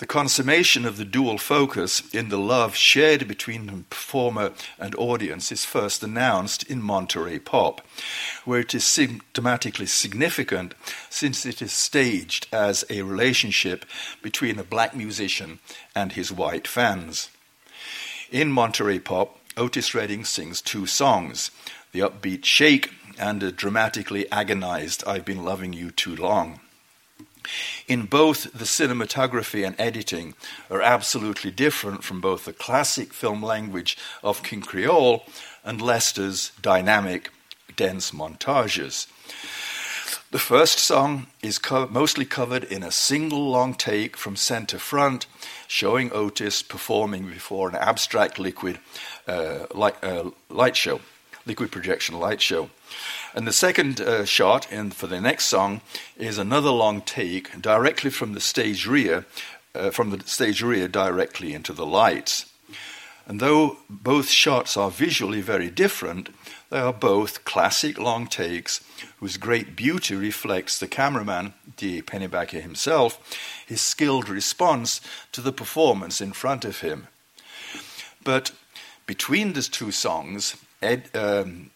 The 0.01 0.07
consummation 0.07 0.87
of 0.87 0.97
the 0.97 1.05
dual 1.05 1.37
focus 1.37 2.01
in 2.11 2.29
the 2.29 2.39
love 2.39 2.75
shared 2.75 3.27
between 3.27 3.67
the 3.67 3.83
performer 3.87 4.51
and 4.79 4.95
audience 4.95 5.51
is 5.51 5.63
first 5.63 6.01
announced 6.01 6.63
in 6.63 6.81
Monterey 6.81 7.37
Pop, 7.37 7.85
where 8.43 8.61
it 8.61 8.73
is 8.73 8.83
symptomatically 8.83 9.87
significant 9.87 10.73
since 11.11 11.45
it 11.45 11.61
is 11.61 11.71
staged 11.71 12.47
as 12.51 12.83
a 12.89 13.03
relationship 13.03 13.85
between 14.23 14.57
a 14.57 14.63
black 14.63 14.95
musician 14.95 15.59
and 15.93 16.13
his 16.13 16.31
white 16.31 16.67
fans. 16.67 17.29
In 18.31 18.51
Monterey 18.51 18.97
Pop, 18.97 19.37
Otis 19.55 19.93
Redding 19.93 20.25
sings 20.25 20.63
two 20.63 20.87
songs 20.87 21.51
the 21.91 21.99
upbeat 21.99 22.43
Shake 22.43 22.89
and 23.19 23.43
a 23.43 23.51
dramatically 23.51 24.25
agonized 24.31 25.03
I've 25.05 25.25
Been 25.25 25.43
Loving 25.43 25.73
You 25.73 25.91
Too 25.91 26.15
Long. 26.15 26.59
In 27.87 28.05
both, 28.05 28.51
the 28.53 28.65
cinematography 28.65 29.65
and 29.65 29.75
editing 29.79 30.35
are 30.69 30.81
absolutely 30.81 31.51
different 31.51 32.03
from 32.03 32.21
both 32.21 32.45
the 32.45 32.53
classic 32.53 33.13
film 33.13 33.43
language 33.43 33.97
of 34.23 34.43
King 34.43 34.61
Creole 34.61 35.25
and 35.63 35.81
Lester's 35.81 36.51
dynamic, 36.61 37.29
dense 37.75 38.11
montages. 38.11 39.07
The 40.31 40.39
first 40.39 40.79
song 40.79 41.27
is 41.41 41.57
co- 41.57 41.87
mostly 41.87 42.23
covered 42.23 42.63
in 42.63 42.83
a 42.83 42.91
single 42.91 43.49
long 43.49 43.73
take 43.73 44.15
from 44.15 44.37
center 44.37 44.79
front, 44.79 45.25
showing 45.67 46.09
Otis 46.13 46.63
performing 46.63 47.27
before 47.27 47.67
an 47.67 47.75
abstract 47.75 48.39
liquid 48.39 48.79
uh, 49.27 49.65
light, 49.73 50.01
uh, 50.01 50.31
light 50.49 50.77
show, 50.77 51.01
liquid 51.45 51.71
projection 51.71 52.19
light 52.19 52.41
show. 52.41 52.69
And 53.33 53.47
the 53.47 53.53
second 53.53 54.01
uh, 54.01 54.25
shot 54.25 54.71
in, 54.71 54.91
for 54.91 55.07
the 55.07 55.21
next 55.21 55.45
song 55.45 55.81
is 56.17 56.37
another 56.37 56.69
long 56.69 57.01
take 57.01 57.61
directly 57.61 58.09
from 58.09 58.33
the 58.33 58.41
stage 58.41 58.85
rear, 58.85 59.25
uh, 59.73 59.89
from 59.91 60.09
the 60.09 60.21
stage 60.27 60.61
rear 60.61 60.87
directly 60.87 61.53
into 61.53 61.73
the 61.73 61.85
lights. 61.85 62.45
And 63.25 63.39
though 63.39 63.77
both 63.89 64.29
shots 64.29 64.75
are 64.75 64.91
visually 64.91 65.41
very 65.41 65.69
different, 65.69 66.29
they 66.69 66.79
are 66.79 66.93
both 66.93 67.45
classic 67.45 67.97
long 67.97 68.27
takes 68.27 68.81
whose 69.19 69.37
great 69.37 69.75
beauty 69.75 70.15
reflects 70.15 70.79
the 70.79 70.87
cameraman, 70.87 71.53
D. 71.77 72.01
Pennebaker 72.01 72.61
himself, 72.61 73.19
his 73.65 73.81
skilled 73.81 74.29
response 74.29 75.01
to 75.31 75.41
the 75.41 75.51
performance 75.51 76.21
in 76.21 76.33
front 76.33 76.65
of 76.65 76.81
him. 76.81 77.07
But 78.23 78.51
between 79.05 79.53
the 79.53 79.61
two 79.61 79.91
songs, 79.91 80.55
Ed, 80.81 81.09
um, 81.13 81.69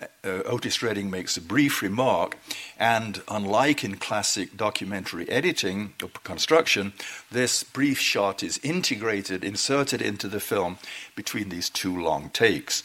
uh, 0.00 0.42
Otis 0.44 0.82
Redding 0.82 1.10
makes 1.10 1.36
a 1.36 1.40
brief 1.40 1.82
remark, 1.82 2.38
and 2.78 3.20
unlike 3.28 3.82
in 3.82 3.96
classic 3.96 4.56
documentary 4.56 5.28
editing 5.28 5.94
or 6.02 6.08
construction, 6.22 6.92
this 7.30 7.64
brief 7.64 7.98
shot 7.98 8.42
is 8.42 8.60
integrated, 8.62 9.42
inserted 9.42 10.00
into 10.00 10.28
the 10.28 10.40
film 10.40 10.78
between 11.16 11.48
these 11.48 11.68
two 11.68 12.00
long 12.00 12.30
takes. 12.30 12.82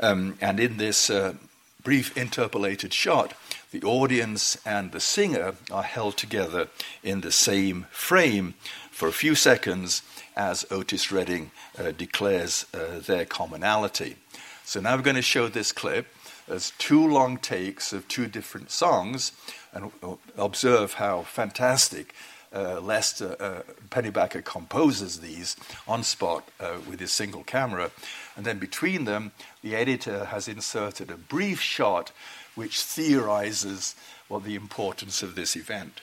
Um, 0.00 0.38
and 0.40 0.58
in 0.58 0.78
this 0.78 1.10
uh, 1.10 1.34
brief 1.82 2.16
interpolated 2.16 2.94
shot, 2.94 3.34
the 3.72 3.82
audience 3.82 4.58
and 4.66 4.92
the 4.92 5.00
singer 5.00 5.54
are 5.70 5.82
held 5.82 6.16
together 6.16 6.68
in 7.02 7.20
the 7.20 7.32
same 7.32 7.86
frame 7.90 8.54
for 8.90 9.08
a 9.08 9.12
few 9.12 9.34
seconds 9.34 10.02
as 10.36 10.64
Otis 10.70 11.10
Redding 11.10 11.50
uh, 11.78 11.92
declares 11.92 12.66
uh, 12.74 12.98
their 13.00 13.24
commonality. 13.24 14.16
So 14.64 14.80
now 14.80 14.96
we're 14.96 15.02
going 15.02 15.16
to 15.16 15.22
show 15.22 15.48
this 15.48 15.72
clip 15.72 16.06
as 16.48 16.72
two 16.78 17.06
long 17.06 17.38
takes 17.38 17.92
of 17.92 18.08
two 18.08 18.26
different 18.26 18.70
songs 18.70 19.32
and 19.72 19.90
observe 20.36 20.94
how 20.94 21.22
fantastic 21.22 22.14
uh, 22.54 22.80
Lester 22.80 23.36
uh, 23.40 23.62
Pennebaker 23.88 24.44
composes 24.44 25.20
these 25.20 25.56
on 25.88 26.02
spot 26.02 26.48
uh, 26.60 26.78
with 26.88 27.00
his 27.00 27.12
single 27.12 27.44
camera. 27.44 27.90
And 28.36 28.44
then 28.44 28.58
between 28.58 29.04
them, 29.04 29.32
the 29.62 29.74
editor 29.74 30.26
has 30.26 30.48
inserted 30.48 31.10
a 31.10 31.16
brief 31.16 31.60
shot 31.60 32.12
which 32.54 32.82
theorizes 32.82 33.94
what 34.28 34.44
the 34.44 34.54
importance 34.54 35.22
of 35.22 35.34
this 35.34 35.56
event. 35.56 36.00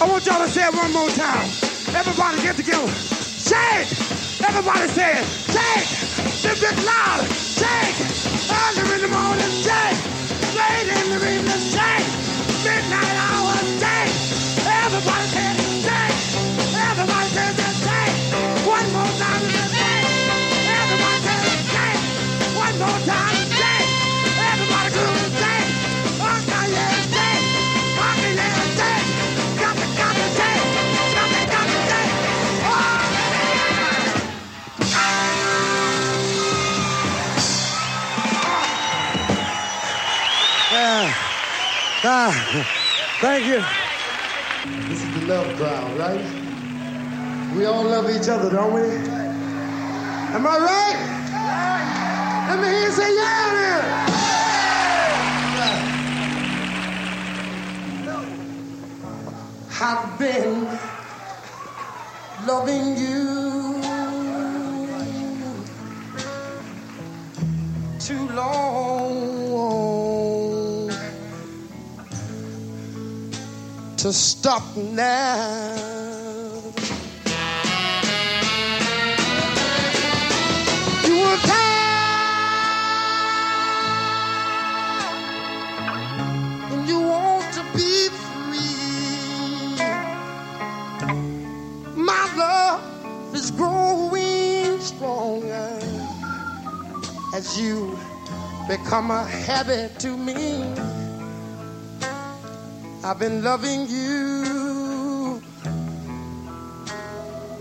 I 0.00 0.06
want 0.08 0.26
y'all 0.26 0.38
to 0.38 0.48
say 0.48 0.64
it 0.66 0.74
one 0.74 0.92
more 0.92 1.10
time. 1.10 1.50
Everybody 1.94 2.42
get 2.42 2.56
together. 2.56 2.88
Say 2.88 3.82
it. 3.82 3.88
Everybody 4.46 4.88
say 4.88 5.18
it. 5.20 5.24
Say 5.50 5.74
it. 5.82 6.46
A 6.46 6.60
bit 6.60 6.86
louder. 6.86 7.26
Say 7.34 7.66
it. 7.90 8.50
Early 8.52 8.94
in 8.94 9.02
the 9.02 9.08
morning. 9.08 9.50
Say 9.62 9.90
it. 9.90 10.56
Late 10.56 10.88
in 11.02 11.10
the 11.10 11.34
evening. 11.34 11.60
Say 11.60 11.96
it. 11.98 12.07
Thank 42.30 43.46
you. 43.46 43.64
This 44.88 45.02
is 45.02 45.14
the 45.14 45.26
love 45.26 45.56
crowd, 45.56 45.98
right? 45.98 46.20
We 47.56 47.64
all 47.64 47.84
love 47.84 48.10
each 48.10 48.28
other, 48.28 48.50
don't 48.50 48.74
we? 48.74 48.82
Am 48.82 50.46
I 50.46 50.58
right? 50.58 50.98
Let 52.50 52.60
me 52.60 52.68
hear 52.68 52.82
you 52.82 52.90
say 52.92 53.14
yeah 53.14 53.52
then. 53.54 54.08
I've 59.80 60.18
been 60.18 60.68
loving 62.46 62.96
you 62.98 63.80
too 67.98 68.28
long 68.34 69.27
to 73.98 74.12
stop 74.12 74.62
now. 74.76 75.74
You 81.04 81.18
were 81.18 81.38
tired 81.42 82.28
and 86.70 86.88
you 86.88 87.00
want 87.00 87.52
to 87.54 87.62
be 87.74 88.08
free. 88.22 89.82
My 91.96 92.32
love 92.36 93.34
is 93.34 93.50
growing 93.50 94.78
stronger 94.80 95.80
as 97.34 97.60
you 97.60 97.98
become 98.68 99.10
a 99.10 99.24
habit 99.24 99.98
to 99.98 100.16
me. 100.16 100.97
I've 103.04 103.18
been 103.18 103.42
loving 103.44 103.86
you 103.88 105.40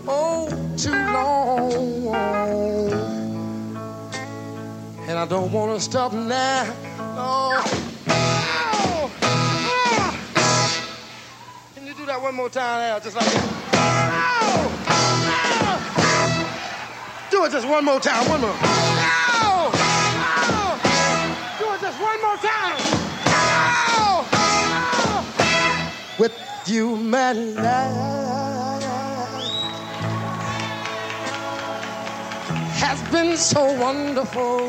oh 0.07 0.49
too 0.75 0.89
long, 0.91 2.91
and 5.07 5.19
I 5.19 5.25
don't 5.27 5.51
want 5.51 5.75
to 5.77 5.81
stop 5.81 6.11
now. 6.11 6.65
Oh. 6.99 7.63
Oh. 8.09 9.11
Oh. 9.21 10.19
Can 11.75 11.85
you 11.85 11.93
do 11.93 12.07
that 12.07 12.19
one 12.19 12.33
more 12.33 12.49
time, 12.49 12.81
Al? 12.81 12.99
Just 12.99 13.15
like 13.15 13.25
that. 13.25 13.43
Oh. 13.73 14.71
Oh. 14.89 15.77
Do 17.29 17.45
it 17.45 17.51
just 17.51 17.67
one 17.67 17.85
more 17.85 17.99
time. 17.99 18.27
One 18.27 18.41
more. 18.41 18.49
Oh. 18.53 19.71
Oh. 20.43 20.79
Do 21.59 21.73
it 21.73 21.81
just 21.81 21.99
one 22.01 22.19
more 22.21 22.37
time. 22.37 22.75
Oh 23.29 24.36
with 26.19 26.33
you, 26.65 26.95
my 26.95 27.31
life 27.33 27.93
has 32.81 33.01
been 33.11 33.37
so 33.37 33.63
wonderful. 33.79 34.59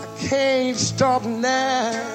I 0.00 0.06
can't 0.18 0.76
stop 0.76 1.24
now. 1.24 2.12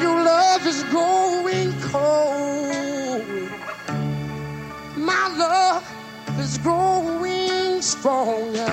Your 0.00 0.24
love 0.24 0.66
is 0.66 0.82
going 0.84 1.72
cold. 1.80 2.43
Love 5.36 5.82
is 6.38 6.58
growing 6.58 7.82
stronger 7.82 8.70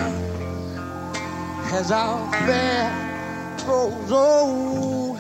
as 1.74 1.92
our 1.92 2.28
affair 2.30 3.58
grows 3.66 4.12
old. 4.12 5.20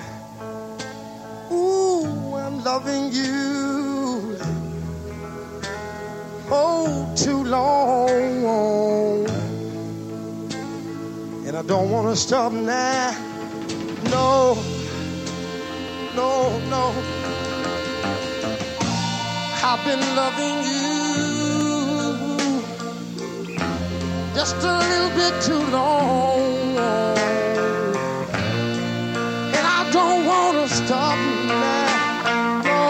Ooh, 1.51 2.35
I'm 2.35 2.63
loving 2.63 3.11
you. 3.11 4.37
Oh, 6.51 7.11
too 7.15 7.43
long. 7.43 9.25
And 11.47 11.57
I 11.57 11.63
don't 11.63 11.89
want 11.89 12.07
to 12.09 12.15
stop 12.15 12.51
now. 12.51 13.17
No, 14.11 14.55
no, 16.15 16.59
no. 16.69 16.93
I've 19.63 19.83
been 19.85 20.15
loving 20.15 20.63
you 20.65 20.90
just 24.41 24.63
a 24.63 24.77
little 24.91 25.13
bit 25.21 25.39
too 25.43 25.63
long. 25.69 26.75
And 29.55 29.65
I 29.77 29.81
don't 29.93 30.25
want 30.25 30.55
to 30.57 30.67
stop 30.67 31.17
now. 31.45 32.63
No, 32.69 32.83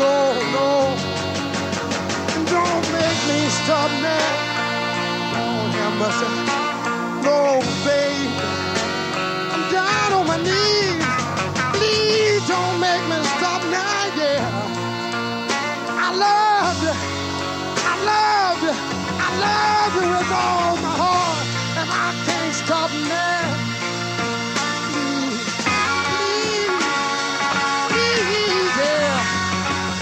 no, 0.00 0.16
no. 0.56 0.68
Don't 2.54 2.86
make 2.96 3.20
me 3.28 3.40
stop 3.60 3.90
now. 4.08 4.28
Oh, 5.40 5.60
have 5.76 5.94
mercy. 6.02 6.28
No, 7.26 7.38
babe. 7.84 8.32
I'm 9.52 9.64
down 9.70 10.08
on 10.18 10.24
my 10.32 10.38
knees. 10.48 11.04
Please 11.76 12.42
don't 12.48 12.76
make 12.80 13.04
me 13.10 13.18
stop 13.36 13.60
now, 13.78 14.16
yeah. 14.16 14.78
I 16.06 16.16
love 16.16 16.53
love 19.44 19.94
you 19.96 20.06
with 20.14 20.32
all 20.44 20.76
my 20.84 20.94
heart. 21.02 21.46
And 21.80 21.88
I 21.90 22.08
can't 22.26 22.54
stop 22.54 22.90
now. 22.92 23.74
Please, 24.88 25.44
please, 26.12 26.76
please, 27.92 28.76
yeah. 28.80 29.42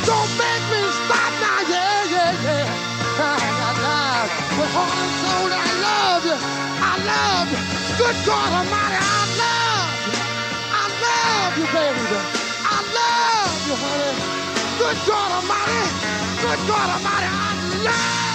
Don't 0.06 0.32
make 0.38 0.64
me 0.72 0.82
stop 1.06 1.32
now, 1.44 1.60
yeah, 1.72 2.12
yeah, 2.14 2.44
yeah. 2.46 2.66
With 4.58 4.72
soul. 5.22 5.50
I 5.52 5.68
love 5.86 6.24
you. 6.26 6.38
I 6.90 6.94
love 7.12 7.48
you. 7.52 7.60
Good 8.00 8.18
God 8.26 8.50
Almighty, 8.60 8.98
I 9.00 9.22
love 9.42 10.00
you. 10.08 10.18
I 10.82 10.84
love 11.06 11.52
you, 11.60 11.66
baby. 11.76 12.18
I 12.74 12.78
love 12.98 13.60
you, 13.68 13.76
honey. 13.82 14.12
Good 14.80 14.98
God 15.08 15.30
Almighty. 15.38 15.82
Good 16.42 16.60
God 16.68 16.88
Almighty, 16.96 17.28
I 17.30 17.50
love 17.88 18.31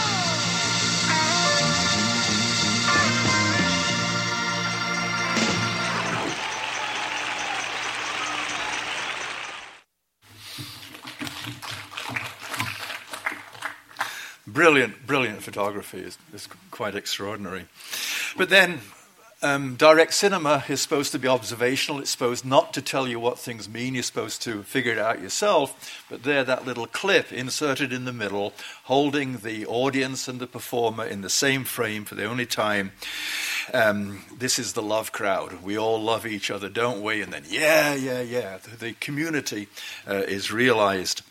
Brilliant, 14.58 15.05
brilliant 15.05 15.43
photography 15.43 15.99
is, 15.99 16.18
is 16.34 16.47
quite 16.72 16.95
extraordinary. 16.95 17.68
But 18.36 18.49
then, 18.49 18.80
um, 19.43 19.76
direct 19.76 20.16
cinema 20.16 20.64
is 20.68 20.82
supposed 20.82 21.12
to 21.12 21.20
be 21.20 21.28
observational. 21.28 21.99
It's 22.01 22.10
supposed 22.10 22.43
not 22.43 22.74
to 22.74 22.82
tell 22.82 23.08
you 23.08 23.20
what 23.20 23.38
things 23.38 23.70
mean. 23.70 23.93
You're 23.93 24.01
supposed 24.01 24.41
to 24.41 24.64
figure 24.64 24.93
it 24.93 24.97
out 24.97 25.22
yourself. 25.22 26.03
But 26.10 26.24
there, 26.24 26.43
that 26.43 26.66
little 26.66 26.88
clip 26.88 27.32
inserted 27.32 27.93
in 27.93 28.05
the 28.05 28.12
middle, 28.12 28.51
holding 28.86 29.38
the 29.38 29.68
audience 29.68 30.28
and 30.28 30.39
the 30.39 30.47
performer 30.47 31.05
in 31.05 31.22
the 31.22 31.30
same 31.30 31.64
frame 31.64 32.03
for 32.03 32.16
the 32.16 32.26
only 32.26 32.47
time. 32.47 32.93
Um, 33.76 34.24
this 34.39 34.58
is 34.58 34.74
the 34.74 34.82
love 34.82 35.12
crowd. 35.12 35.62
We 35.62 35.78
all 35.78 36.01
love 36.01 36.26
each 36.26 36.49
other, 36.49 36.68
don't 36.68 37.03
we? 37.03 37.22
And 37.22 37.32
then, 37.32 37.43
yeah, 37.47 37.93
yeah, 37.93 38.22
yeah. 38.22 38.58
The, 38.58 38.76
the 38.76 38.93
community 38.93 39.68
uh, 40.08 40.16
is 40.16 40.51
realized. 40.51 41.22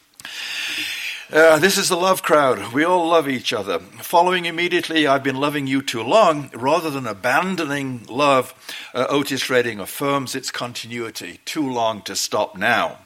Uh, 1.33 1.59
this 1.59 1.77
is 1.77 1.89
the 1.89 1.97
love 1.97 2.23
crowd. 2.23 2.73
We 2.73 2.85
all 2.85 3.09
love 3.09 3.29
each 3.29 3.53
other. 3.53 3.81
Following 3.81 4.45
immediately, 4.45 5.09
I've 5.09 5.25
been 5.25 5.41
loving 5.41 5.67
you 5.67 5.83
too 5.83 6.05
long. 6.05 6.51
Rather 6.55 6.89
than 6.89 7.05
abandoning 7.05 8.07
love, 8.09 8.55
uh, 8.95 9.07
Otis 9.09 9.51
Redding 9.51 9.81
affirms 9.81 10.37
its 10.37 10.53
continuity. 10.53 11.41
Too 11.45 11.69
long 11.69 12.03
to 12.03 12.15
stop 12.15 12.57
now. 12.57 12.99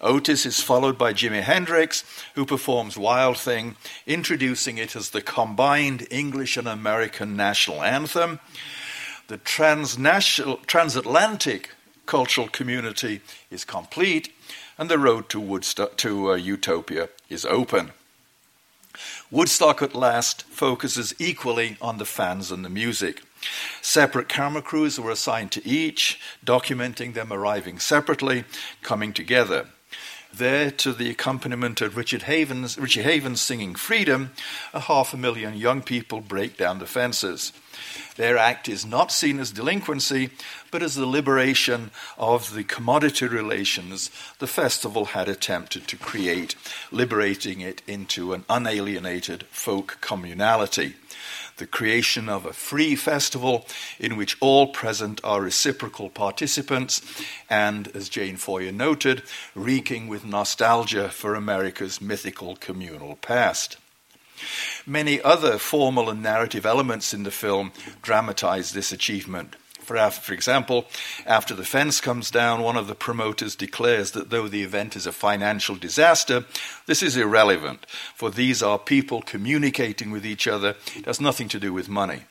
Otis 0.00 0.44
is 0.46 0.60
followed 0.60 0.98
by 0.98 1.12
Jimi 1.12 1.42
Hendrix, 1.42 2.02
who 2.34 2.44
performs 2.44 2.98
Wild 2.98 3.38
Thing, 3.38 3.76
introducing 4.04 4.76
it 4.76 4.96
as 4.96 5.10
the 5.10 5.22
combined 5.22 6.08
English 6.10 6.56
and 6.56 6.66
American 6.66 7.36
national 7.36 7.84
anthem. 7.84 8.40
The 9.28 9.38
transnational, 9.38 10.56
transatlantic 10.66 11.70
cultural 12.04 12.48
community 12.48 13.20
is 13.52 13.64
complete, 13.64 14.32
and 14.78 14.88
the 14.88 14.98
road 14.98 15.28
to 15.30 15.40
Woodstock 15.40 15.96
to 15.98 16.32
uh, 16.32 16.34
Utopia 16.34 17.08
is 17.28 17.44
open. 17.44 17.92
Woodstock 19.30 19.82
at 19.82 19.94
last 19.94 20.44
focuses 20.44 21.14
equally 21.18 21.76
on 21.80 21.98
the 21.98 22.04
fans 22.04 22.50
and 22.50 22.64
the 22.64 22.70
music. 22.70 23.22
Separate 23.82 24.28
camera 24.28 24.62
crews 24.62 24.98
were 24.98 25.10
assigned 25.10 25.52
to 25.52 25.66
each, 25.66 26.20
documenting 26.44 27.14
them 27.14 27.32
arriving 27.32 27.78
separately, 27.78 28.44
coming 28.82 29.12
together. 29.12 29.68
There, 30.32 30.70
to 30.72 30.92
the 30.92 31.10
accompaniment 31.10 31.80
of 31.80 31.96
Richard 31.96 32.22
Havens, 32.22 32.76
Richie 32.76 33.02
Havens 33.02 33.40
singing 33.40 33.74
Freedom, 33.74 34.32
a 34.72 34.80
half 34.80 35.14
a 35.14 35.16
million 35.16 35.54
young 35.54 35.80
people 35.82 36.20
break 36.20 36.56
down 36.56 36.78
the 36.78 36.86
fences. 36.86 37.52
Their 38.16 38.38
act 38.38 38.68
is 38.68 38.86
not 38.86 39.10
seen 39.10 39.40
as 39.40 39.50
delinquency, 39.50 40.30
but 40.70 40.82
as 40.82 40.94
the 40.94 41.06
liberation 41.06 41.90
of 42.16 42.54
the 42.54 42.62
commodity 42.62 43.26
relations 43.26 44.10
the 44.38 44.46
festival 44.46 45.06
had 45.06 45.28
attempted 45.28 45.88
to 45.88 45.96
create, 45.96 46.54
liberating 46.92 47.60
it 47.60 47.82
into 47.88 48.32
an 48.32 48.44
unalienated 48.48 49.46
folk 49.50 49.98
communality. 50.00 50.94
The 51.56 51.66
creation 51.66 52.28
of 52.28 52.46
a 52.46 52.52
free 52.52 52.96
festival 52.96 53.66
in 53.98 54.16
which 54.16 54.36
all 54.40 54.68
present 54.68 55.20
are 55.22 55.40
reciprocal 55.40 56.10
participants, 56.10 57.00
and, 57.48 57.88
as 57.94 58.08
Jane 58.08 58.36
Feuer 58.36 58.72
noted, 58.72 59.22
reeking 59.54 60.08
with 60.08 60.24
nostalgia 60.24 61.08
for 61.08 61.34
America's 61.34 62.00
mythical 62.00 62.56
communal 62.56 63.16
past. 63.16 63.76
Many 64.86 65.20
other 65.20 65.58
formal 65.58 66.10
and 66.10 66.22
narrative 66.22 66.66
elements 66.66 67.14
in 67.14 67.22
the 67.22 67.30
film 67.30 67.72
dramatize 68.02 68.72
this 68.72 68.92
achievement. 68.92 69.56
For, 69.84 70.10
for 70.10 70.32
example, 70.32 70.86
after 71.26 71.54
the 71.54 71.64
fence 71.64 72.00
comes 72.00 72.30
down, 72.30 72.62
one 72.62 72.76
of 72.76 72.86
the 72.86 72.94
promoters 72.94 73.54
declares 73.54 74.12
that 74.12 74.30
though 74.30 74.48
the 74.48 74.62
event 74.62 74.96
is 74.96 75.06
a 75.06 75.12
financial 75.12 75.76
disaster, 75.76 76.46
this 76.86 77.02
is 77.02 77.16
irrelevant, 77.16 77.86
for 78.14 78.30
these 78.30 78.62
are 78.62 78.78
people 78.78 79.20
communicating 79.20 80.10
with 80.10 80.24
each 80.24 80.48
other. 80.48 80.74
It 80.96 81.04
has 81.04 81.20
nothing 81.20 81.48
to 81.48 81.60
do 81.60 81.72
with 81.72 81.88
money. 81.88 82.22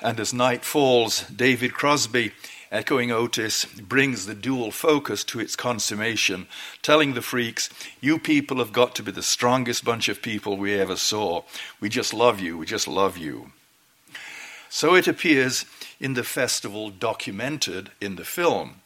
And 0.00 0.20
as 0.20 0.32
night 0.32 0.64
falls, 0.64 1.22
David 1.28 1.74
Crosby 1.74 2.32
echoing 2.70 3.10
Otis, 3.10 3.64
brings 3.64 4.26
the 4.26 4.34
dual 4.34 4.70
focus 4.70 5.24
to 5.24 5.40
its 5.40 5.56
consummation, 5.56 6.46
telling 6.82 7.14
the 7.14 7.22
freaks, 7.22 7.70
You 8.00 8.18
people 8.18 8.58
have 8.58 8.72
got 8.72 8.94
to 8.96 9.02
be 9.02 9.12
the 9.12 9.22
strongest 9.22 9.84
bunch 9.84 10.08
of 10.08 10.22
people 10.22 10.56
we 10.56 10.74
ever 10.74 10.96
saw. 10.96 11.42
We 11.80 11.88
just 11.88 12.14
love 12.14 12.40
you, 12.40 12.58
we 12.58 12.66
just 12.66 12.88
love 12.88 13.16
you. 13.16 13.52
So 14.68 14.94
it 14.94 15.08
appears 15.08 15.64
in 16.00 16.14
the 16.14 16.24
festival 16.24 16.90
documented 16.90 17.90
in 18.00 18.16
the 18.16 18.24
film. 18.24 18.82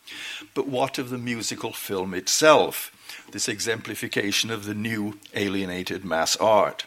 But 0.54 0.68
what 0.68 0.98
of 0.98 1.10
the 1.10 1.18
musical 1.18 1.72
film 1.72 2.14
itself, 2.14 2.92
this 3.32 3.48
exemplification 3.48 4.50
of 4.50 4.66
the 4.66 4.74
new 4.74 5.18
alienated 5.34 6.04
mass 6.04 6.36
art? 6.36 6.86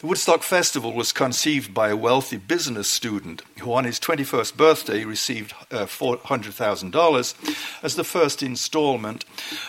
The 0.00 0.06
Woodstock 0.06 0.42
Festival 0.42 0.94
was 0.94 1.12
conceived 1.12 1.74
by 1.74 1.90
a 1.90 1.96
wealthy 1.96 2.38
business 2.38 2.88
student 2.88 3.42
who, 3.58 3.74
on 3.74 3.84
his 3.84 4.00
21st 4.00 4.56
birthday, 4.56 5.04
received 5.04 5.52
uh, 5.70 5.84
$400,000 5.84 7.54
as 7.82 7.96
the 7.96 8.04
first 8.04 8.42
installment 8.42 9.26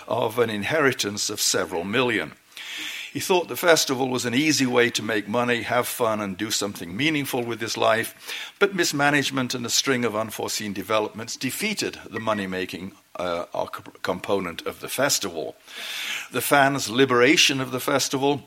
of 0.08 0.40
an 0.40 0.50
inheritance 0.50 1.30
of 1.30 1.42
several 1.42 1.84
million. 1.84 2.32
He 3.12 3.20
thought 3.20 3.50
the 3.50 3.58
festival 3.58 4.08
was 4.08 4.24
an 4.24 4.34
easy 4.34 4.66
way 4.66 4.90
to 4.92 5.04
make 5.04 5.28
money, 5.28 5.64
have 5.64 5.86
fun, 5.86 6.22
and 6.22 6.38
do 6.38 6.50
something 6.50 6.96
meaningful 6.96 7.44
with 7.44 7.60
his 7.60 7.76
life, 7.76 8.56
but 8.58 8.74
mismanagement 8.74 9.54
and 9.54 9.66
a 9.66 9.70
string 9.70 10.06
of 10.06 10.16
unforeseen 10.16 10.72
developments 10.72 11.36
defeated 11.36 12.00
the 12.10 12.22
money 12.22 12.48
making 12.48 12.94
uh, 13.18 13.44
component 14.02 14.66
of 14.66 14.80
the 14.80 14.88
festival. 14.88 15.58
The 16.32 16.40
fans' 16.40 16.90
liberation 16.90 17.60
of 17.60 17.72
the 17.72 17.82
festival 17.82 18.44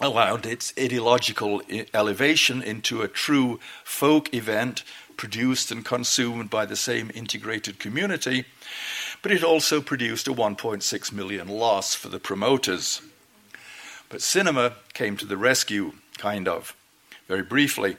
allowed 0.00 0.44
its 0.44 0.72
ideological 0.78 1.62
elevation 1.92 2.62
into 2.62 3.02
a 3.02 3.08
true 3.08 3.60
folk 3.84 4.32
event 4.34 4.82
produced 5.16 5.70
and 5.70 5.84
consumed 5.84 6.50
by 6.50 6.66
the 6.66 6.76
same 6.76 7.10
integrated 7.14 7.78
community, 7.78 8.44
but 9.22 9.32
it 9.32 9.44
also 9.44 9.80
produced 9.80 10.26
a 10.26 10.32
1.6 10.32 11.12
million 11.12 11.48
loss 11.48 11.94
for 11.94 12.08
the 12.08 12.18
promoters. 12.18 13.00
But 14.08 14.20
cinema 14.20 14.74
came 14.92 15.16
to 15.16 15.26
the 15.26 15.36
rescue, 15.36 15.92
kind 16.18 16.48
of. 16.48 16.76
Very 17.26 17.42
briefly, 17.42 17.96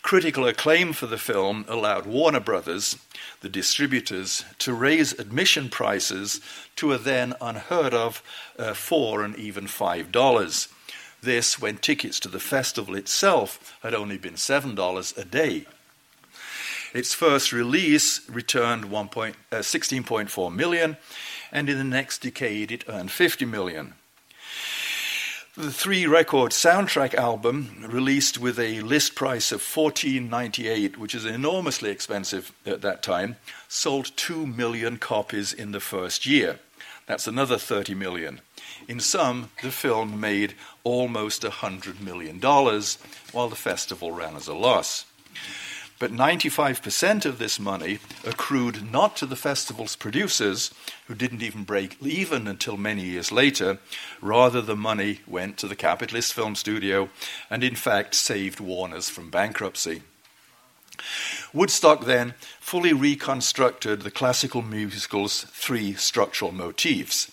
critical 0.00 0.46
acclaim 0.46 0.92
for 0.92 1.08
the 1.08 1.18
film 1.18 1.64
allowed 1.66 2.06
Warner 2.06 2.38
Brothers, 2.38 2.96
the 3.40 3.48
distributors, 3.48 4.44
to 4.58 4.72
raise 4.72 5.12
admission 5.18 5.68
prices 5.70 6.40
to 6.76 6.92
a 6.92 6.98
then 6.98 7.34
unheard 7.40 7.92
of 7.92 8.22
uh, 8.58 8.74
four 8.74 9.24
and 9.24 9.34
even 9.34 9.66
five 9.66 10.12
dollars. 10.12 10.68
This 11.22 11.60
when 11.60 11.78
tickets 11.78 12.18
to 12.20 12.28
the 12.28 12.40
festival 12.40 12.94
itself 12.94 13.76
had 13.82 13.94
only 13.94 14.16
been 14.16 14.36
seven 14.36 14.74
dollars 14.74 15.12
a 15.16 15.24
day. 15.24 15.66
Its 16.92 17.14
first 17.14 17.52
release 17.52 18.28
returned 18.28 18.84
16.4 18.84 20.46
uh, 20.46 20.50
million, 20.50 20.96
and 21.52 21.68
in 21.68 21.78
the 21.78 21.84
next 21.84 22.22
decade 22.22 22.72
it 22.72 22.84
earned 22.88 23.12
50 23.12 23.44
million. 23.44 23.94
The 25.56 25.72
three 25.72 26.06
record 26.06 26.52
soundtrack 26.52 27.14
album, 27.14 27.84
released 27.86 28.38
with 28.38 28.58
a 28.58 28.80
list 28.80 29.14
price 29.14 29.52
of 29.52 29.60
$14.98, 29.60 30.96
which 30.96 31.14
is 31.14 31.24
enormously 31.24 31.90
expensive 31.90 32.52
at 32.64 32.82
that 32.82 33.02
time, 33.02 33.36
sold 33.68 34.16
2 34.16 34.46
million 34.46 34.96
copies 34.96 35.52
in 35.52 35.72
the 35.72 35.80
first 35.80 36.24
year. 36.24 36.60
That's 37.06 37.26
another 37.26 37.58
30 37.58 37.94
million. 37.94 38.40
In 38.88 39.00
sum, 39.00 39.50
the 39.62 39.70
film 39.70 40.20
made 40.20 40.54
almost 40.84 41.42
$100 41.42 42.00
million, 42.00 42.40
while 42.40 43.48
the 43.48 43.56
festival 43.56 44.12
ran 44.12 44.36
as 44.36 44.48
a 44.48 44.54
loss. 44.54 45.04
But 46.00 46.12
95% 46.12 47.26
of 47.26 47.38
this 47.38 47.60
money 47.60 47.98
accrued 48.24 48.90
not 48.90 49.16
to 49.16 49.26
the 49.26 49.36
festival's 49.36 49.96
producers, 49.96 50.72
who 51.06 51.14
didn't 51.14 51.42
even 51.42 51.64
break 51.64 51.96
even 52.02 52.48
until 52.48 52.78
many 52.78 53.04
years 53.04 53.30
later. 53.30 53.78
Rather, 54.22 54.62
the 54.62 54.76
money 54.76 55.20
went 55.26 55.58
to 55.58 55.68
the 55.68 55.76
capitalist 55.76 56.32
film 56.32 56.54
studio 56.54 57.10
and, 57.50 57.62
in 57.62 57.74
fact, 57.74 58.14
saved 58.14 58.60
Warner's 58.60 59.10
from 59.10 59.28
bankruptcy. 59.28 60.02
Woodstock 61.52 62.04
then 62.04 62.34
fully 62.60 62.92
reconstructed 62.92 64.00
the 64.02 64.10
classical 64.10 64.62
musical's 64.62 65.42
three 65.50 65.94
structural 65.94 66.52
motifs. 66.52 67.30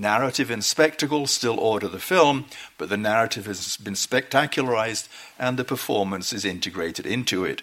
Narrative 0.00 0.50
and 0.50 0.64
spectacle 0.64 1.26
still 1.26 1.60
order 1.60 1.86
the 1.86 1.98
film, 1.98 2.46
but 2.78 2.88
the 2.88 2.96
narrative 2.96 3.44
has 3.44 3.76
been 3.76 3.92
spectacularized 3.92 5.08
and 5.38 5.58
the 5.58 5.64
performance 5.64 6.32
is 6.32 6.42
integrated 6.42 7.04
into 7.04 7.44
it. 7.44 7.60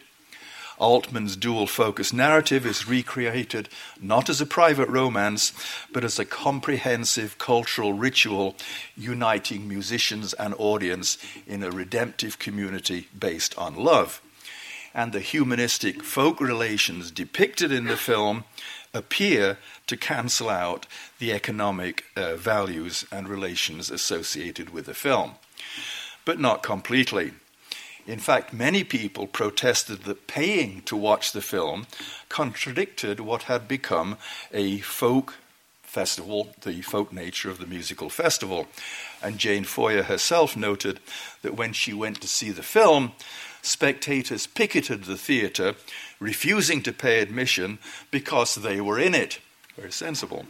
Altman's 0.77 1.35
dual 1.35 1.65
focus 1.65 2.13
narrative 2.13 2.63
is 2.63 2.88
recreated 2.88 3.69
not 3.99 4.29
as 4.29 4.39
a 4.39 4.45
private 4.45 4.88
romance, 4.88 5.51
but 5.91 6.03
as 6.03 6.19
a 6.19 6.25
comprehensive 6.25 7.39
cultural 7.39 7.93
ritual 7.93 8.55
uniting 8.95 9.67
musicians 9.67 10.35
and 10.35 10.53
audience 10.59 11.17
in 11.47 11.63
a 11.63 11.71
redemptive 11.71 12.38
community 12.38 13.07
based 13.17 13.57
on 13.57 13.75
love. 13.75 14.21
And 14.93 15.11
the 15.11 15.21
humanistic 15.21 16.03
folk 16.03 16.39
relations 16.39 17.09
depicted 17.09 17.71
in 17.71 17.85
the 17.85 17.97
film 17.97 18.43
appear 18.93 19.57
to 19.88 19.97
cancel 19.97 20.49
out 20.49 20.85
the 21.19 21.31
economic 21.31 22.05
uh, 22.15 22.35
values 22.35 23.05
and 23.11 23.27
relations 23.27 23.89
associated 23.89 24.69
with 24.69 24.85
the 24.85 24.93
film, 24.93 25.35
but 26.25 26.39
not 26.39 26.63
completely. 26.63 27.31
In 28.05 28.19
fact, 28.19 28.53
many 28.53 28.85
people 28.85 29.27
protested 29.27 30.03
that 30.03 30.27
paying 30.27 30.81
to 30.83 30.95
watch 30.95 31.33
the 31.33 31.41
film 31.41 31.88
contradicted 32.29 33.19
what 33.19 33.43
had 33.43 33.67
become 33.67 34.17
a 34.53 34.79
folk 34.79 35.35
festival, 35.83 36.53
the 36.61 36.81
folk 36.81 37.11
nature 37.11 37.49
of 37.49 37.57
the 37.57 37.65
musical 37.65 38.09
festival. 38.09 38.67
And 39.21 39.38
Jane 39.38 39.65
Feuer 39.65 40.03
herself 40.03 40.55
noted 40.55 40.99
that 41.41 41.55
when 41.55 41.73
she 41.73 41.93
went 41.93 42.21
to 42.21 42.27
see 42.27 42.51
the 42.51 42.63
film, 42.63 43.11
spectators 43.61 44.47
picketed 44.47 45.03
the 45.03 45.17
theatre, 45.17 45.75
refusing 46.20 46.82
to 46.84 46.91
pay 46.91 47.20
admission 47.20 47.80
because 48.11 48.55
they 48.55 48.82
were 48.82 48.99
in 48.99 49.13
it. 49.13 49.39
Very 49.76 49.91
sensible. 49.91 50.45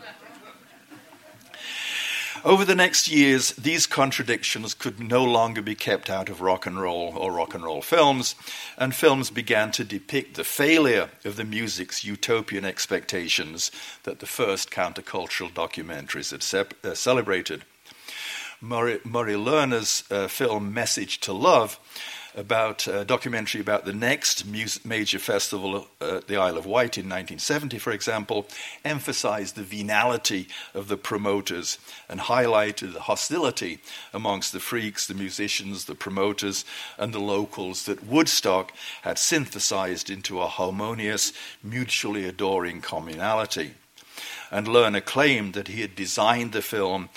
Over 2.45 2.63
the 2.63 2.75
next 2.75 3.09
years, 3.09 3.51
these 3.53 3.87
contradictions 3.87 4.73
could 4.73 4.99
no 4.99 5.23
longer 5.25 5.61
be 5.61 5.75
kept 5.75 6.09
out 6.09 6.29
of 6.29 6.39
rock 6.39 6.65
and 6.65 6.79
roll 6.79 7.13
or 7.17 7.31
rock 7.31 7.55
and 7.55 7.63
roll 7.63 7.81
films, 7.81 8.35
and 8.77 8.93
films 8.93 9.31
began 9.31 9.71
to 9.71 9.83
depict 9.83 10.35
the 10.35 10.43
failure 10.43 11.09
of 11.25 11.35
the 11.35 11.43
music's 11.43 12.05
utopian 12.05 12.63
expectations 12.63 13.71
that 14.03 14.19
the 14.19 14.27
first 14.27 14.69
countercultural 14.69 15.51
documentaries 15.51 16.31
had 16.31 16.73
uh, 16.89 16.93
celebrated. 16.93 17.65
Murray, 18.61 18.99
Murray 19.03 19.35
Lerner's 19.35 20.03
uh, 20.09 20.27
film 20.27 20.73
Message 20.73 21.19
to 21.21 21.33
Love 21.33 21.79
about 22.37 22.85
a 22.85 23.03
documentary 23.03 23.59
about 23.59 23.83
the 23.83 23.93
next 23.93 24.45
major 24.85 25.17
festival 25.17 25.87
at 25.99 26.27
the 26.27 26.37
Isle 26.37 26.57
of 26.57 26.67
Wight 26.67 26.97
in 26.97 27.05
1970, 27.05 27.79
for 27.79 27.91
example, 27.91 28.45
emphasized 28.85 29.55
the 29.55 29.63
venality 29.63 30.47
of 30.75 30.87
the 30.87 30.97
promoters 30.97 31.79
and 32.07 32.19
highlighted 32.19 32.93
the 32.93 33.01
hostility 33.01 33.79
amongst 34.13 34.53
the 34.53 34.59
freaks, 34.59 35.07
the 35.07 35.15
musicians, 35.15 35.85
the 35.85 35.95
promoters, 35.95 36.63
and 36.99 37.11
the 37.11 37.19
locals 37.19 37.85
that 37.85 38.05
Woodstock 38.05 38.71
had 39.01 39.17
synthesized 39.17 40.11
into 40.11 40.39
a 40.39 40.47
harmonious, 40.47 41.33
mutually 41.63 42.25
adoring 42.25 42.81
communality. 42.81 43.71
And 44.51 44.67
Lerner 44.67 45.03
claimed 45.03 45.55
that 45.55 45.67
he 45.67 45.81
had 45.81 45.95
designed 45.95 46.53
the 46.53 46.61
film 46.61 47.09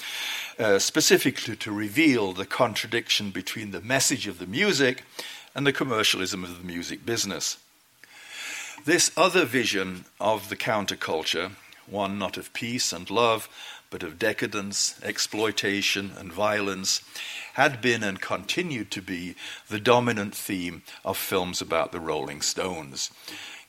uh, 0.61 0.79
specifically 0.79 1.57
to 1.57 1.73
reveal 1.73 2.33
the 2.33 2.45
contradiction 2.45 3.31
between 3.31 3.71
the 3.71 3.81
message 3.81 4.27
of 4.27 4.39
the 4.39 4.47
music 4.47 5.03
and 5.55 5.67
the 5.67 5.73
commercialism 5.73 6.45
of 6.45 6.59
the 6.59 6.65
music 6.65 7.07
business. 7.07 7.57
This 8.85 9.11
other 9.17 9.45
vision 9.45 10.05
of 10.21 10.49
the 10.51 10.57
counterculture, 10.57 11.53
one 11.87 12.19
not 12.19 12.37
of 12.37 12.53
peace 12.53 12.93
and 12.93 13.09
love, 13.11 13.49
but 13.89 14.03
of 14.03 14.19
decadence, 14.19 15.01
exploitation, 15.03 16.13
and 16.17 16.33
violence, 16.33 17.01
had 17.55 17.81
been 17.81 18.03
and 18.05 18.21
continued 18.21 18.91
to 18.93 19.03
be 19.03 19.35
the 19.69 19.81
dominant 19.81 20.35
theme 20.35 20.83
of 21.05 21.17
films 21.17 21.61
about 21.61 21.91
the 21.91 22.01
Rolling 22.01 22.41
Stones, 22.41 23.11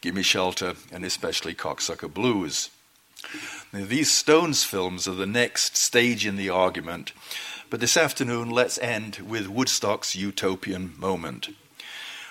Gimme 0.01 0.21
Shelter, 0.21 0.75
and 0.91 1.03
especially 1.03 1.55
Cocksucker 1.55 2.13
Blues. 2.13 2.69
Now, 3.73 3.85
these 3.85 4.11
Stones 4.11 4.63
films 4.63 5.07
are 5.07 5.15
the 5.15 5.25
next 5.25 5.77
stage 5.77 6.25
in 6.25 6.35
the 6.35 6.49
argument, 6.49 7.13
but 7.69 7.79
this 7.79 7.95
afternoon 7.95 8.49
let's 8.49 8.77
end 8.79 9.17
with 9.17 9.47
Woodstock's 9.47 10.15
utopian 10.15 10.93
moment. 10.97 11.49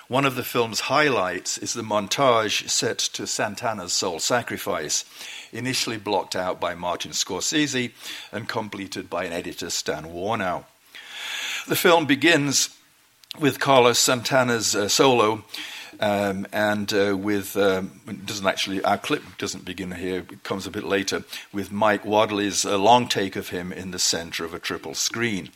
One 0.07 0.25
of 0.25 0.35
the 0.35 0.43
film's 0.43 0.81
highlights 0.81 1.57
is 1.57 1.73
the 1.73 1.83
montage 1.83 2.69
set 2.69 2.97
to 2.97 3.25
Santana's 3.25 3.93
Soul 3.93 4.19
Sacrifice, 4.19 5.05
initially 5.53 5.97
blocked 5.97 6.35
out 6.35 6.59
by 6.59 6.75
Martin 6.75 7.11
Scorsese 7.11 7.91
and 8.31 8.49
completed 8.49 9.09
by 9.09 9.23
an 9.23 9.31
editor, 9.31 9.69
Stan 9.69 10.11
Warnow. 10.11 10.65
The 11.65 11.77
film 11.77 12.07
begins 12.07 12.75
with 13.39 13.61
Carlos 13.61 13.99
Santana's 13.99 14.75
uh, 14.75 14.89
solo 14.89 15.45
um, 16.01 16.47
and 16.51 16.91
uh, 16.93 17.15
with 17.15 17.55
um, 17.55 18.01
doesn't 18.25 18.47
actually 18.47 18.83
our 18.83 18.97
clip 18.97 19.23
doesn't 19.37 19.65
begin 19.65 19.91
here; 19.91 20.25
it 20.31 20.43
comes 20.43 20.65
a 20.65 20.71
bit 20.71 20.83
later 20.83 21.23
with 21.53 21.71
Mike 21.71 22.03
Wadleigh's 22.03 22.65
uh, 22.65 22.77
long 22.77 23.07
take 23.07 23.35
of 23.35 23.49
him 23.49 23.71
in 23.71 23.91
the 23.91 23.99
centre 23.99 24.43
of 24.43 24.53
a 24.53 24.59
triple 24.59 24.95
screen. 24.95 25.49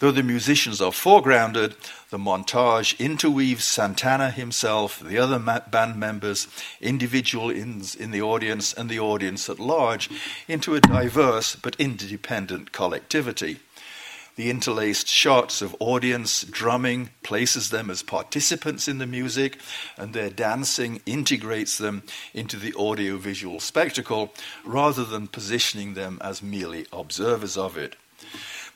Though 0.00 0.10
the 0.10 0.22
musicians 0.22 0.80
are 0.80 0.90
foregrounded, 0.90 1.74
the 2.10 2.18
montage 2.18 2.98
interweaves 2.98 3.64
Santana 3.64 4.30
himself, 4.30 5.00
the 5.00 5.18
other 5.18 5.38
band 5.38 5.96
members, 5.96 6.48
individual 6.80 7.50
ins 7.50 7.94
in 7.94 8.10
the 8.10 8.22
audience, 8.22 8.72
and 8.72 8.90
the 8.90 9.00
audience 9.00 9.48
at 9.48 9.58
large 9.58 10.10
into 10.48 10.74
a 10.74 10.80
diverse 10.80 11.56
but 11.56 11.76
interdependent 11.78 12.72
collectivity. 12.72 13.60
The 14.34 14.48
interlaced 14.48 15.08
shots 15.08 15.60
of 15.60 15.76
audience 15.78 16.42
drumming 16.44 17.10
places 17.22 17.68
them 17.68 17.90
as 17.90 18.02
participants 18.02 18.88
in 18.88 18.96
the 18.96 19.06
music, 19.06 19.58
and 19.98 20.14
their 20.14 20.30
dancing 20.30 21.02
integrates 21.04 21.76
them 21.76 22.02
into 22.32 22.56
the 22.56 22.74
audiovisual 22.74 23.60
spectacle 23.60 24.32
rather 24.64 25.04
than 25.04 25.26
positioning 25.26 25.92
them 25.92 26.18
as 26.22 26.42
merely 26.42 26.86
observers 26.92 27.58
of 27.58 27.76
it. 27.76 27.96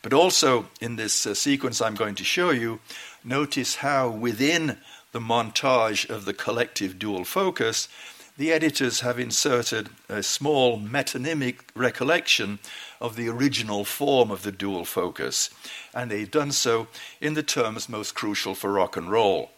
But 0.03 0.13
also 0.13 0.69
in 0.81 0.97
this 0.97 1.27
uh, 1.27 1.35
sequence 1.35 1.81
I'm 1.81 1.95
going 1.95 2.17
to 2.17 2.25
show 2.25 2.51
you, 2.51 2.81
notice 3.25 3.77
how 3.77 4.11
within 4.11 4.77
the 5.13 5.21
montage 5.21 6.09
of 6.11 6.27
the 6.27 6.35
collective 6.35 6.99
dual 6.99 7.25
focus, 7.25 7.89
the 8.37 8.53
editors 8.53 9.01
have 9.01 9.19
inserted 9.19 9.89
a 10.11 10.23
small 10.23 10.79
metonymic 10.79 11.61
recollection 11.75 12.59
of 13.01 13.16
the 13.16 13.28
original 13.28 13.84
form 13.84 14.30
of 14.30 14.42
the 14.42 14.53
dual 14.53 14.84
focus, 14.84 15.51
and 15.94 16.11
they've 16.11 16.30
done 16.30 16.53
so 16.53 16.86
in 17.20 17.34
the 17.34 17.42
terms 17.42 17.88
most 17.88 18.14
crucial 18.14 18.55
for 18.55 18.72
rock 18.72 18.97
and 18.97 19.11
roll 19.11 19.51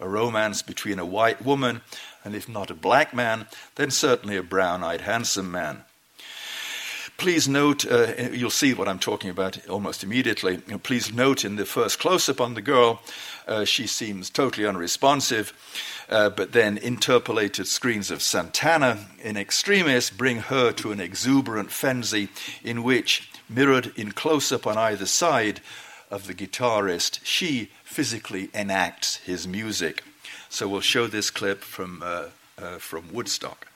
a 0.00 0.08
romance 0.08 0.62
between 0.62 0.98
a 0.98 1.06
white 1.06 1.42
woman 1.44 1.80
and, 2.24 2.34
if 2.34 2.48
not 2.48 2.70
a 2.70 2.74
black 2.74 3.14
man, 3.14 3.46
then 3.76 3.90
certainly 3.90 4.36
a 4.36 4.42
brown 4.42 4.82
eyed 4.82 5.02
handsome 5.02 5.50
man. 5.50 5.84
Please 7.18 7.46
note, 7.46 7.86
uh, 7.86 8.12
you'll 8.32 8.50
see 8.50 8.74
what 8.74 8.88
I'm 8.88 8.98
talking 8.98 9.30
about 9.30 9.68
almost 9.68 10.02
immediately. 10.02 10.56
Please 10.58 11.12
note 11.12 11.44
in 11.44 11.56
the 11.56 11.64
first 11.64 12.00
close 12.00 12.28
up 12.28 12.40
on 12.40 12.54
the 12.54 12.62
girl, 12.62 13.00
uh, 13.46 13.64
she 13.64 13.86
seems 13.86 14.28
totally 14.28 14.66
unresponsive, 14.66 15.52
uh, 16.12 16.28
but 16.30 16.52
then 16.52 16.76
interpolated 16.78 17.66
screens 17.66 18.10
of 18.10 18.22
Santana 18.22 19.08
in 19.22 19.36
extremis 19.36 20.10
bring 20.10 20.38
her 20.38 20.70
to 20.72 20.92
an 20.92 21.00
exuberant 21.00 21.70
frenzy 21.70 22.28
in 22.62 22.82
which, 22.82 23.30
mirrored 23.48 23.92
in 23.96 24.12
close 24.12 24.52
up 24.52 24.66
on 24.66 24.76
either 24.76 25.06
side 25.06 25.60
of 26.10 26.26
the 26.26 26.34
guitarist, 26.34 27.20
she 27.24 27.70
physically 27.82 28.50
enacts 28.52 29.16
his 29.16 29.48
music. 29.48 30.04
So 30.50 30.68
we'll 30.68 30.82
show 30.82 31.06
this 31.06 31.30
clip 31.30 31.62
from, 31.64 32.02
uh, 32.04 32.26
uh, 32.58 32.76
from 32.76 33.10
Woodstock. 33.12 33.68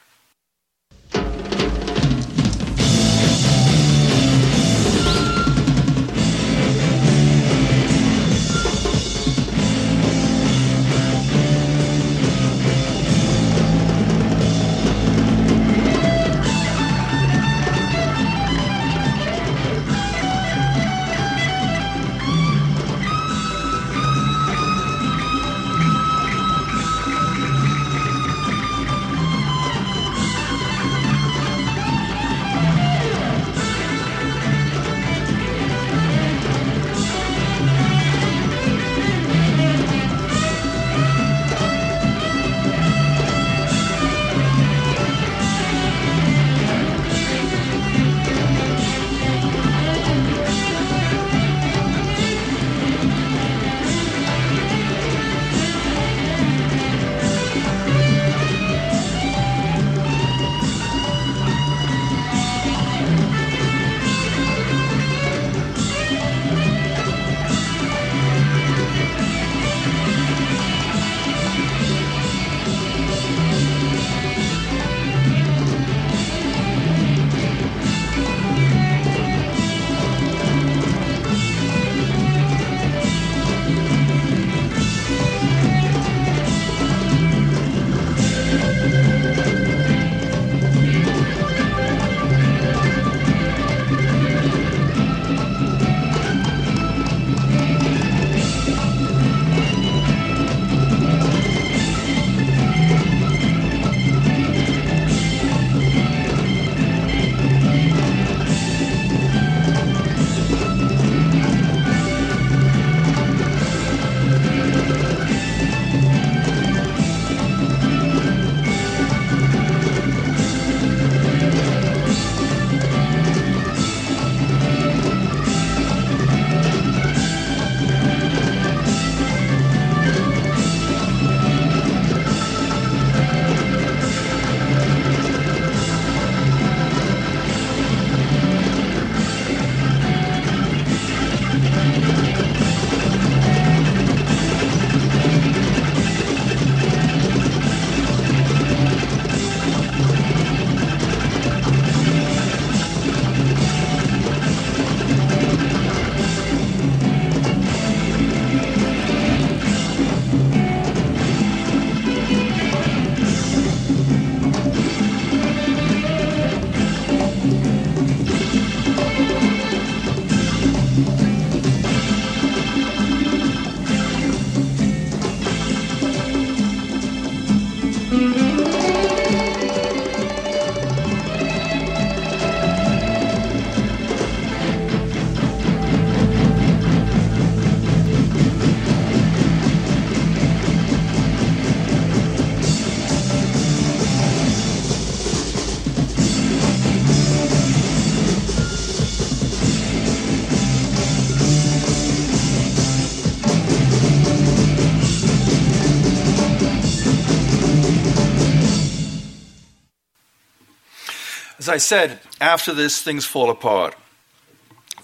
As 211.66 211.70
I 211.70 211.78
said, 211.78 212.20
after 212.40 212.72
this, 212.72 213.02
things 213.02 213.24
fall 213.24 213.50
apart. 213.50 213.96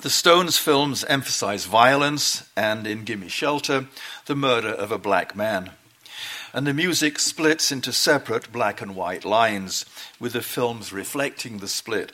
The 0.02 0.09
Stones 0.09 0.59
films 0.59 1.02
emphasize 1.02 1.64
violence, 1.64 2.48
and 2.56 2.86
in 2.86 3.02
Gimme 3.02 3.26
Shelter, 3.26 3.89
the 4.26 4.36
murder 4.36 4.68
of 4.68 4.93
a 4.93 4.97
black 4.97 5.34
man. 5.34 5.72
And 6.52 6.64
the 6.64 6.72
music 6.72 7.18
splits 7.18 7.72
into 7.72 7.93
separate 7.93 8.52
black 8.52 8.80
and 8.80 8.94
white 8.94 9.24
lines, 9.24 9.84
with 10.20 10.34
the 10.34 10.40
films 10.40 10.93
reflecting 10.93 11.59
the 11.59 11.66
split. 11.66 12.12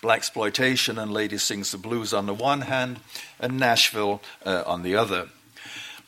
Black 0.00 0.18
exploitation 0.18 0.96
and 0.96 1.12
Lady 1.12 1.36
Sings 1.36 1.72
the 1.72 1.76
Blues 1.76 2.14
on 2.14 2.26
the 2.26 2.32
one 2.32 2.60
hand, 2.60 3.00
and 3.40 3.58
Nashville 3.58 4.22
uh, 4.46 4.62
on 4.66 4.84
the 4.84 4.94
other. 4.94 5.30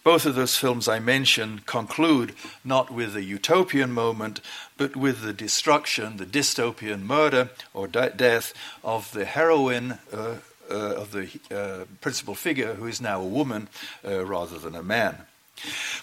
Both 0.05 0.27
of 0.27 0.35
those 0.35 0.57
films 0.57 0.89
I 0.89 0.99
mentioned 0.99 1.67
conclude 1.67 2.35
not 2.65 2.91
with 2.91 3.15
a 3.15 3.23
utopian 3.23 3.93
moment, 3.93 4.41
but 4.77 4.97
with 4.97 5.23
the 5.23 5.33
destruction, 5.33 6.17
the 6.17 6.27
dystopian 6.27 7.03
murder 7.03 7.51
or 7.73 7.87
de- 7.87 8.11
death 8.11 8.53
of 8.83 9.13
the 9.13 9.25
heroine 9.25 9.99
uh, 10.13 10.37
uh, 10.71 10.75
of 10.75 11.13
the 11.13 11.29
uh, 11.55 11.85
principal 12.01 12.35
figure, 12.35 12.75
who 12.75 12.87
is 12.87 13.01
now 13.01 13.21
a 13.21 13.27
woman 13.27 13.69
uh, 14.05 14.25
rather 14.25 14.59
than 14.59 14.75
a 14.75 14.83
man. 14.83 15.19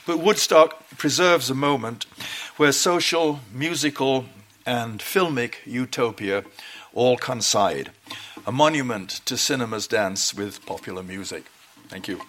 But 0.06 0.20
Woodstock 0.20 0.90
preserves 0.98 1.50
a 1.50 1.56
moment 1.56 2.06
where 2.58 2.72
social, 2.72 3.40
musical, 3.54 4.26
and 4.66 5.00
filmic 5.00 5.56
utopia 5.66 6.44
all 6.94 7.18
coincide, 7.18 7.92
a 8.46 8.52
monument 8.52 9.22
to 9.26 9.38
cinema's 9.38 9.88
dance 9.88 10.34
with 10.34 10.66
popular 10.66 11.04
music. 11.04 11.46
Thank 11.88 12.08
you. 12.08 12.22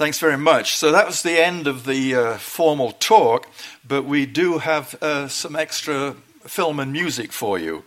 Thanks 0.00 0.18
very 0.18 0.38
much. 0.38 0.76
So 0.76 0.92
that 0.92 1.06
was 1.06 1.20
the 1.20 1.38
end 1.38 1.66
of 1.66 1.84
the 1.84 2.14
uh, 2.14 2.38
formal 2.38 2.92
talk, 2.92 3.46
but 3.86 4.06
we 4.06 4.24
do 4.24 4.56
have 4.56 4.94
uh, 5.02 5.28
some 5.28 5.54
extra 5.54 6.16
film 6.44 6.80
and 6.80 6.90
music 6.90 7.32
for 7.32 7.58
you. 7.58 7.84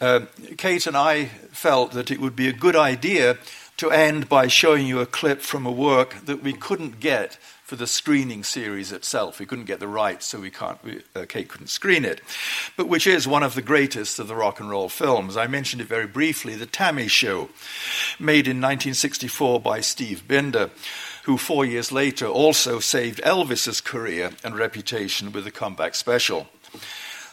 Uh, 0.00 0.22
Kate 0.56 0.84
and 0.88 0.96
I 0.96 1.26
felt 1.52 1.92
that 1.92 2.10
it 2.10 2.18
would 2.18 2.34
be 2.34 2.48
a 2.48 2.52
good 2.52 2.74
idea 2.74 3.38
to 3.76 3.92
end 3.92 4.28
by 4.28 4.48
showing 4.48 4.88
you 4.88 4.98
a 4.98 5.06
clip 5.06 5.42
from 5.42 5.64
a 5.64 5.70
work 5.70 6.16
that 6.24 6.42
we 6.42 6.54
couldn't 6.54 6.98
get 6.98 7.38
for 7.62 7.76
the 7.76 7.86
screening 7.86 8.42
series 8.42 8.90
itself. 8.90 9.38
We 9.38 9.46
couldn't 9.46 9.66
get 9.66 9.78
the 9.78 9.86
rights, 9.86 10.26
so 10.26 10.40
we 10.40 10.50
can't, 10.50 10.82
we, 10.82 11.02
uh, 11.14 11.24
Kate 11.28 11.48
couldn't 11.48 11.68
screen 11.68 12.04
it, 12.04 12.20
but 12.76 12.88
which 12.88 13.06
is 13.06 13.28
one 13.28 13.44
of 13.44 13.54
the 13.54 13.62
greatest 13.62 14.18
of 14.18 14.26
the 14.26 14.34
rock 14.34 14.58
and 14.58 14.68
roll 14.68 14.88
films. 14.88 15.36
I 15.36 15.46
mentioned 15.46 15.82
it 15.82 15.86
very 15.86 16.08
briefly 16.08 16.56
The 16.56 16.66
T.A.M.I 16.66 17.06
Show, 17.06 17.48
made 18.18 18.48
in 18.48 18.60
1964 18.60 19.60
by 19.60 19.80
Steve 19.80 20.26
Binder 20.26 20.70
who 21.24 21.38
four 21.38 21.64
years 21.64 21.90
later 21.90 22.26
also 22.26 22.78
saved 22.78 23.20
Elvis's 23.24 23.80
career 23.80 24.30
and 24.42 24.56
reputation 24.56 25.32
with 25.32 25.44
the 25.44 25.50
comeback 25.50 25.94
special. 25.94 26.46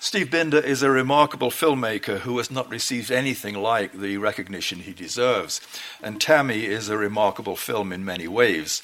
Steve 0.04 0.32
Binder 0.32 0.58
is 0.58 0.82
a 0.82 0.90
remarkable 0.90 1.52
filmmaker 1.52 2.22
who 2.22 2.40
has 2.40 2.50
not 2.50 2.68
received 2.72 3.12
anything 3.12 3.54
like 3.54 3.94
the 3.94 4.18
recognition 4.18 4.80
he 4.80 4.94
deserves, 4.94 5.62
and 6.02 6.20
T.A.M.I 6.20 6.56
is 6.56 6.90
a 6.90 6.98
remarkable 6.98 7.56
film 7.56 7.94
in 7.94 8.04
many 8.04 8.28
ways. 8.28 8.82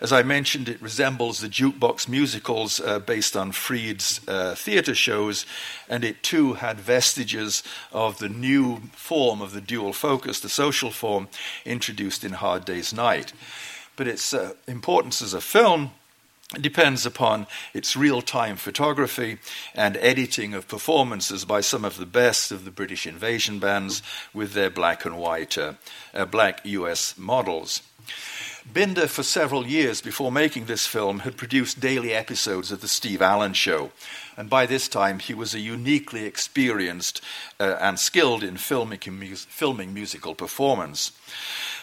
As 0.00 0.10
I 0.10 0.22
mentioned, 0.22 0.70
it 0.70 0.80
resembles 0.80 1.40
the 1.40 1.50
jukebox 1.50 2.08
musicals 2.08 2.80
uh, 2.80 2.98
based 2.98 3.36
on 3.36 3.52
Freed's 3.52 4.26
uh, 4.26 4.54
theatre 4.54 4.94
shows, 4.94 5.44
and 5.86 6.02
it 6.02 6.22
too 6.22 6.54
had 6.54 6.80
vestiges 6.80 7.62
of 7.92 8.18
the 8.18 8.30
new 8.30 8.78
form 8.92 9.42
of 9.42 9.52
the 9.52 9.60
dual 9.60 9.92
focus, 9.92 10.40
the 10.40 10.48
social 10.48 10.90
form, 10.90 11.28
introduced 11.66 12.24
in 12.24 12.32
Hard 12.32 12.64
Day's 12.64 12.94
Night 12.94 13.34
but 13.96 14.08
its 14.08 14.32
uh, 14.34 14.54
importance 14.66 15.22
as 15.22 15.34
a 15.34 15.40
film 15.40 15.90
depends 16.60 17.04
upon 17.04 17.46
its 17.72 17.96
real 17.96 18.22
time 18.22 18.56
photography 18.56 19.38
and 19.74 19.96
editing 19.96 20.54
of 20.54 20.68
performances 20.68 21.44
by 21.44 21.60
some 21.60 21.84
of 21.84 21.96
the 21.96 22.06
best 22.06 22.52
of 22.52 22.64
the 22.64 22.70
British 22.70 23.06
invasion 23.06 23.58
bands 23.58 24.02
with 24.32 24.52
their 24.52 24.70
black 24.70 25.04
and 25.04 25.18
white, 25.18 25.58
uh, 25.58 25.74
uh, 26.12 26.24
black 26.24 26.60
US 26.64 27.16
models. 27.18 27.82
Binder, 28.72 29.06
for 29.08 29.22
several 29.22 29.66
years 29.66 30.00
before 30.00 30.32
making 30.32 30.64
this 30.64 30.86
film, 30.86 31.20
had 31.20 31.36
produced 31.36 31.80
daily 31.80 32.14
episodes 32.14 32.72
of 32.72 32.80
The 32.80 32.88
Steve 32.88 33.20
Allen 33.20 33.52
Show. 33.52 33.92
And 34.38 34.48
by 34.48 34.64
this 34.64 34.88
time, 34.88 35.18
he 35.18 35.34
was 35.34 35.54
a 35.54 35.60
uniquely 35.60 36.24
experienced 36.24 37.20
uh, 37.60 37.76
and 37.78 37.98
skilled 37.98 38.42
in 38.42 38.56
filming, 38.56 38.98
filming 38.98 39.92
musical 39.92 40.34
performance. 40.34 41.12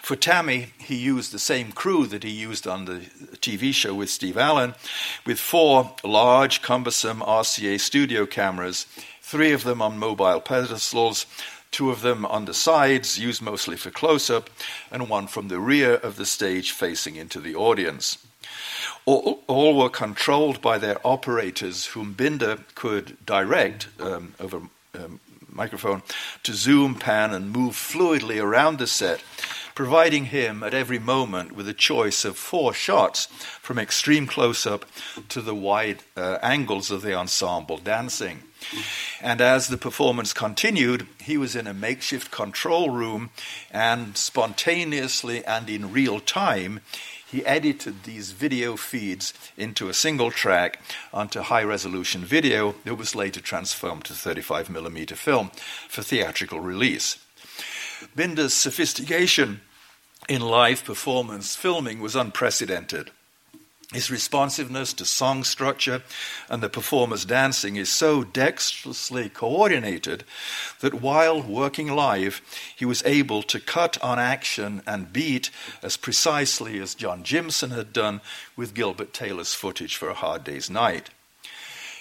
For 0.02 0.16
T.A.M.I, 0.16 0.70
he 0.80 0.96
used 0.96 1.32
the 1.32 1.40
same 1.40 1.72
crew 1.72 2.08
that 2.08 2.24
he 2.24 2.32
used 2.32 2.68
on 2.68 2.86
the 2.86 3.02
TV 3.38 3.72
show 3.72 3.94
with 3.94 4.10
Steve 4.10 4.36
Allen, 4.36 4.74
with 5.28 5.40
four 5.40 5.96
large, 6.04 6.64
cumbersome 6.64 7.20
RCA 7.20 7.80
studio 7.80 8.26
cameras, 8.26 8.88
three 9.22 9.52
of 9.52 9.64
them 9.64 9.80
on 9.80 10.00
mobile 10.00 10.42
pedestals, 10.42 11.28
two 11.70 11.92
of 11.92 12.02
them 12.02 12.26
on 12.26 12.46
the 12.46 12.54
sides, 12.54 13.20
used 13.20 13.44
mostly 13.44 13.78
for 13.78 13.92
close 13.92 14.32
up, 14.32 14.50
and 14.90 15.08
one 15.08 15.28
from 15.28 15.50
the 15.50 15.60
rear 15.60 15.94
of 15.94 16.16
the 16.16 16.26
stage 16.26 16.72
facing 16.72 17.16
into 17.16 17.40
the 17.40 17.54
audience. 17.54 18.18
All, 19.06 19.44
all 19.46 19.78
were 19.78 19.90
controlled 19.90 20.64
by 20.64 20.80
their 20.80 20.98
operators, 21.06 21.86
whom 21.86 22.14
Binder 22.14 22.58
could 22.74 23.24
direct 23.24 23.88
um, 24.00 24.34
over 24.40 24.62
um, 24.96 25.20
microphone 25.48 26.02
to 26.44 26.54
zoom, 26.54 26.96
pan, 26.96 27.34
and 27.34 27.52
move 27.52 27.76
fluidly 27.76 28.42
around 28.42 28.80
the 28.80 28.88
set 28.88 29.24
providing 29.82 30.26
him 30.26 30.62
at 30.62 30.76
every 30.76 31.00
moment 31.00 31.54
with 31.54 31.68
a 31.68 31.74
choice 31.74 32.24
of 32.24 32.38
four 32.38 32.72
shots 32.72 33.26
from 33.64 33.80
extreme 33.80 34.28
close 34.28 34.68
up 34.68 34.86
to 35.28 35.42
the 35.42 35.56
wide 35.56 36.04
uh, 36.16 36.38
angles 36.44 36.92
of 36.92 37.02
the 37.02 37.16
ensemble 37.16 37.80
dancing. 37.80 38.44
And 39.22 39.42
as 39.42 39.70
the 39.70 39.80
performance 39.80 40.34
continued, 40.34 41.08
he 41.20 41.36
was 41.36 41.56
in 41.56 41.66
a 41.66 41.74
makeshift 41.74 42.30
control 42.30 42.92
room 42.92 43.32
and 43.72 44.16
spontaneously 44.16 45.44
and 45.46 45.68
in 45.68 45.92
real 45.92 46.20
time, 46.20 46.82
he 47.26 47.44
edited 47.44 48.04
these 48.04 48.34
video 48.34 48.76
feeds 48.76 49.34
into 49.58 49.90
a 49.90 49.96
single 49.96 50.30
track 50.30 50.80
onto 51.12 51.42
high 51.42 51.64
resolution 51.64 52.24
video 52.24 52.76
that 52.86 52.94
was 52.94 53.16
later 53.16 53.42
transformed 53.42 54.06
to 54.06 54.14
35mm 54.14 55.16
film 55.16 55.50
for 55.90 56.04
theatrical 56.04 56.60
release. 56.60 57.18
Binder's 58.16 58.54
sophistication 58.54 59.62
in 60.32 60.40
live 60.40 60.86
performance 60.86 61.58
filming 61.58 62.00
was 62.00 62.16
unprecedented. 62.16 63.12
His 63.92 64.10
responsiveness 64.10 64.94
to 64.94 65.04
song 65.04 65.44
structure 65.44 66.04
and 66.48 66.64
the 66.64 66.70
performer's 66.70 67.26
dancing 67.26 67.76
is 67.76 67.90
so 67.90 68.24
dexterously 68.24 69.28
coordinated 69.28 70.24
that 70.80 70.94
while 70.94 71.42
working 71.42 71.94
live, 71.94 72.42
he 72.74 72.86
was 72.86 73.04
able 73.04 73.44
to 73.44 73.60
cut 73.60 74.02
on 74.02 74.20
action 74.20 74.82
and 74.88 75.12
beat 75.12 75.50
as 75.84 75.98
precisely 75.98 76.80
as 76.80 76.96
John 76.96 77.26
Jympson 77.26 77.76
had 77.76 77.92
done 77.92 78.22
with 78.56 78.74
Gilbert 78.74 79.12
Taylor's 79.14 79.54
footage 79.54 79.98
for 79.98 80.08
A 80.08 80.14
Hard 80.14 80.46
Day's 80.46 80.70
Night. 80.70 81.10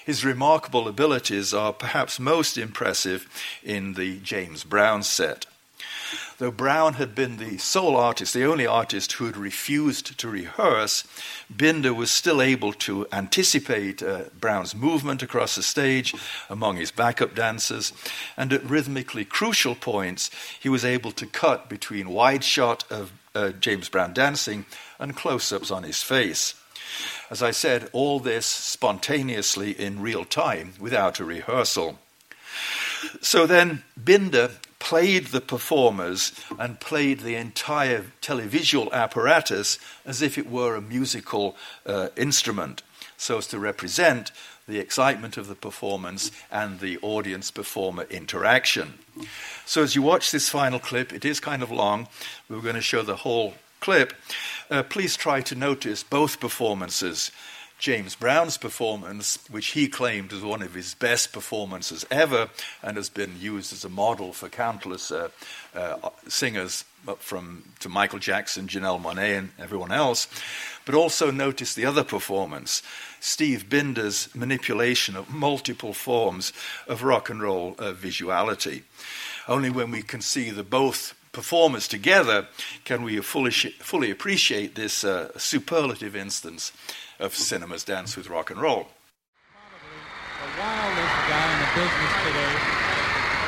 His 0.06 0.24
remarkable 0.24 0.86
abilities 0.86 1.52
are 1.52 1.72
perhaps 1.72 2.20
most 2.20 2.56
impressive 2.56 3.26
in 3.64 3.94
the 3.94 4.20
James 4.20 4.62
Brown 4.62 5.02
set. 5.02 5.46
Though 6.38 6.50
Brown 6.50 6.94
had 6.94 7.14
been 7.14 7.36
the 7.36 7.58
sole 7.58 7.96
artist, 7.96 8.32
the 8.32 8.46
only 8.46 8.66
artist 8.66 9.12
who 9.12 9.26
had 9.26 9.36
refused 9.36 10.18
to 10.18 10.28
rehearse, 10.28 11.04
Binder 11.54 11.92
was 11.92 12.10
still 12.10 12.40
able 12.40 12.72
to 12.72 13.06
anticipate 13.12 14.02
uh, 14.02 14.24
Brown's 14.40 14.74
movement 14.74 15.22
across 15.22 15.54
the 15.54 15.62
stage 15.62 16.14
among 16.48 16.76
his 16.76 16.90
backup 16.90 17.34
dancers, 17.34 17.92
and 18.36 18.52
at 18.52 18.64
rhythmically 18.64 19.26
crucial 19.26 19.74
points, 19.74 20.30
he 20.58 20.70
was 20.70 20.84
able 20.84 21.12
to 21.12 21.26
cut 21.26 21.68
between 21.68 22.08
wide 22.08 22.42
shot 22.42 22.90
of 22.90 23.12
uh, 23.34 23.50
James 23.50 23.88
Brown 23.88 24.14
dancing 24.14 24.64
and 24.98 25.14
close 25.14 25.52
ups 25.52 25.70
on 25.70 25.82
his 25.82 26.02
face. 26.02 26.54
As 27.30 27.42
I 27.42 27.50
said, 27.50 27.88
all 27.92 28.18
this 28.18 28.46
spontaneously 28.46 29.72
in 29.72 30.00
real 30.00 30.24
time 30.24 30.72
without 30.80 31.20
a 31.20 31.24
rehearsal. 31.24 31.98
So 33.20 33.46
then 33.46 33.84
Binder 33.96 34.52
played 34.80 35.26
the 35.26 35.40
performers 35.40 36.32
and 36.58 36.80
played 36.80 37.20
the 37.20 37.36
entire 37.36 38.06
televisual 38.20 38.90
apparatus 38.90 39.78
as 40.04 40.20
if 40.20 40.36
it 40.36 40.50
were 40.50 40.74
a 40.74 40.80
musical 40.80 41.54
uh, 41.86 42.08
instrument, 42.16 42.82
so 43.16 43.38
as 43.38 43.46
to 43.46 43.58
represent 43.58 44.32
the 44.66 44.78
excitement 44.78 45.36
of 45.36 45.46
the 45.46 45.54
performance 45.54 46.32
and 46.50 46.80
the 46.80 46.98
audience 47.02 47.50
performer 47.50 48.06
interaction. 48.10 48.94
So, 49.66 49.82
as 49.82 49.94
you 49.94 50.02
watch 50.02 50.30
this 50.30 50.48
final 50.48 50.78
clip, 50.78 51.12
it 51.12 51.24
is 51.24 51.40
kind 51.40 51.62
of 51.62 51.70
long. 51.70 52.08
We're 52.48 52.60
going 52.60 52.74
to 52.74 52.80
show 52.80 53.02
the 53.02 53.16
whole 53.16 53.54
clip. 53.80 54.12
Uh, 54.70 54.82
please 54.82 55.16
try 55.16 55.40
to 55.42 55.54
notice 55.54 56.02
both 56.02 56.40
performances. 56.40 57.30
James 57.80 58.14
Brown's 58.14 58.58
performance, 58.58 59.38
which 59.48 59.68
he 59.68 59.88
claimed 59.88 60.32
was 60.32 60.42
one 60.42 60.60
of 60.60 60.74
his 60.74 60.94
best 60.94 61.32
performances 61.32 62.04
ever 62.10 62.50
and 62.82 62.98
has 62.98 63.08
been 63.08 63.40
used 63.40 63.72
as 63.72 63.86
a 63.86 63.88
model 63.88 64.34
for 64.34 64.50
countless 64.50 65.10
uh, 65.10 65.30
uh, 65.74 66.10
singers 66.28 66.84
from 67.18 67.64
to 67.80 67.88
Michael 67.88 68.18
Jackson, 68.18 68.68
Janelle 68.68 69.00
Monáe, 69.00 69.38
and 69.38 69.50
everyone 69.58 69.92
else. 69.92 70.28
But 70.84 70.94
also 70.94 71.30
notice 71.30 71.72
the 71.72 71.86
other 71.86 72.04
performance, 72.04 72.82
Steve 73.18 73.70
Binder's 73.70 74.28
manipulation 74.34 75.16
of 75.16 75.30
multiple 75.30 75.94
forms 75.94 76.52
of 76.86 77.02
rock 77.02 77.30
and 77.30 77.40
roll 77.40 77.76
uh, 77.78 77.92
visuality. 77.92 78.82
Only 79.48 79.70
when 79.70 79.90
we 79.90 80.02
can 80.02 80.20
see 80.20 80.50
the 80.50 80.62
both 80.62 81.14
performers 81.32 81.88
together 81.88 82.48
can 82.84 83.02
we 83.02 83.18
fully, 83.20 83.52
fully 83.52 84.10
appreciate 84.10 84.74
this 84.74 85.02
uh, 85.02 85.30
superlative 85.38 86.14
instance 86.14 86.72
of 87.20 87.36
cinema's 87.36 87.84
dance 87.84 88.16
with 88.16 88.28
rock 88.28 88.50
and 88.50 88.60
roll. 88.60 88.88
Probably 89.52 90.00
the 90.40 90.50
wildest 90.56 91.16
guy 91.28 91.46
in 91.52 91.58
the 91.60 91.70
business 91.76 92.12
today. 92.24 92.54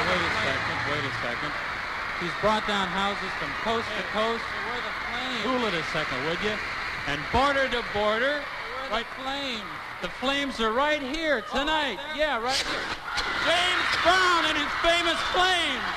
Wait 0.02 0.20
a 0.20 0.32
second, 0.44 0.78
wait 0.92 1.04
a 1.08 1.14
second. 1.24 1.52
He's 2.20 2.36
brought 2.40 2.66
down 2.68 2.86
houses 2.86 3.32
from 3.40 3.48
coast 3.64 3.88
to 3.96 4.04
coast. 4.12 4.44
Cool 5.42 5.64
it 5.66 5.74
a 5.74 5.82
second, 5.90 6.22
would 6.28 6.38
you? 6.44 6.54
And 7.08 7.18
border 7.32 7.66
to 7.68 7.82
border. 7.94 8.40
Right, 8.90 9.06
flames. 9.18 9.64
The 10.02 10.08
flames 10.20 10.60
are 10.60 10.72
right 10.72 11.00
here 11.00 11.40
tonight. 11.50 11.98
Yeah, 12.14 12.42
right 12.42 12.54
here. 12.54 12.86
James 13.42 13.88
Brown 14.04 14.44
and 14.52 14.58
his 14.58 14.72
famous 14.84 15.18
flames. 15.32 15.88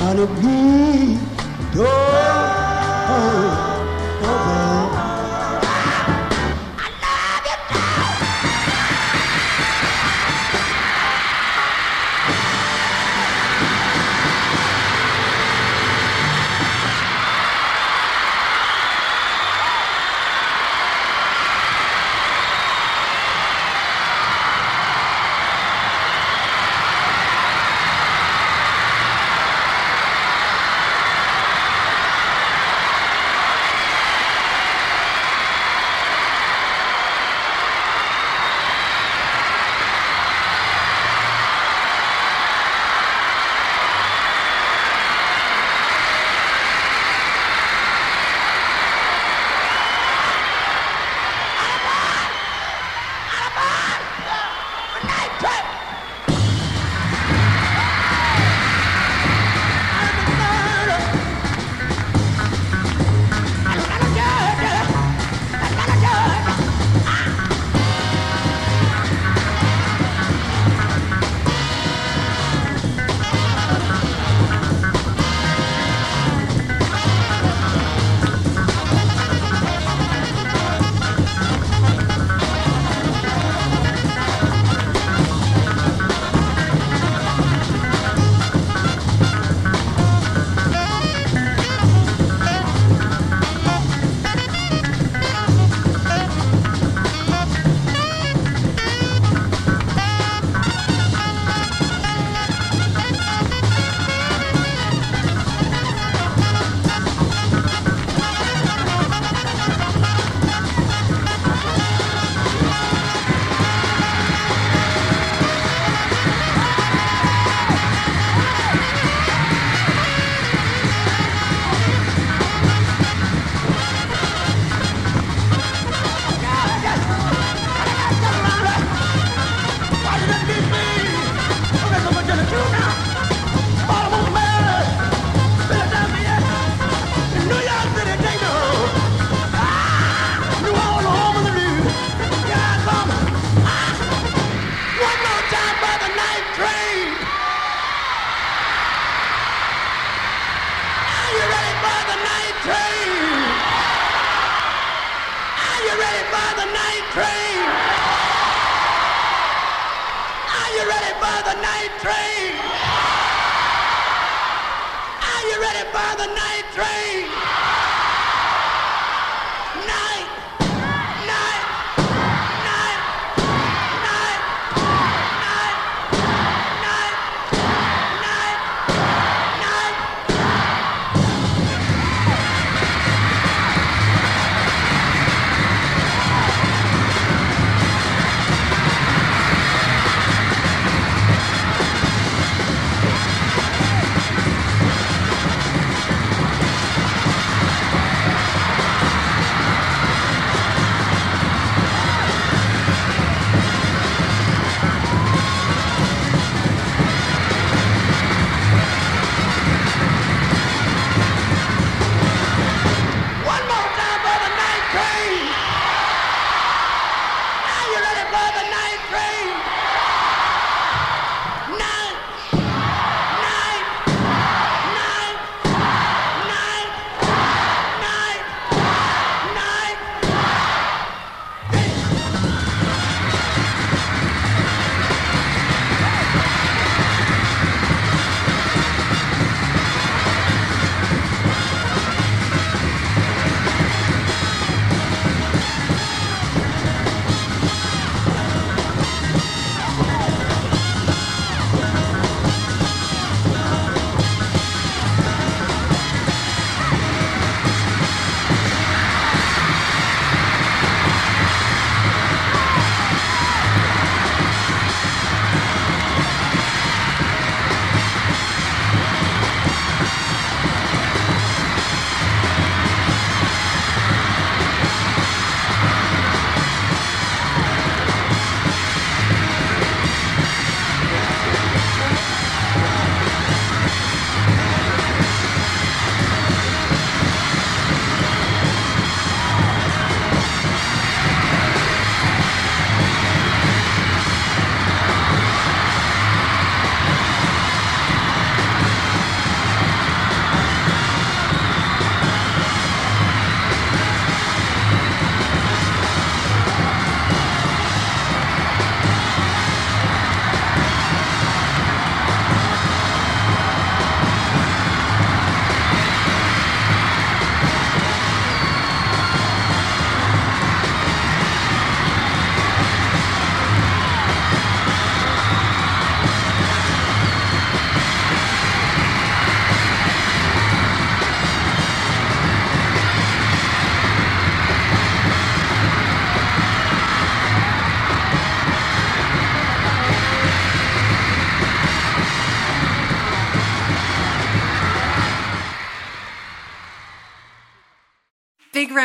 Wanna 0.00 0.26
be 0.40 1.18
your 1.74 1.84
big 3.08 4.99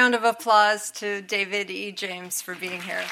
round 0.05 0.13
of 0.13 0.23
applause 0.23 0.91
to 0.91 1.19
David 1.23 1.71
E. 1.71 1.91
James 1.91 2.39
for 2.39 2.53
being 2.53 2.79
here. 2.79 3.03